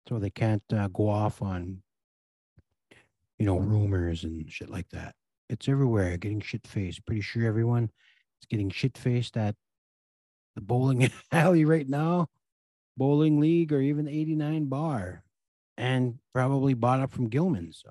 so 0.09 0.19
they 0.19 0.31
can't 0.31 0.63
uh, 0.73 0.89
go 0.89 1.09
off 1.09 1.41
on 1.41 1.83
you 3.39 3.47
know 3.47 3.59
rumors 3.59 4.25
and 4.25 4.51
shit 4.51 4.69
like 4.69 4.89
that. 4.91 5.15
It's 5.49 5.69
everywhere, 5.69 6.17
getting 6.19 6.41
shit 6.41 6.67
faced. 6.67 7.07
Pretty 7.07 7.23
sure 7.23 7.47
everyone 7.47 7.85
is 7.85 8.47
getting 8.49 8.71
shit 8.71 8.99
faced 8.99 9.37
at 9.37 9.55
the 10.55 10.61
bowling 10.61 11.11
alley 11.33 11.65
right 11.65 11.89
now, 11.89 12.29
bowling 12.97 13.41
league, 13.41 13.73
or 13.73 13.81
even 13.81 14.05
the 14.05 14.13
89 14.13 14.67
bar, 14.67 15.23
and 15.79 16.19
probably 16.35 16.75
bought 16.75 17.01
up 17.01 17.13
from 17.13 17.29
Gilman. 17.29 17.73
So. 17.73 17.91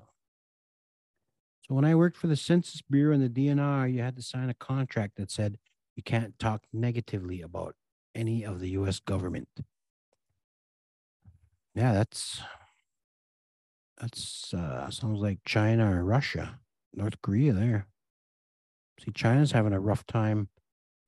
So 1.72 1.76
when 1.76 1.86
I 1.86 1.94
worked 1.94 2.18
for 2.18 2.26
the 2.26 2.36
Census 2.36 2.82
Bureau 2.82 3.14
and 3.14 3.22
the 3.22 3.30
DNR, 3.30 3.90
you 3.90 4.02
had 4.02 4.14
to 4.16 4.22
sign 4.22 4.50
a 4.50 4.54
contract 4.54 5.16
that 5.16 5.30
said 5.30 5.56
you 5.96 6.02
can't 6.02 6.38
talk 6.38 6.64
negatively 6.70 7.40
about 7.40 7.76
any 8.14 8.44
of 8.44 8.60
the 8.60 8.68
US 8.72 9.00
government. 9.00 9.48
Yeah, 11.74 11.94
that's 11.94 12.42
that's 13.98 14.52
uh 14.52 14.90
sounds 14.90 15.20
like 15.20 15.38
China 15.46 15.96
or 15.96 16.04
Russia, 16.04 16.58
North 16.92 17.22
Korea 17.22 17.54
there. 17.54 17.86
See, 19.00 19.12
China's 19.12 19.52
having 19.52 19.72
a 19.72 19.80
rough 19.80 20.04
time. 20.04 20.50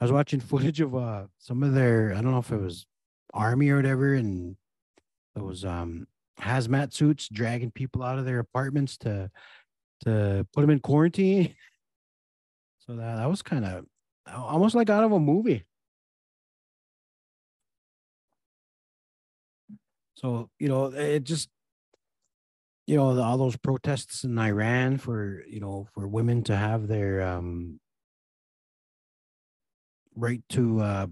I 0.00 0.04
was 0.04 0.12
watching 0.12 0.40
footage 0.50 0.80
of 0.80 0.96
uh 0.96 1.24
some 1.36 1.62
of 1.62 1.74
their 1.74 2.14
I 2.14 2.22
don't 2.22 2.32
know 2.32 2.38
if 2.38 2.50
it 2.50 2.56
was 2.56 2.86
army 3.34 3.68
or 3.68 3.76
whatever, 3.76 4.14
and 4.14 4.56
those 5.34 5.62
um 5.62 6.06
hazmat 6.40 6.94
suits 6.94 7.28
dragging 7.28 7.70
people 7.70 8.02
out 8.02 8.18
of 8.18 8.24
their 8.24 8.38
apartments 8.38 8.96
to 8.96 9.30
to 10.00 10.46
put 10.52 10.60
them 10.62 10.70
in 10.70 10.80
quarantine. 10.80 11.54
So 12.78 12.96
that 12.96 13.16
that 13.16 13.30
was 13.30 13.42
kind 13.42 13.64
of 13.64 13.86
almost 14.26 14.74
like 14.74 14.90
out 14.90 15.04
of 15.04 15.12
a 15.12 15.18
movie. 15.20 15.64
So 20.16 20.50
you 20.58 20.68
know, 20.68 20.86
it 20.86 21.24
just 21.24 21.48
you 22.86 22.96
know 22.96 23.18
all 23.20 23.38
those 23.38 23.56
protests 23.56 24.24
in 24.24 24.38
Iran 24.38 24.98
for 24.98 25.42
you 25.48 25.60
know 25.60 25.86
for 25.94 26.06
women 26.06 26.42
to 26.44 26.56
have 26.56 26.86
their 26.88 27.22
um 27.22 27.80
right 30.16 30.42
to 30.50 30.80
uh 30.80 31.06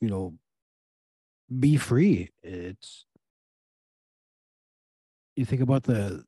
you 0.00 0.08
know 0.08 0.34
be 1.58 1.76
free. 1.76 2.30
It's 2.42 3.04
you 5.36 5.44
think 5.44 5.62
about 5.62 5.84
the 5.84 6.24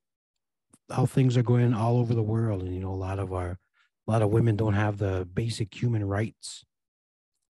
how 0.90 1.06
things 1.06 1.36
are 1.36 1.42
going 1.42 1.74
all 1.74 1.98
over 1.98 2.14
the 2.14 2.22
world 2.22 2.62
and 2.62 2.74
you 2.74 2.80
know 2.80 2.92
a 2.92 2.94
lot 2.94 3.18
of 3.18 3.32
our 3.32 3.58
a 4.06 4.10
lot 4.10 4.22
of 4.22 4.30
women 4.30 4.56
don't 4.56 4.74
have 4.74 4.98
the 4.98 5.28
basic 5.32 5.72
human 5.74 6.04
rights 6.04 6.64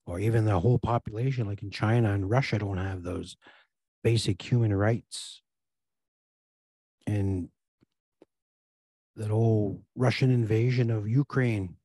or 0.05 0.19
even 0.19 0.45
the 0.45 0.59
whole 0.59 0.79
population 0.79 1.47
like 1.47 1.63
in 1.63 1.71
china 1.71 2.11
and 2.11 2.29
russia 2.29 2.59
don't 2.59 2.77
have 2.77 3.03
those 3.03 3.35
basic 4.03 4.41
human 4.41 4.73
rights. 4.73 5.41
And 7.07 7.49
that 9.15 9.29
whole 9.29 9.81
russian 9.95 10.31
invasion 10.31 10.89
of 10.89 11.07
ukraine 11.07 11.75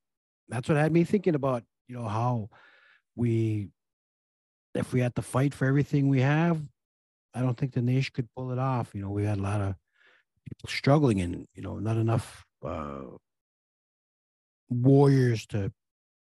that's 0.48 0.68
what 0.68 0.78
had 0.78 0.92
me 0.92 1.02
thinking 1.04 1.34
about 1.34 1.64
you 1.88 1.96
know 1.96 2.06
how 2.06 2.48
we 3.16 3.68
if 4.74 4.92
we 4.92 5.00
had 5.00 5.14
to 5.16 5.22
fight 5.22 5.52
for 5.52 5.66
everything 5.66 6.08
we 6.08 6.20
have 6.20 6.60
i 7.34 7.40
don't 7.40 7.56
think 7.56 7.72
the 7.72 7.82
nation 7.82 8.12
could 8.14 8.28
pull 8.36 8.52
it 8.52 8.58
off. 8.58 8.94
You 8.94 9.02
know 9.02 9.10
we 9.10 9.24
had 9.24 9.38
a 9.38 9.42
lot 9.42 9.60
of 9.60 9.74
people 10.46 10.68
struggling 10.68 11.20
and 11.20 11.46
you 11.54 11.62
know 11.62 11.78
not 11.78 11.96
enough 11.96 12.44
uh, 12.64 13.02
warriors 14.68 15.46
to 15.46 15.72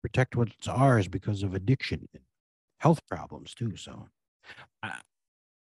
protect 0.01 0.35
what's 0.35 0.67
ours 0.67 1.07
because 1.07 1.43
of 1.43 1.53
addiction 1.53 2.07
and 2.13 2.23
health 2.79 3.01
problems 3.07 3.53
too 3.53 3.75
so. 3.75 4.07
I, 4.83 4.99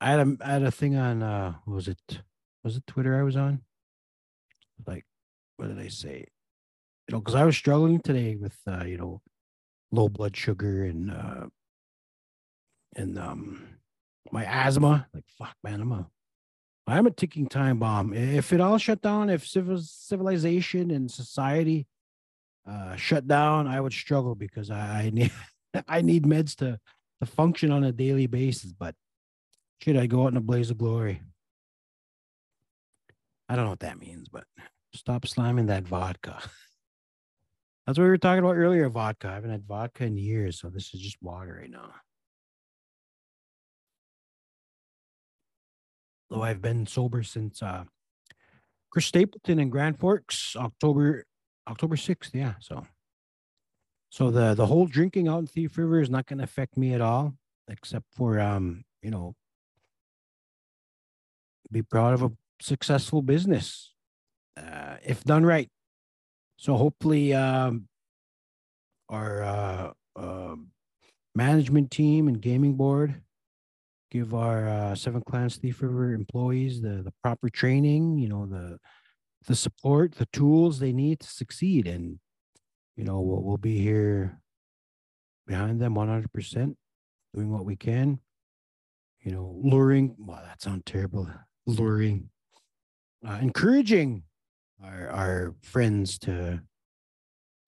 I 0.01 0.11
had 0.11 0.21
a 0.21 0.37
I 0.45 0.51
had 0.53 0.63
a 0.63 0.71
thing 0.71 0.97
on 0.97 1.23
uh 1.23 1.55
was 1.67 1.89
it 1.89 2.21
was 2.63 2.77
it 2.77 2.87
twitter 2.87 3.19
i 3.19 3.23
was 3.23 3.37
on? 3.37 3.63
Like 4.87 5.05
what 5.57 5.69
did 5.69 5.79
i 5.79 5.89
say? 5.89 6.27
You 7.09 7.13
know 7.15 7.21
because 7.21 7.35
i 7.35 7.45
was 7.45 7.57
struggling 7.57 8.01
today 8.01 8.37
with 8.37 8.57
uh 8.67 8.85
you 8.85 8.97
know 8.97 9.21
low 9.91 10.09
blood 10.09 10.37
sugar 10.37 10.85
and 10.85 11.11
uh 11.11 11.47
and 12.95 13.19
um 13.19 13.67
my 14.31 14.45
asthma. 14.45 15.09
Like 15.13 15.25
fuck 15.39 15.57
man 15.65 15.81
i'm 15.81 15.93
a 15.93 16.07
I'm 16.89 17.07
a 17.07 17.11
ticking 17.11 17.49
time 17.49 17.79
bomb. 17.79 18.15
If 18.15 18.53
it 18.53 18.61
all 18.61 18.79
shut 18.79 19.03
down, 19.03 19.31
if 19.31 19.47
civil 19.47 19.79
civilization 19.79 20.91
and 20.91 21.11
society 21.11 21.87
uh, 22.69 22.97
shut 22.97 23.27
down, 23.27 23.67
I 23.67 23.81
would 23.81 23.93
struggle 23.93 24.35
because 24.35 24.71
I, 24.71 25.03
I 25.03 25.11
need 25.11 25.33
I 25.89 26.01
need 26.01 26.25
meds 26.25 26.57
to 26.57 26.79
to 27.21 27.27
function 27.27 27.71
on 27.71 27.85
a 27.85 27.93
daily 27.93 28.27
basis. 28.27 28.73
But 28.73 28.95
should 29.83 29.97
I 29.97 30.07
go 30.07 30.25
out 30.25 30.33
in 30.33 30.37
a 30.37 30.41
blaze 30.41 30.71
of 30.71 30.79
glory? 30.79 31.21
I 33.49 33.57
don't 33.57 33.65
know 33.65 33.71
what 33.71 33.81
that 33.81 33.99
means, 33.99 34.29
but 34.29 34.45
stop 34.95 35.27
slamming 35.27 35.67
that 35.67 35.85
vodka. 35.85 36.39
That's 37.87 37.99
what 37.99 38.05
we 38.05 38.11
were 38.11 38.19
talking 38.19 38.45
about 38.45 38.57
earlier. 38.57 38.89
Vodka. 38.91 39.29
I 39.29 39.35
haven't 39.35 39.51
had 39.51 39.65
vodka 39.65 40.05
in 40.05 40.19
years, 40.19 40.61
so 40.61 40.69
this 40.69 40.93
is 40.93 41.01
just 41.01 41.17
water 41.23 41.59
right 41.61 41.71
now. 41.71 41.93
Though 46.31 46.43
I've 46.43 46.63
been 46.63 46.87
sober 46.87 47.23
since 47.23 47.63
uh, 47.63 47.85
Chris 48.91 49.07
Stapleton 49.07 49.59
in 49.59 49.71
Grand 49.71 49.99
Forks, 49.99 50.57
October 50.57 51.25
October 51.69 51.97
6th. 51.97 52.31
Yeah. 52.33 52.55
So 52.61 52.87
so 54.11 54.31
the 54.31 54.55
the 54.55 54.67
whole 54.67 54.87
drinking 54.87 55.29
out 55.29 55.39
in 55.39 55.47
Thief 55.47 55.77
River 55.77 56.01
is 56.01 56.11
not 56.11 56.27
gonna 56.27 56.45
affect 56.45 56.77
me 56.77 56.95
at 56.95 57.01
all, 57.01 57.35
except 57.69 58.07
for 58.15 58.41
um, 58.41 58.85
you 59.03 59.11
know, 59.11 59.35
be 61.71 61.83
proud 61.83 62.15
of 62.15 62.23
a 62.23 62.33
successful 62.61 63.23
business. 63.23 63.93
Uh, 64.57 64.97
if 65.05 65.23
done 65.25 65.45
right. 65.45 65.71
So 66.57 66.77
hopefully 66.77 67.35
um 67.35 67.89
our 69.09 69.43
uh, 69.43 69.93
uh 70.17 70.57
management 71.35 71.91
team 71.91 72.27
and 72.29 72.41
gaming 72.41 72.75
board 72.75 73.23
give 74.11 74.35
our 74.35 74.69
uh, 74.69 74.95
Seven 74.95 75.23
Clans 75.23 75.57
Thief 75.57 75.83
River 75.83 76.13
employees 76.13 76.81
the, 76.81 77.03
the 77.03 77.13
proper 77.23 77.49
training, 77.49 78.19
you 78.19 78.29
know, 78.29 78.47
the 78.47 78.79
the 79.47 79.55
support, 79.55 80.17
the 80.17 80.27
tools 80.27 80.79
they 80.79 80.93
need 80.93 81.21
to 81.21 81.29
succeed. 81.29 81.87
And, 81.87 82.19
you 82.97 83.05
know, 83.05 83.21
we'll, 83.21 83.43
we'll 83.43 83.57
be 83.57 83.79
here 83.79 84.41
behind 85.47 85.81
them 85.81 85.95
100%, 85.95 86.75
doing 87.35 87.51
what 87.51 87.65
we 87.65 87.77
can, 87.77 88.19
you 89.21 89.33
know, 89.33 89.59
luring, 89.63 90.15
well, 90.19 90.43
that 90.45 90.61
sounds 90.61 90.83
terrible, 90.85 91.29
luring, 91.67 92.29
uh, 93.27 93.39
encouraging 93.41 94.25
our, 94.85 95.09
our 95.09 95.55
friends 95.63 96.19
to 96.21 96.63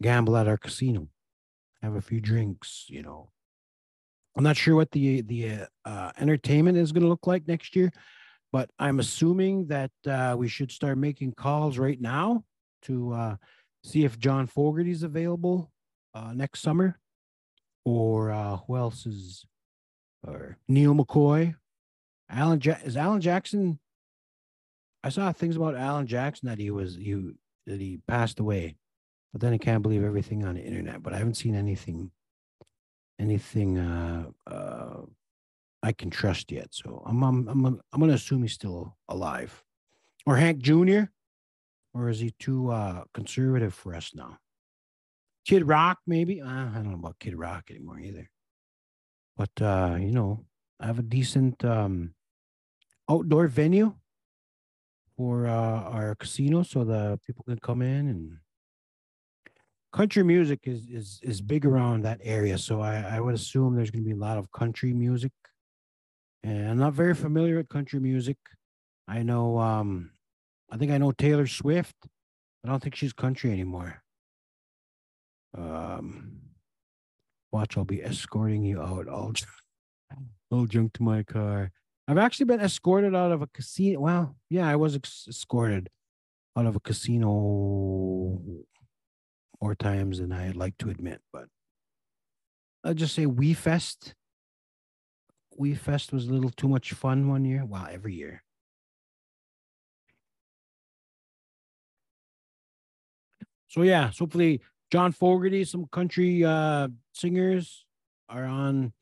gamble 0.02 0.36
at 0.36 0.48
our 0.48 0.58
casino, 0.58 1.08
have 1.82 1.94
a 1.94 2.02
few 2.02 2.20
drinks, 2.20 2.86
you 2.88 3.02
know, 3.02 3.30
I'm 4.36 4.44
not 4.44 4.56
sure 4.56 4.76
what 4.76 4.90
the 4.92 5.22
the 5.22 5.66
uh, 5.84 6.12
entertainment 6.18 6.78
is 6.78 6.92
going 6.92 7.02
to 7.02 7.08
look 7.08 7.26
like 7.26 7.48
next 7.48 7.74
year, 7.74 7.92
but 8.52 8.70
I'm 8.78 9.00
assuming 9.00 9.66
that 9.68 9.90
uh, 10.06 10.36
we 10.38 10.48
should 10.48 10.70
start 10.70 10.98
making 10.98 11.32
calls 11.32 11.78
right 11.78 12.00
now 12.00 12.44
to 12.82 13.12
uh, 13.12 13.36
see 13.82 14.04
if 14.04 14.18
John 14.18 14.46
Fogerty 14.46 14.90
is 14.90 15.02
available 15.02 15.70
uh, 16.14 16.32
next 16.32 16.62
summer, 16.62 16.98
or 17.84 18.30
uh, 18.30 18.58
who 18.58 18.76
else 18.76 19.04
is, 19.04 19.44
or 20.26 20.56
Neal 20.68 20.94
McCoy, 20.94 21.54
Alan 22.28 22.60
ja- 22.62 22.78
is 22.84 22.96
Alan 22.96 23.20
Jackson. 23.20 23.78
I 25.02 25.08
saw 25.08 25.32
things 25.32 25.56
about 25.56 25.76
Alan 25.76 26.06
Jackson 26.06 26.48
that 26.48 26.58
he 26.58 26.70
was 26.70 26.96
you 26.96 27.34
that 27.66 27.80
he 27.80 28.00
passed 28.06 28.38
away, 28.38 28.76
but 29.32 29.40
then 29.40 29.52
I 29.52 29.58
can't 29.58 29.82
believe 29.82 30.04
everything 30.04 30.44
on 30.44 30.54
the 30.54 30.62
internet. 30.62 31.02
But 31.02 31.14
I 31.14 31.18
haven't 31.18 31.36
seen 31.36 31.54
anything 31.54 32.12
anything 33.20 33.78
uh, 33.78 34.24
uh, 34.46 35.02
I 35.82 35.92
can 35.92 36.10
trust 36.10 36.50
yet. 36.50 36.68
So 36.72 37.02
I'm 37.06 37.22
I'm 37.22 37.48
I'm 37.48 37.66
I'm 37.92 38.00
gonna 38.00 38.14
assume 38.14 38.42
he's 38.42 38.54
still 38.54 38.96
alive, 39.08 39.62
or 40.26 40.36
Hank 40.36 40.58
Jr. 40.58 41.02
Or 41.92 42.08
is 42.08 42.20
he 42.20 42.32
too 42.38 42.70
uh, 42.70 43.02
conservative 43.14 43.74
for 43.74 43.94
us 43.94 44.12
now? 44.14 44.38
Kid 45.44 45.66
Rock, 45.66 45.98
maybe. 46.06 46.40
Uh, 46.40 46.46
I 46.48 46.72
don't 46.74 46.90
know 46.90 46.94
about 46.94 47.18
Kid 47.18 47.34
Rock 47.34 47.64
anymore 47.70 47.98
either. 47.98 48.30
but 49.36 49.50
uh, 49.60 49.96
you 49.98 50.12
know, 50.12 50.44
I 50.78 50.86
have 50.86 50.98
a 50.98 51.02
decent 51.02 51.64
um 51.64 52.14
outdoor 53.10 53.48
venue 53.48 53.94
for 55.16 55.46
uh, 55.46 55.80
our 55.94 56.14
casino 56.14 56.62
so 56.62 56.84
the 56.84 57.18
people 57.26 57.44
can 57.44 57.58
come 57.58 57.82
in 57.82 58.08
and 58.08 58.38
country 59.92 60.22
music 60.22 60.60
is 60.64 60.86
is 60.88 61.20
is 61.22 61.40
big 61.40 61.66
around 61.66 62.02
that 62.02 62.20
area 62.22 62.56
so 62.56 62.80
i 62.80 62.96
i 62.96 63.20
would 63.20 63.34
assume 63.34 63.74
there's 63.74 63.90
going 63.90 64.04
to 64.04 64.08
be 64.08 64.14
a 64.14 64.24
lot 64.28 64.38
of 64.38 64.50
country 64.52 64.92
music. 64.92 65.32
And 66.42 66.70
i'm 66.70 66.78
not 66.78 66.94
very 66.94 67.14
familiar 67.14 67.56
with 67.56 67.68
country 67.68 68.00
music. 68.00 68.38
I 69.08 69.22
know 69.22 69.58
um 69.58 70.10
i 70.70 70.76
think 70.76 70.92
i 70.92 70.98
know 70.98 71.12
taylor 71.12 71.46
swift 71.46 71.96
i 72.64 72.68
don't 72.68 72.82
think 72.82 72.94
she's 72.94 73.12
country 73.12 73.50
anymore. 73.52 74.02
Um 75.56 76.40
watch 77.52 77.76
i'll 77.76 77.84
be 77.84 78.02
escorting 78.02 78.64
you 78.64 78.80
out. 78.80 79.08
I'll 79.08 79.32
i'll 80.52 80.66
jump 80.66 80.92
to 80.94 81.02
my 81.02 81.22
car. 81.24 81.72
I've 82.06 82.18
actually 82.18 82.46
been 82.46 82.60
escorted 82.60 83.14
out 83.14 83.30
of 83.30 83.42
a 83.42 83.46
casino. 83.48 84.00
Well, 84.00 84.36
yeah, 84.48 84.68
I 84.68 84.76
was 84.76 84.96
escorted 85.28 85.88
out 86.56 86.66
of 86.66 86.74
a 86.74 86.80
casino 86.80 88.40
more 89.60 89.74
times 89.74 90.18
than 90.18 90.32
I'd 90.32 90.56
like 90.56 90.76
to 90.78 90.90
admit, 90.90 91.20
but 91.32 91.46
I'll 92.84 92.94
just 92.94 93.14
say 93.14 93.26
WE 93.26 93.52
Fest. 93.54 94.14
WE 95.56 95.74
Fest 95.74 96.12
was 96.12 96.28
a 96.28 96.32
little 96.32 96.50
too 96.50 96.68
much 96.68 96.92
fun 96.92 97.28
one 97.28 97.44
year. 97.44 97.64
Wow, 97.64 97.88
every 97.90 98.14
year. 98.14 98.42
So 103.68 103.82
yeah, 103.82 104.10
so 104.10 104.24
hopefully 104.24 104.60
John 104.90 105.12
Fogerty, 105.12 105.64
some 105.64 105.86
country 105.86 106.44
uh 106.44 106.88
singers 107.12 107.84
are 108.28 108.44
on 108.44 108.92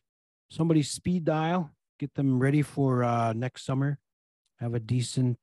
somebody's 0.50 0.90
speed 0.90 1.24
dial 1.24 1.70
get 1.98 2.14
them 2.14 2.38
ready 2.38 2.62
for 2.62 3.04
uh, 3.04 3.32
next 3.32 3.64
summer. 3.64 3.98
Have 4.60 4.74
a 4.74 4.80
decent, 4.80 5.38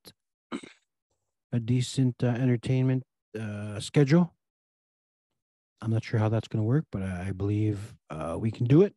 a 1.52 1.60
decent 1.60 2.16
uh, 2.24 2.28
entertainment 2.28 3.04
uh, 3.40 3.80
schedule. 3.80 4.35
I'm 5.82 5.92
not 5.92 6.04
sure 6.04 6.20
how 6.20 6.30
that's 6.30 6.48
going 6.48 6.64
to 6.64 6.68
work, 6.68 6.86
but 6.92 7.04
I 7.04 7.32
believe 7.32 7.96
uh, 8.10 8.38
we 8.40 8.52
can 8.52 8.66
do 8.66 8.82
it. 8.82 8.94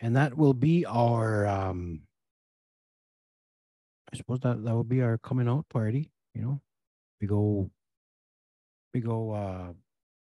And 0.00 0.16
that 0.16 0.36
will 0.36 0.54
be 0.54 0.84
our, 0.84 1.46
um, 1.46 2.02
I 4.12 4.16
suppose 4.16 4.40
that 4.40 4.64
that 4.64 4.74
will 4.74 4.84
be 4.84 5.00
our 5.00 5.18
coming 5.18 5.48
out 5.48 5.68
party. 5.68 6.10
You 6.34 6.42
know, 6.42 6.60
we 7.20 7.26
go, 7.26 7.70
we 8.92 9.00
go, 9.00 9.32
uh, 9.32 9.72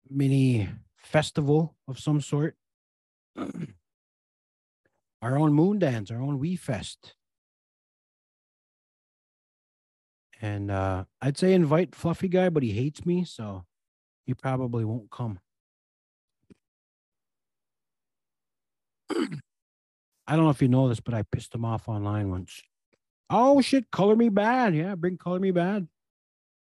mini 0.10 0.70
festival 0.98 1.76
of 1.88 2.00
some 2.00 2.20
sort. 2.22 2.56
our 5.24 5.38
own 5.38 5.54
Moondance, 5.54 6.12
our 6.12 6.22
own 6.22 6.38
WE 6.40 6.58
Fest. 6.58 7.16
And 10.42 10.70
uh, 10.70 11.06
I'd 11.22 11.38
say 11.38 11.54
invite 11.54 11.96
Fluffy 11.96 12.28
Guy, 12.28 12.50
but 12.50 12.64
he 12.64 12.74
hates 12.74 13.06
me, 13.06 13.24
so 13.24 13.64
he 14.26 14.34
probably 14.34 14.86
won't 14.86 15.10
come. 15.12 15.40
I 19.10 20.36
don't 20.36 20.46
know 20.46 20.50
if 20.50 20.62
you 20.62 20.68
know 20.68 20.88
this, 20.88 21.00
but 21.00 21.14
I 21.14 21.24
pissed 21.24 21.54
him 21.54 21.66
off 21.66 21.90
online 21.90 22.30
once. 22.30 22.62
Oh 23.30 23.62
shit, 23.62 23.92
Color 23.92 24.16
Me 24.16 24.30
Badd. 24.30 24.76
Yeah, 24.76 24.96
bring 24.96 25.18
Color 25.18 25.40
Me 25.40 25.52
Badd. 25.52 25.88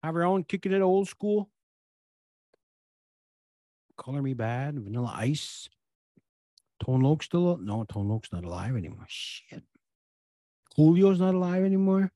Have 0.03 0.15
your 0.15 0.25
own 0.25 0.45
kicking 0.45 0.73
it 0.73 0.81
old 0.81 1.09
school. 1.09 1.51
Color 3.97 4.23
Me 4.23 4.35
Badd, 4.35 4.83
vanilla 4.83 5.13
ice. 5.15 5.69
Tone 6.85 7.01
Loc 7.01 7.23
still? 7.23 7.57
No, 7.59 7.85
Tone 7.85 8.09
Loc's 8.09 8.33
not 8.33 8.45
alive 8.45 8.77
anymore. 8.77 9.07
Shit. 9.09 9.63
Coolio's 10.77 11.21
not 11.21 11.35
alive 11.35 11.65
anymore. 11.65 12.13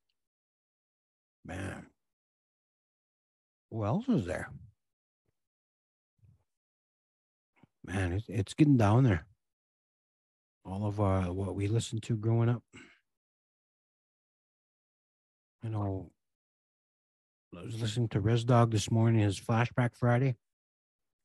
Man. 1.44 1.86
Who 3.70 3.84
else 3.84 4.08
is 4.08 4.26
there? 4.26 4.50
Man, 7.88 8.12
it's, 8.12 8.26
it's 8.28 8.54
getting 8.54 8.76
down 8.76 9.04
there. 9.04 9.26
All 10.64 10.86
of 10.86 11.00
uh, 11.00 11.32
what 11.32 11.54
we 11.54 11.68
listened 11.68 12.02
to 12.04 12.16
growing 12.16 12.50
up. 12.50 12.62
You 15.62 15.70
know, 15.70 16.10
I 17.56 17.64
was 17.64 17.80
listening 17.80 18.08
to 18.10 18.20
Res 18.20 18.44
Dog 18.44 18.70
this 18.72 18.90
morning, 18.90 19.22
his 19.22 19.40
Flashback 19.40 19.96
Friday. 19.96 20.36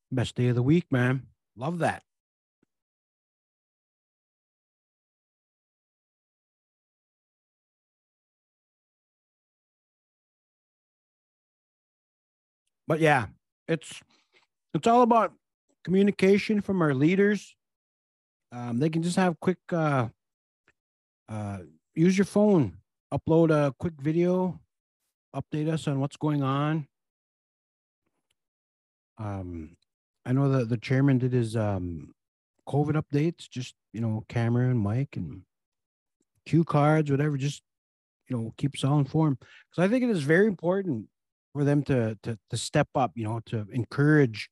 Best 0.09 0.35
day 0.35 0.47
of 0.47 0.55
the 0.55 0.63
week, 0.63 0.85
man. 0.89 1.23
Love 1.57 1.79
that. 1.79 2.03
but 12.87 12.99
yeah, 12.99 13.25
it's 13.67 14.01
it's 14.73 14.87
all 14.87 15.01
about 15.01 15.33
communication 15.83 16.61
from 16.61 16.81
our 16.81 16.93
leaders. 16.93 17.55
Um, 18.51 18.79
they 18.79 18.89
can 18.89 19.03
just 19.03 19.15
have 19.15 19.39
quick 19.39 19.57
uh, 19.71 20.07
uh, 21.29 21.59
use 21.95 22.17
your 22.17 22.25
phone, 22.25 22.77
upload 23.13 23.49
a 23.51 23.73
quick 23.79 23.93
video, 23.99 24.59
update 25.35 25.71
us 25.71 25.87
on 25.87 25.99
what's 25.99 26.17
going 26.17 26.43
on. 26.43 26.87
Um, 29.17 29.75
I 30.25 30.33
know 30.33 30.49
that 30.49 30.69
the 30.69 30.77
chairman 30.77 31.17
did 31.17 31.33
his 31.33 31.55
um, 31.55 32.13
COVID 32.67 33.01
updates, 33.01 33.49
just 33.49 33.75
you 33.91 34.01
know, 34.01 34.23
camera 34.29 34.69
and 34.69 34.81
mic 34.81 35.15
and 35.15 35.41
cue 36.45 36.63
cards, 36.63 37.11
whatever. 37.11 37.37
Just 37.37 37.61
you 38.29 38.37
know, 38.37 38.53
keep 38.57 38.75
us 38.75 38.83
all 38.83 38.99
informed 38.99 39.37
because 39.39 39.83
I 39.83 39.87
think 39.87 40.03
it 40.03 40.09
is 40.09 40.23
very 40.23 40.47
important 40.47 41.07
for 41.53 41.63
them 41.63 41.83
to 41.83 42.17
to 42.23 42.37
to 42.49 42.57
step 42.57 42.87
up, 42.95 43.11
you 43.15 43.23
know, 43.23 43.39
to 43.47 43.67
encourage 43.71 44.49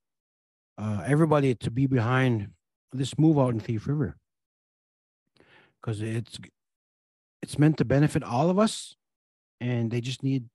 uh, 0.82 1.04
everybody 1.06 1.54
to 1.54 1.70
be 1.70 1.86
behind 1.86 2.50
this 2.92 3.18
move 3.20 3.38
out 3.38 3.54
in 3.54 3.60
Thief 3.60 3.88
River 3.88 4.18
because 5.80 6.02
it's 6.02 6.40
it's 7.42 7.60
meant 7.60 7.78
to 7.78 7.86
benefit 7.86 8.24
all 8.24 8.50
of 8.50 8.58
us, 8.58 8.96
and 9.60 9.92
they 9.92 10.02
just 10.02 10.24
need 10.24 10.46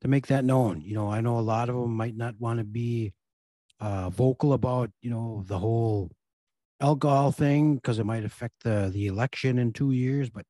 to 0.00 0.08
make 0.08 0.26
that 0.26 0.44
known. 0.44 0.80
You 0.80 0.94
know, 0.94 1.10
I 1.10 1.20
know 1.20 1.38
a 1.38 1.40
lot 1.40 1.68
of 1.68 1.76
them 1.76 1.96
might 1.96 2.16
not 2.16 2.34
want 2.40 2.58
to 2.58 2.64
be 2.64 3.12
uh, 3.80 4.10
vocal 4.10 4.52
about 4.52 4.90
you 5.00 5.10
know 5.10 5.44
the 5.46 5.58
whole 5.58 6.10
alcohol 6.80 7.30
thing 7.30 7.76
because 7.76 8.00
it 8.00 8.06
might 8.06 8.24
affect 8.24 8.64
the 8.64 8.90
the 8.92 9.06
election 9.06 9.58
in 9.58 9.72
two 9.72 9.92
years, 9.92 10.28
but 10.28 10.44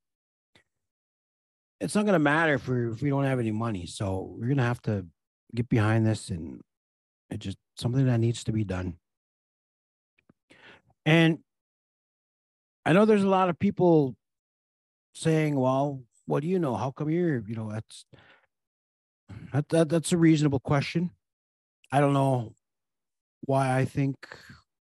it's 1.81 1.95
not 1.95 2.07
going 2.07 2.15
to 2.15 2.19
matter 2.19 2.55
if 2.55 2.67
we 2.67 2.91
if 2.91 3.03
we 3.03 3.11
don't 3.11 3.25
have 3.25 3.41
any 3.41 3.53
money. 3.53 3.85
So 3.85 4.35
we're 4.39 4.47
going 4.47 4.57
to 4.57 4.63
have 4.63 4.83
to 4.83 5.07
get 5.55 5.69
behind 5.69 6.07
this 6.07 6.31
and 6.31 6.63
it's 7.29 7.45
just 7.45 7.59
something 7.77 8.07
that 8.07 8.21
needs 8.21 8.45
to 8.45 8.53
be 8.53 8.65
done. 8.65 8.97
And 11.05 11.39
I 12.85 12.93
know 12.93 13.05
there's 13.05 13.23
a 13.25 13.29
lot 13.29 13.49
of 13.49 13.59
people 13.59 14.17
saying, 15.15 15.57
well, 15.57 16.03
what 16.27 16.41
do 16.41 16.49
you 16.49 16.59
know? 16.59 16.77
How 16.77 16.91
come 16.91 17.11
you're, 17.11 17.43
you 17.47 17.55
know, 17.55 17.71
that's 17.71 18.05
that, 19.53 19.69
that 19.71 19.89
that's 19.89 20.13
a 20.13 20.17
reasonable 20.17 20.61
question. 20.61 21.11
I 21.91 22.01
don't 22.01 22.13
know 22.13 22.55
why 23.43 23.77
I 23.77 23.85
think 23.85 24.17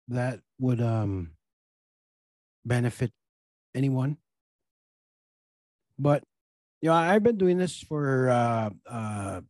that 0.09 0.41
would 0.59 0.81
um 0.81 1.33
benefit 2.65 3.13
anyone. 3.75 4.19
But 5.99 6.25
you 6.81 6.89
know, 6.89 6.95
I've 6.95 7.23
been 7.23 7.39
doing 7.39 7.59
this 7.59 7.81
for 7.81 8.29
uh 8.29 8.71
uh 8.89 9.41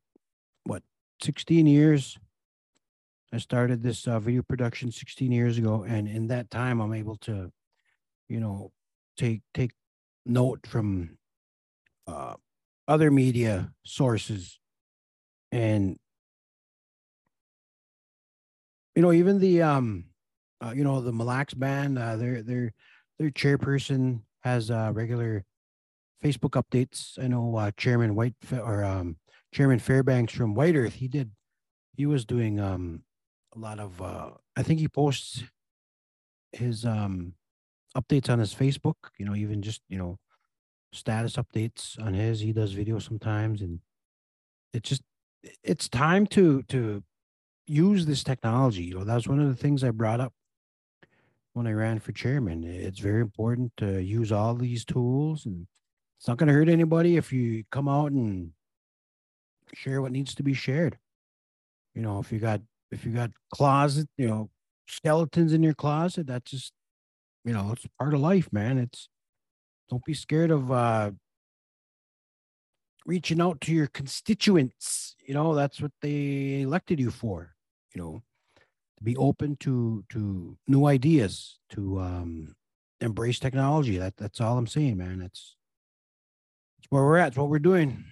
what 0.65 0.83
16 1.23 1.67
years. 1.67 2.19
I 3.33 3.39
started 3.39 3.83
this 3.83 4.07
uh, 4.07 4.21
video 4.21 4.43
production 4.43 4.93
16 4.93 5.33
years 5.33 5.57
ago, 5.57 5.85
and 5.89 6.07
in 6.07 6.29
that 6.29 6.51
time, 6.51 6.81
I'm 6.81 6.93
able 6.93 7.17
to, 7.19 7.51
you 8.29 8.41
know, 8.41 8.73
take 9.17 9.41
take 9.55 9.73
note 10.27 10.67
from 10.67 11.17
uh, 12.07 12.35
other 12.87 13.11
media 13.11 13.73
sources, 13.87 14.59
and 15.51 15.99
you 18.95 19.01
know, 19.01 19.13
even 19.13 19.39
the 19.39 19.63
um, 19.63 20.05
uh, 20.63 20.73
you 20.77 20.85
know, 20.85 21.01
the 21.01 21.13
Mille 21.13 21.27
Lacs 21.27 21.55
band, 21.55 21.99
uh, 21.99 22.17
their 22.17 22.43
their 22.43 22.75
their 23.19 23.31
chairperson 23.31 24.21
has 24.43 24.71
uh, 24.71 24.91
regular 24.93 25.43
Facebook 26.23 26.63
updates. 26.63 27.19
I 27.23 27.29
know 27.29 27.57
uh, 27.57 27.71
Chairman 27.79 28.15
White 28.15 28.35
or 28.53 28.85
um, 28.85 29.17
Chairman 29.55 29.79
Fairbanks 29.79 30.35
from 30.35 30.55
White 30.55 30.77
Earth, 30.77 30.95
he 30.95 31.09
did, 31.09 31.31
he 31.97 32.05
was 32.05 32.27
doing 32.27 32.61
um 32.61 33.03
a 33.55 33.59
lot 33.59 33.79
of 33.79 34.01
uh 34.01 34.31
I 34.57 34.63
think 34.63 34.81
he 34.81 34.89
posts 34.89 35.45
his 36.53 36.85
um 36.85 37.35
updates 37.97 38.31
on 38.31 38.39
his 38.39 38.55
Facebook, 38.55 38.95
you 39.19 39.27
know, 39.27 39.35
even 39.35 39.63
just, 39.63 39.83
you 39.89 39.99
know, 39.99 40.19
status 40.93 41.37
updates 41.37 42.01
on 42.03 42.15
his. 42.15 42.41
He 42.41 42.53
does 42.53 42.75
videos 42.75 43.03
sometimes 43.03 43.61
and 43.63 43.81
it's 44.73 44.89
just 44.89 45.03
it's 45.63 45.89
time 45.89 46.27
to 46.29 46.63
to 46.65 47.03
use 47.67 48.07
this 48.07 48.25
technology. 48.25 48.85
You 48.85 48.99
know, 48.99 49.05
that 49.05 49.15
was 49.15 49.29
one 49.29 49.41
of 49.41 49.49
the 49.49 49.57
things 49.57 49.85
I 49.85 49.91
brought 49.91 50.21
up 50.21 50.33
when 51.53 51.67
I 51.67 51.73
ran 51.73 51.99
for 52.01 52.13
chairman. 52.13 52.65
It's 52.65 53.01
very 53.01 53.21
important 53.21 53.73
to 53.79 54.03
use 54.03 54.33
all 54.33 54.55
these 54.55 54.85
tools, 54.85 55.47
and 55.47 55.67
it's 56.19 56.29
not 56.29 56.39
going 56.39 56.49
to 56.49 56.55
hurt 56.55 56.69
anybody 56.69 57.17
if 57.17 57.33
you 57.33 57.65
come 57.71 57.89
out 57.89 58.13
and 58.13 58.53
share 59.75 60.03
what 60.03 60.13
needs 60.13 60.35
to 60.37 60.43
be 60.43 60.55
shared. 60.55 60.99
You 61.95 62.03
know, 62.03 62.19
if 62.21 62.33
you 62.33 62.39
got 62.39 62.63
if 62.93 63.05
you 63.05 63.13
got 63.13 63.31
closet, 63.53 64.09
you 64.17 64.29
know, 64.29 64.51
skeletons 64.87 65.53
in 65.53 65.63
your 65.63 65.75
closet, 65.75 66.27
that's 66.27 66.51
just 66.51 66.73
you 67.45 67.53
know, 67.53 67.73
it's 67.73 67.87
part 67.99 68.15
of 68.15 68.21
life, 68.21 68.53
man. 68.53 68.79
It's 68.79 69.09
don't 69.89 70.05
be 70.05 70.15
scared 70.15 70.51
of 70.51 70.71
uh 70.71 71.11
reaching 73.05 73.41
out 73.41 73.61
to 73.63 73.73
your 73.73 73.89
constituents. 73.89 75.17
You 75.27 75.35
know, 75.35 75.55
that's 75.55 75.81
what 75.81 75.93
they 76.03 76.61
elected 76.61 77.01
you 77.01 77.11
for, 77.11 77.55
you 77.95 78.03
know, 78.03 78.23
to 78.99 79.05
be 79.05 79.17
open 79.17 79.57
to 79.61 80.05
to 80.11 80.57
new 80.69 80.87
ideas, 80.87 81.59
to 81.71 82.01
um 82.01 82.55
embrace 83.01 83.39
technology. 83.39 83.99
That 83.99 84.17
that's 84.17 84.41
all 84.41 84.59
I'm 84.59 84.67
saying, 84.67 84.99
man. 84.99 85.23
It's 85.23 85.57
it's 86.79 86.91
where 86.91 87.03
we're 87.03 87.17
at, 87.17 87.29
it's 87.29 87.37
what 87.39 87.49
we're 87.49 87.59
doing 87.59 88.05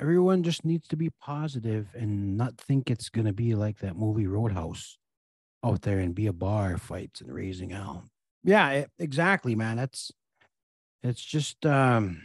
everyone 0.00 0.42
just 0.42 0.64
needs 0.64 0.86
to 0.88 0.96
be 0.96 1.10
positive 1.20 1.88
and 1.94 2.36
not 2.36 2.56
think 2.56 2.90
it's 2.90 3.08
going 3.08 3.26
to 3.26 3.32
be 3.32 3.54
like 3.54 3.78
that 3.78 3.96
movie 3.96 4.26
Roadhouse 4.26 4.98
out 5.64 5.82
there 5.82 5.98
and 5.98 6.14
be 6.14 6.26
a 6.26 6.32
bar 6.32 6.78
fights 6.78 7.20
and 7.20 7.32
raising 7.32 7.70
hell. 7.70 8.04
Yeah, 8.44 8.70
it, 8.70 8.90
exactly, 8.98 9.54
man. 9.54 9.76
That's 9.76 10.12
it's 11.02 11.24
just 11.24 11.64
um 11.66 12.22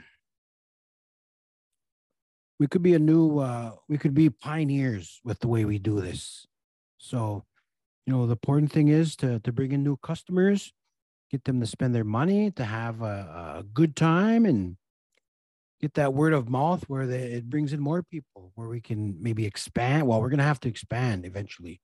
we 2.60 2.68
could 2.68 2.84
be 2.84 2.94
a 2.94 3.00
new 3.00 3.40
uh 3.40 3.72
we 3.90 3.98
could 3.98 4.14
be 4.14 4.30
pioneers 4.30 5.20
with 5.24 5.40
the 5.40 5.48
way 5.48 5.66
we 5.66 5.80
do 5.80 6.00
this. 6.00 6.46
So, 6.98 7.44
you 8.06 8.14
know, 8.14 8.26
the 8.26 8.34
important 8.34 8.72
thing 8.72 8.88
is 8.88 9.16
to 9.18 9.40
to 9.40 9.52
bring 9.52 9.72
in 9.72 9.84
new 9.84 9.98
customers, 9.98 10.72
get 11.32 11.44
them 11.46 11.60
to 11.60 11.66
spend 11.66 11.96
their 11.96 12.04
money, 12.04 12.52
to 12.52 12.66
have 12.66 13.02
a, 13.02 13.58
a 13.60 13.64
good 13.74 13.96
time 13.96 14.46
and 14.46 14.78
get 15.84 15.96
that 15.96 16.14
word 16.14 16.32
of 16.32 16.48
mouth 16.48 16.82
where 16.88 17.02
it 17.02 17.50
brings 17.50 17.74
in 17.74 17.80
more 17.82 18.02
people 18.02 18.54
where 18.56 18.70
we 18.70 18.80
can 18.80 19.22
maybe 19.22 19.46
expand 19.46 20.08
well 20.08 20.22
we're 20.22 20.30
going 20.30 20.38
to 20.38 20.44
have 20.46 20.60
to 20.62 20.70
expand 20.70 21.26
eventually. 21.26 21.82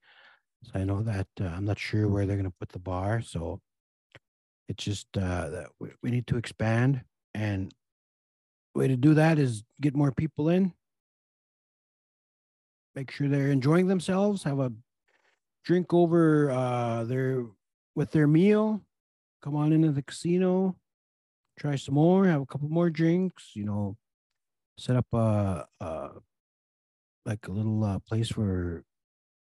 So 0.64 0.80
i 0.80 0.84
know 0.86 1.04
that 1.04 1.28
uh, 1.42 1.46
i'm 1.46 1.66
not 1.66 1.80
sure 1.80 2.08
where 2.08 2.26
they're 2.26 2.38
going 2.38 2.50
to 2.50 2.60
put 2.60 2.70
the 2.70 2.80
bar 2.80 3.22
so 3.22 3.60
it's 4.70 4.84
just 4.84 5.08
uh, 5.18 5.50
that 5.50 5.68
we, 5.80 5.90
we 6.02 6.12
need 6.12 6.28
to 6.28 6.38
expand 6.38 7.02
and 7.34 7.74
way 8.76 8.88
to 8.88 8.96
do 8.96 9.16
that 9.16 9.38
is 9.38 9.64
get 9.82 9.96
more 9.96 10.12
people 10.12 10.48
in. 10.48 10.74
Make 12.96 13.12
sure 13.12 13.28
they're 13.28 13.52
enjoying 13.52 13.88
themselves 13.88 14.44
have 14.44 14.60
a 14.60 14.72
drink 15.66 15.94
over 15.94 16.50
uh 16.50 17.04
their 17.04 17.46
with 17.96 18.12
their 18.12 18.28
meal 18.28 18.82
come 19.42 19.56
on 19.58 19.74
into 19.74 19.92
the 19.92 20.02
casino 20.02 20.78
try 21.60 21.76
some 21.76 21.96
more, 21.96 22.26
have 22.26 22.42
a 22.42 22.46
couple 22.46 22.70
more 22.70 22.90
drinks, 22.90 23.52
you 23.54 23.66
know, 23.66 23.98
set 24.78 24.96
up 24.96 25.06
a, 25.14 25.66
a 25.82 26.10
like 27.26 27.48
a 27.48 27.52
little 27.52 27.84
uh, 27.84 28.00
place 28.00 28.30
for 28.30 28.84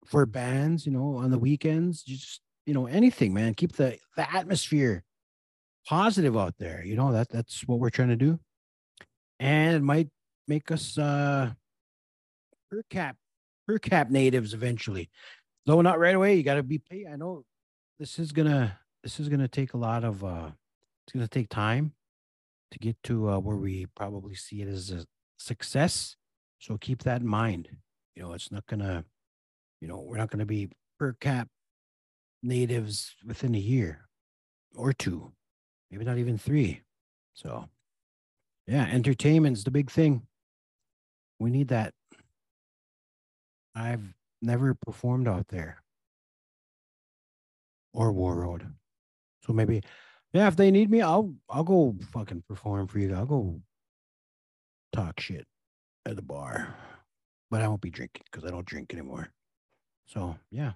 for 0.06 0.24
bands, 0.26 0.86
you 0.86 0.92
know, 0.92 1.16
on 1.16 1.30
the 1.30 1.38
weekends, 1.38 2.02
just 2.02 2.40
you 2.66 2.74
know, 2.74 2.86
anything, 2.86 3.34
man. 3.34 3.54
Keep 3.54 3.72
the 3.72 3.98
the 4.16 4.34
atmosphere 4.34 5.02
positive 5.86 6.36
out 6.36 6.54
there. 6.58 6.82
You 6.84 6.96
know, 6.96 7.12
that 7.12 7.28
that's 7.28 7.66
what 7.66 7.78
we're 7.78 7.90
trying 7.90 8.08
to 8.08 8.16
do. 8.16 8.38
And 9.40 9.76
it 9.76 9.82
might 9.82 10.08
make 10.46 10.70
us 10.70 10.96
uh 10.98 11.50
per 12.70 12.82
cap 12.90 13.16
per 13.66 13.78
cap 13.78 14.10
natives 14.10 14.54
eventually. 14.54 15.10
Though 15.66 15.80
not 15.80 15.98
right 15.98 16.14
away. 16.14 16.36
You 16.36 16.42
gotta 16.42 16.62
be 16.62 16.78
paid. 16.78 17.06
I 17.12 17.16
know 17.16 17.44
this 17.98 18.18
is 18.18 18.32
gonna 18.32 18.78
this 19.02 19.18
is 19.18 19.28
gonna 19.28 19.48
take 19.48 19.74
a 19.74 19.78
lot 19.78 20.04
of 20.04 20.24
uh 20.24 20.50
it's 21.06 21.12
gonna 21.12 21.28
take 21.28 21.48
time 21.48 21.92
to 22.74 22.78
get 22.80 22.96
to 23.04 23.30
uh, 23.30 23.38
where 23.38 23.56
we 23.56 23.86
probably 23.94 24.34
see 24.34 24.60
it 24.60 24.68
as 24.68 24.90
a 24.90 25.06
success. 25.38 26.16
So 26.58 26.76
keep 26.76 27.04
that 27.04 27.20
in 27.20 27.26
mind. 27.26 27.68
You 28.16 28.24
know, 28.24 28.32
it's 28.32 28.50
not 28.50 28.66
gonna, 28.66 29.04
you 29.80 29.86
know, 29.86 30.00
we're 30.00 30.16
not 30.16 30.30
gonna 30.30 30.44
be 30.44 30.70
per 30.98 31.12
cap 31.12 31.48
natives 32.42 33.14
within 33.24 33.54
a 33.54 33.58
year 33.58 34.08
or 34.74 34.92
two, 34.92 35.32
maybe 35.90 36.04
not 36.04 36.18
even 36.18 36.36
three. 36.36 36.82
So, 37.34 37.68
yeah, 38.66 38.86
entertainment's 38.90 39.62
the 39.62 39.70
big 39.70 39.88
thing. 39.88 40.22
We 41.38 41.50
need 41.50 41.68
that. 41.68 41.94
I've 43.76 44.14
never 44.42 44.74
performed 44.74 45.28
out 45.28 45.46
there 45.48 45.80
or 47.92 48.12
Warroad. 48.12 48.72
So 49.46 49.52
maybe 49.52 49.82
yeah, 50.34 50.48
if 50.48 50.56
they 50.56 50.72
need 50.72 50.90
me, 50.90 51.00
I'll 51.00 51.32
I'll 51.48 51.62
go 51.62 51.94
fucking 52.10 52.42
perform 52.48 52.88
for 52.88 52.98
you. 52.98 53.14
I'll 53.14 53.24
go 53.24 53.60
talk 54.92 55.20
shit 55.20 55.46
at 56.04 56.16
the 56.16 56.22
bar, 56.22 56.74
but 57.52 57.62
I 57.62 57.68
won't 57.68 57.80
be 57.80 57.90
drinking 57.90 58.24
because 58.30 58.44
I 58.44 58.50
don't 58.50 58.66
drink 58.66 58.92
anymore. 58.92 59.30
So 60.06 60.36
yeah, 60.50 60.72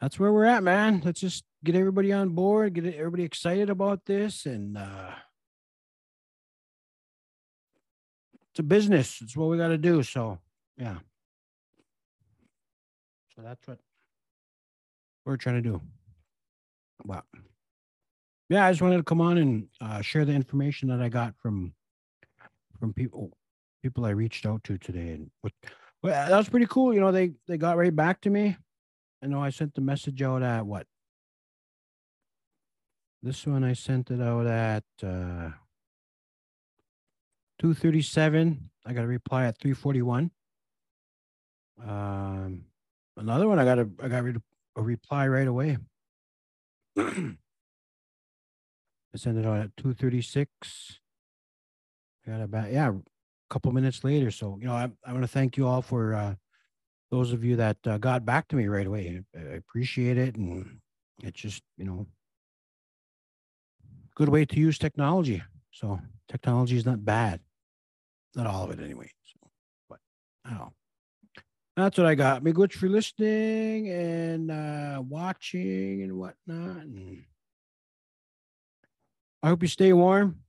that's 0.00 0.18
where 0.18 0.32
we're 0.32 0.46
at, 0.46 0.62
man. 0.62 1.02
Let's 1.04 1.20
just 1.20 1.44
get 1.62 1.74
everybody 1.74 2.14
on 2.14 2.30
board, 2.30 2.72
get 2.72 2.86
everybody 2.86 3.24
excited 3.24 3.68
about 3.68 4.06
this, 4.06 4.46
and 4.46 4.78
uh 4.78 5.10
it's 8.52 8.60
a 8.60 8.62
business. 8.62 9.20
It's 9.20 9.36
what 9.36 9.50
we 9.50 9.58
got 9.58 9.68
to 9.68 9.78
do. 9.78 10.02
So 10.02 10.38
yeah, 10.78 10.96
so 13.36 13.42
that's 13.42 13.68
what 13.68 13.78
we're 15.26 15.36
trying 15.36 15.62
to 15.62 15.70
do. 15.70 15.82
Wow 17.04 17.22
yeah, 18.50 18.66
I 18.66 18.72
just 18.72 18.82
wanted 18.82 18.96
to 18.96 19.04
come 19.04 19.20
on 19.20 19.38
and 19.38 19.68
uh, 19.80 20.02
share 20.02 20.24
the 20.24 20.32
information 20.32 20.88
that 20.88 21.00
I 21.00 21.08
got 21.08 21.34
from 21.38 21.72
from 22.80 22.92
people 22.92 23.30
people 23.80 24.04
I 24.04 24.10
reached 24.10 24.44
out 24.44 24.64
to 24.64 24.76
today, 24.76 25.10
and 25.10 25.30
what 25.40 25.52
well, 26.02 26.28
that 26.28 26.36
was 26.36 26.48
pretty 26.48 26.66
cool. 26.66 26.92
You 26.92 27.00
know, 27.00 27.12
they 27.12 27.30
they 27.46 27.56
got 27.56 27.76
right 27.76 27.94
back 27.94 28.20
to 28.22 28.30
me. 28.30 28.56
I 29.22 29.28
know 29.28 29.40
I 29.40 29.50
sent 29.50 29.74
the 29.74 29.80
message 29.80 30.20
out 30.20 30.42
at 30.42 30.66
what 30.66 30.86
this 33.22 33.46
one 33.46 33.62
I 33.62 33.74
sent 33.74 34.10
it 34.10 34.20
out 34.20 34.48
at 34.48 34.84
uh, 35.00 35.50
two 37.60 37.72
thirty 37.72 38.02
seven. 38.02 38.70
I 38.84 38.92
got 38.94 39.04
a 39.04 39.08
reply 39.08 39.44
at 39.44 39.58
three 39.58 39.74
forty 39.74 40.02
one. 40.02 40.32
Um, 41.86 42.64
another 43.16 43.46
one 43.46 43.60
I 43.60 43.64
got 43.64 43.78
a 43.78 43.88
I 44.02 44.08
got 44.08 44.24
a 44.74 44.82
reply 44.82 45.28
right 45.28 45.46
away. 45.46 45.78
Sent 49.16 49.38
it 49.38 49.44
out 49.44 49.58
at 49.58 49.76
two 49.76 49.92
thirty 49.92 50.22
six. 50.22 51.00
Got 52.26 52.42
about 52.42 52.72
yeah, 52.72 52.90
a 52.90 52.94
couple 53.48 53.72
minutes 53.72 54.04
later. 54.04 54.30
So 54.30 54.56
you 54.60 54.68
know, 54.68 54.74
I 54.74 54.88
I 55.04 55.12
want 55.12 55.24
to 55.24 55.28
thank 55.28 55.56
you 55.56 55.66
all 55.66 55.82
for 55.82 56.14
uh, 56.14 56.34
those 57.10 57.32
of 57.32 57.42
you 57.42 57.56
that 57.56 57.78
uh, 57.86 57.98
got 57.98 58.24
back 58.24 58.46
to 58.48 58.56
me 58.56 58.68
right 58.68 58.86
away. 58.86 59.22
I 59.36 59.54
appreciate 59.54 60.16
it, 60.16 60.36
and 60.36 60.78
it's 61.22 61.40
just 61.40 61.62
you 61.76 61.84
know, 61.84 62.06
good 64.14 64.28
way 64.28 64.44
to 64.44 64.56
use 64.56 64.78
technology. 64.78 65.42
So 65.72 66.00
technology 66.28 66.76
is 66.76 66.86
not 66.86 67.04
bad, 67.04 67.40
not 68.36 68.46
all 68.46 68.64
of 68.64 68.70
it 68.70 68.80
anyway. 68.82 69.10
So, 69.24 69.50
but 69.88 69.98
I 70.44 70.52
know. 70.52 70.72
That's 71.76 71.96
what 71.98 72.06
I 72.06 72.14
got. 72.14 72.42
Me 72.42 72.52
good 72.52 72.72
for 72.72 72.88
listening 72.88 73.88
and 73.88 74.50
uh, 74.50 75.02
watching 75.02 76.02
and 76.02 76.16
whatnot. 76.18 76.82
And 76.82 77.24
I 79.42 79.48
hope 79.48 79.62
you 79.62 79.68
stay 79.68 79.92
warm. 79.92 80.40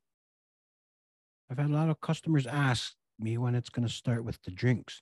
I've 1.50 1.58
had 1.58 1.70
a 1.70 1.74
lot 1.74 1.90
of 1.90 2.02
customers 2.02 2.46
ask 2.46 2.94
me 3.20 3.38
when 3.38 3.56
it's 3.56 3.70
going 3.70 3.88
to 3.88 3.94
start 3.94 4.24
with 4.24 4.42
the 4.44 4.52
drinks 4.52 5.02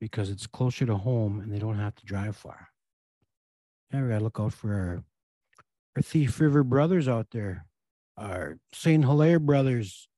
because 0.00 0.30
it's 0.30 0.46
closer 0.46 0.86
to 0.86 0.96
home 0.96 1.40
and 1.40 1.52
they 1.52 1.58
don't 1.58 1.78
have 1.78 1.94
to 1.96 2.06
drive 2.06 2.36
far. 2.36 2.68
Yeah, 3.92 4.02
we 4.02 4.08
got 4.08 4.18
to 4.18 4.24
look 4.24 4.40
out 4.40 4.52
for 4.52 4.72
our, 4.72 5.04
our 5.96 6.02
Thief 6.02 6.40
River 6.40 6.62
brothers 6.64 7.08
out 7.08 7.28
there, 7.30 7.66
our 8.16 8.58
St. 8.72 9.04
Hilaire 9.04 9.38
brothers, 9.38 10.08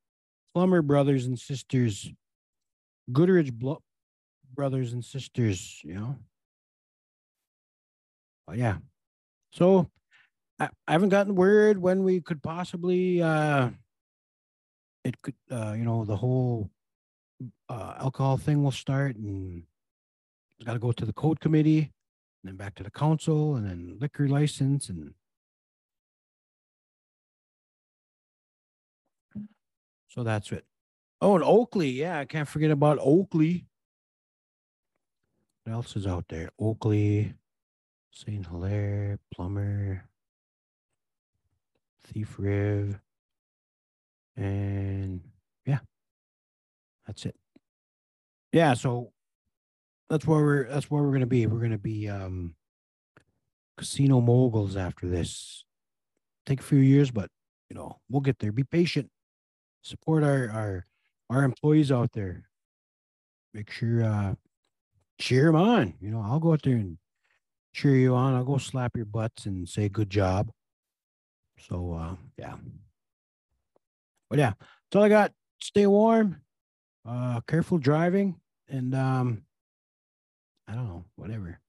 Plummer 0.55 0.83
brothers 0.83 1.27
and 1.27 1.39
sisters, 1.39 2.11
Goodridge 3.13 3.53
Blo- 3.53 3.83
brothers 4.55 4.93
and 4.93 5.05
sisters, 5.05 5.81
you 5.85 5.95
know. 5.95 6.17
But 8.47 8.57
yeah. 8.57 8.79
So 9.53 9.91
I, 10.61 10.69
I 10.87 10.93
haven't 10.93 11.11
gotten 11.11 11.35
word 11.35 11.79
when 11.79 12.03
we 12.03 12.21
could 12.21 12.43
possibly 12.43 13.23
uh 13.23 13.71
it 15.05 15.21
could 15.23 15.35
uh 15.51 15.75
you 15.77 15.85
know 15.85 16.05
the 16.05 16.17
whole 16.17 16.71
uh 17.69 17.95
alcohol 17.99 18.37
thing 18.37 18.63
will 18.63 18.73
start 18.73 19.17
and 19.17 19.63
it's 20.57 20.67
got 20.67 20.73
to 20.73 20.79
go 20.79 20.93
to 20.93 21.05
the 21.07 21.13
code 21.13 21.41
committee 21.41 21.93
and 22.43 22.51
then 22.51 22.57
back 22.57 22.75
to 22.77 22.83
the 22.83 22.91
council 22.91 23.55
and 23.55 23.65
then 23.69 23.97
liquor 24.01 24.29
license 24.29 24.89
and 24.89 25.15
so 30.09 30.23
that's 30.25 30.51
it. 30.51 30.65
Oh 31.21 31.35
and 31.37 31.45
Oklee 31.45 31.95
yeah 31.95 32.19
i 32.19 32.25
can't 32.25 32.49
forget 32.49 32.71
about 32.71 32.99
Oklee. 32.99 33.65
What 35.65 35.73
else 35.75 35.97
is 35.97 36.07
out 36.07 36.27
there? 36.29 36.51
Oklee 36.61 37.35
st 38.11 38.47
hilaire 38.47 39.19
plummer 39.33 40.08
Thief 42.13 42.37
Riv. 42.39 42.99
And 44.37 45.21
yeah. 45.67 45.81
That's 47.07 47.27
it. 47.27 47.37
Yeah, 48.53 48.75
so 48.75 49.13
that's 50.09 50.27
where 50.27 50.43
we're 50.43 50.69
that's 50.69 50.91
where 50.91 51.03
we're 51.03 51.13
gonna 51.13 51.27
be. 51.27 51.47
We're 51.47 51.61
gonna 51.61 51.79
be 51.79 52.09
um 52.09 52.55
casino 53.77 54.21
moguls 54.21 54.77
after 54.77 55.07
this. 55.07 55.65
Take 56.47 56.61
a 56.61 56.65
few 56.65 56.79
years, 56.79 57.11
but 57.11 57.31
you 57.69 57.77
know, 57.77 58.01
we'll 58.09 58.21
get 58.21 58.39
there. 58.39 58.53
Be 58.53 58.65
patient. 58.65 59.11
Support 59.83 60.25
our 60.25 60.51
our 60.51 60.87
our 61.31 61.45
employees 61.45 61.93
out 61.93 62.13
there. 62.13 62.49
Make 63.53 63.71
sure 63.71 64.03
uh 64.03 64.35
cheer 65.19 65.47
them 65.47 65.57
on. 65.57 65.95
You 66.01 66.11
know, 66.11 66.23
I'll 66.23 66.41
go 66.41 66.53
out 66.53 66.63
there 66.63 66.77
and 66.77 66.99
cheer 67.73 67.97
you 67.97 68.15
on. 68.15 68.35
I'll 68.35 68.45
go 68.45 68.59
slap 68.59 68.97
your 68.97 69.07
butts 69.07 69.47
and 69.47 69.69
say 69.69 69.89
good 69.89 70.11
job. 70.11 70.51
So 71.67 71.95
uh 71.95 72.15
yeah. 72.37 72.57
But 74.31 74.39
yeah, 74.39 74.53
that's 74.59 74.97
all 74.97 75.03
I 75.03 75.09
got. 75.09 75.33
Stay 75.61 75.87
warm. 75.87 76.41
Uh 77.07 77.41
careful 77.43 77.79
driving 77.79 78.41
and 78.69 78.95
um 78.95 79.43
I 80.67 80.75
don't 80.75 80.87
know, 80.87 81.05
whatever. 81.17 81.61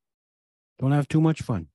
Don't 0.79 0.91
have 0.91 1.07
too 1.07 1.21
much 1.21 1.41
fun. 1.41 1.67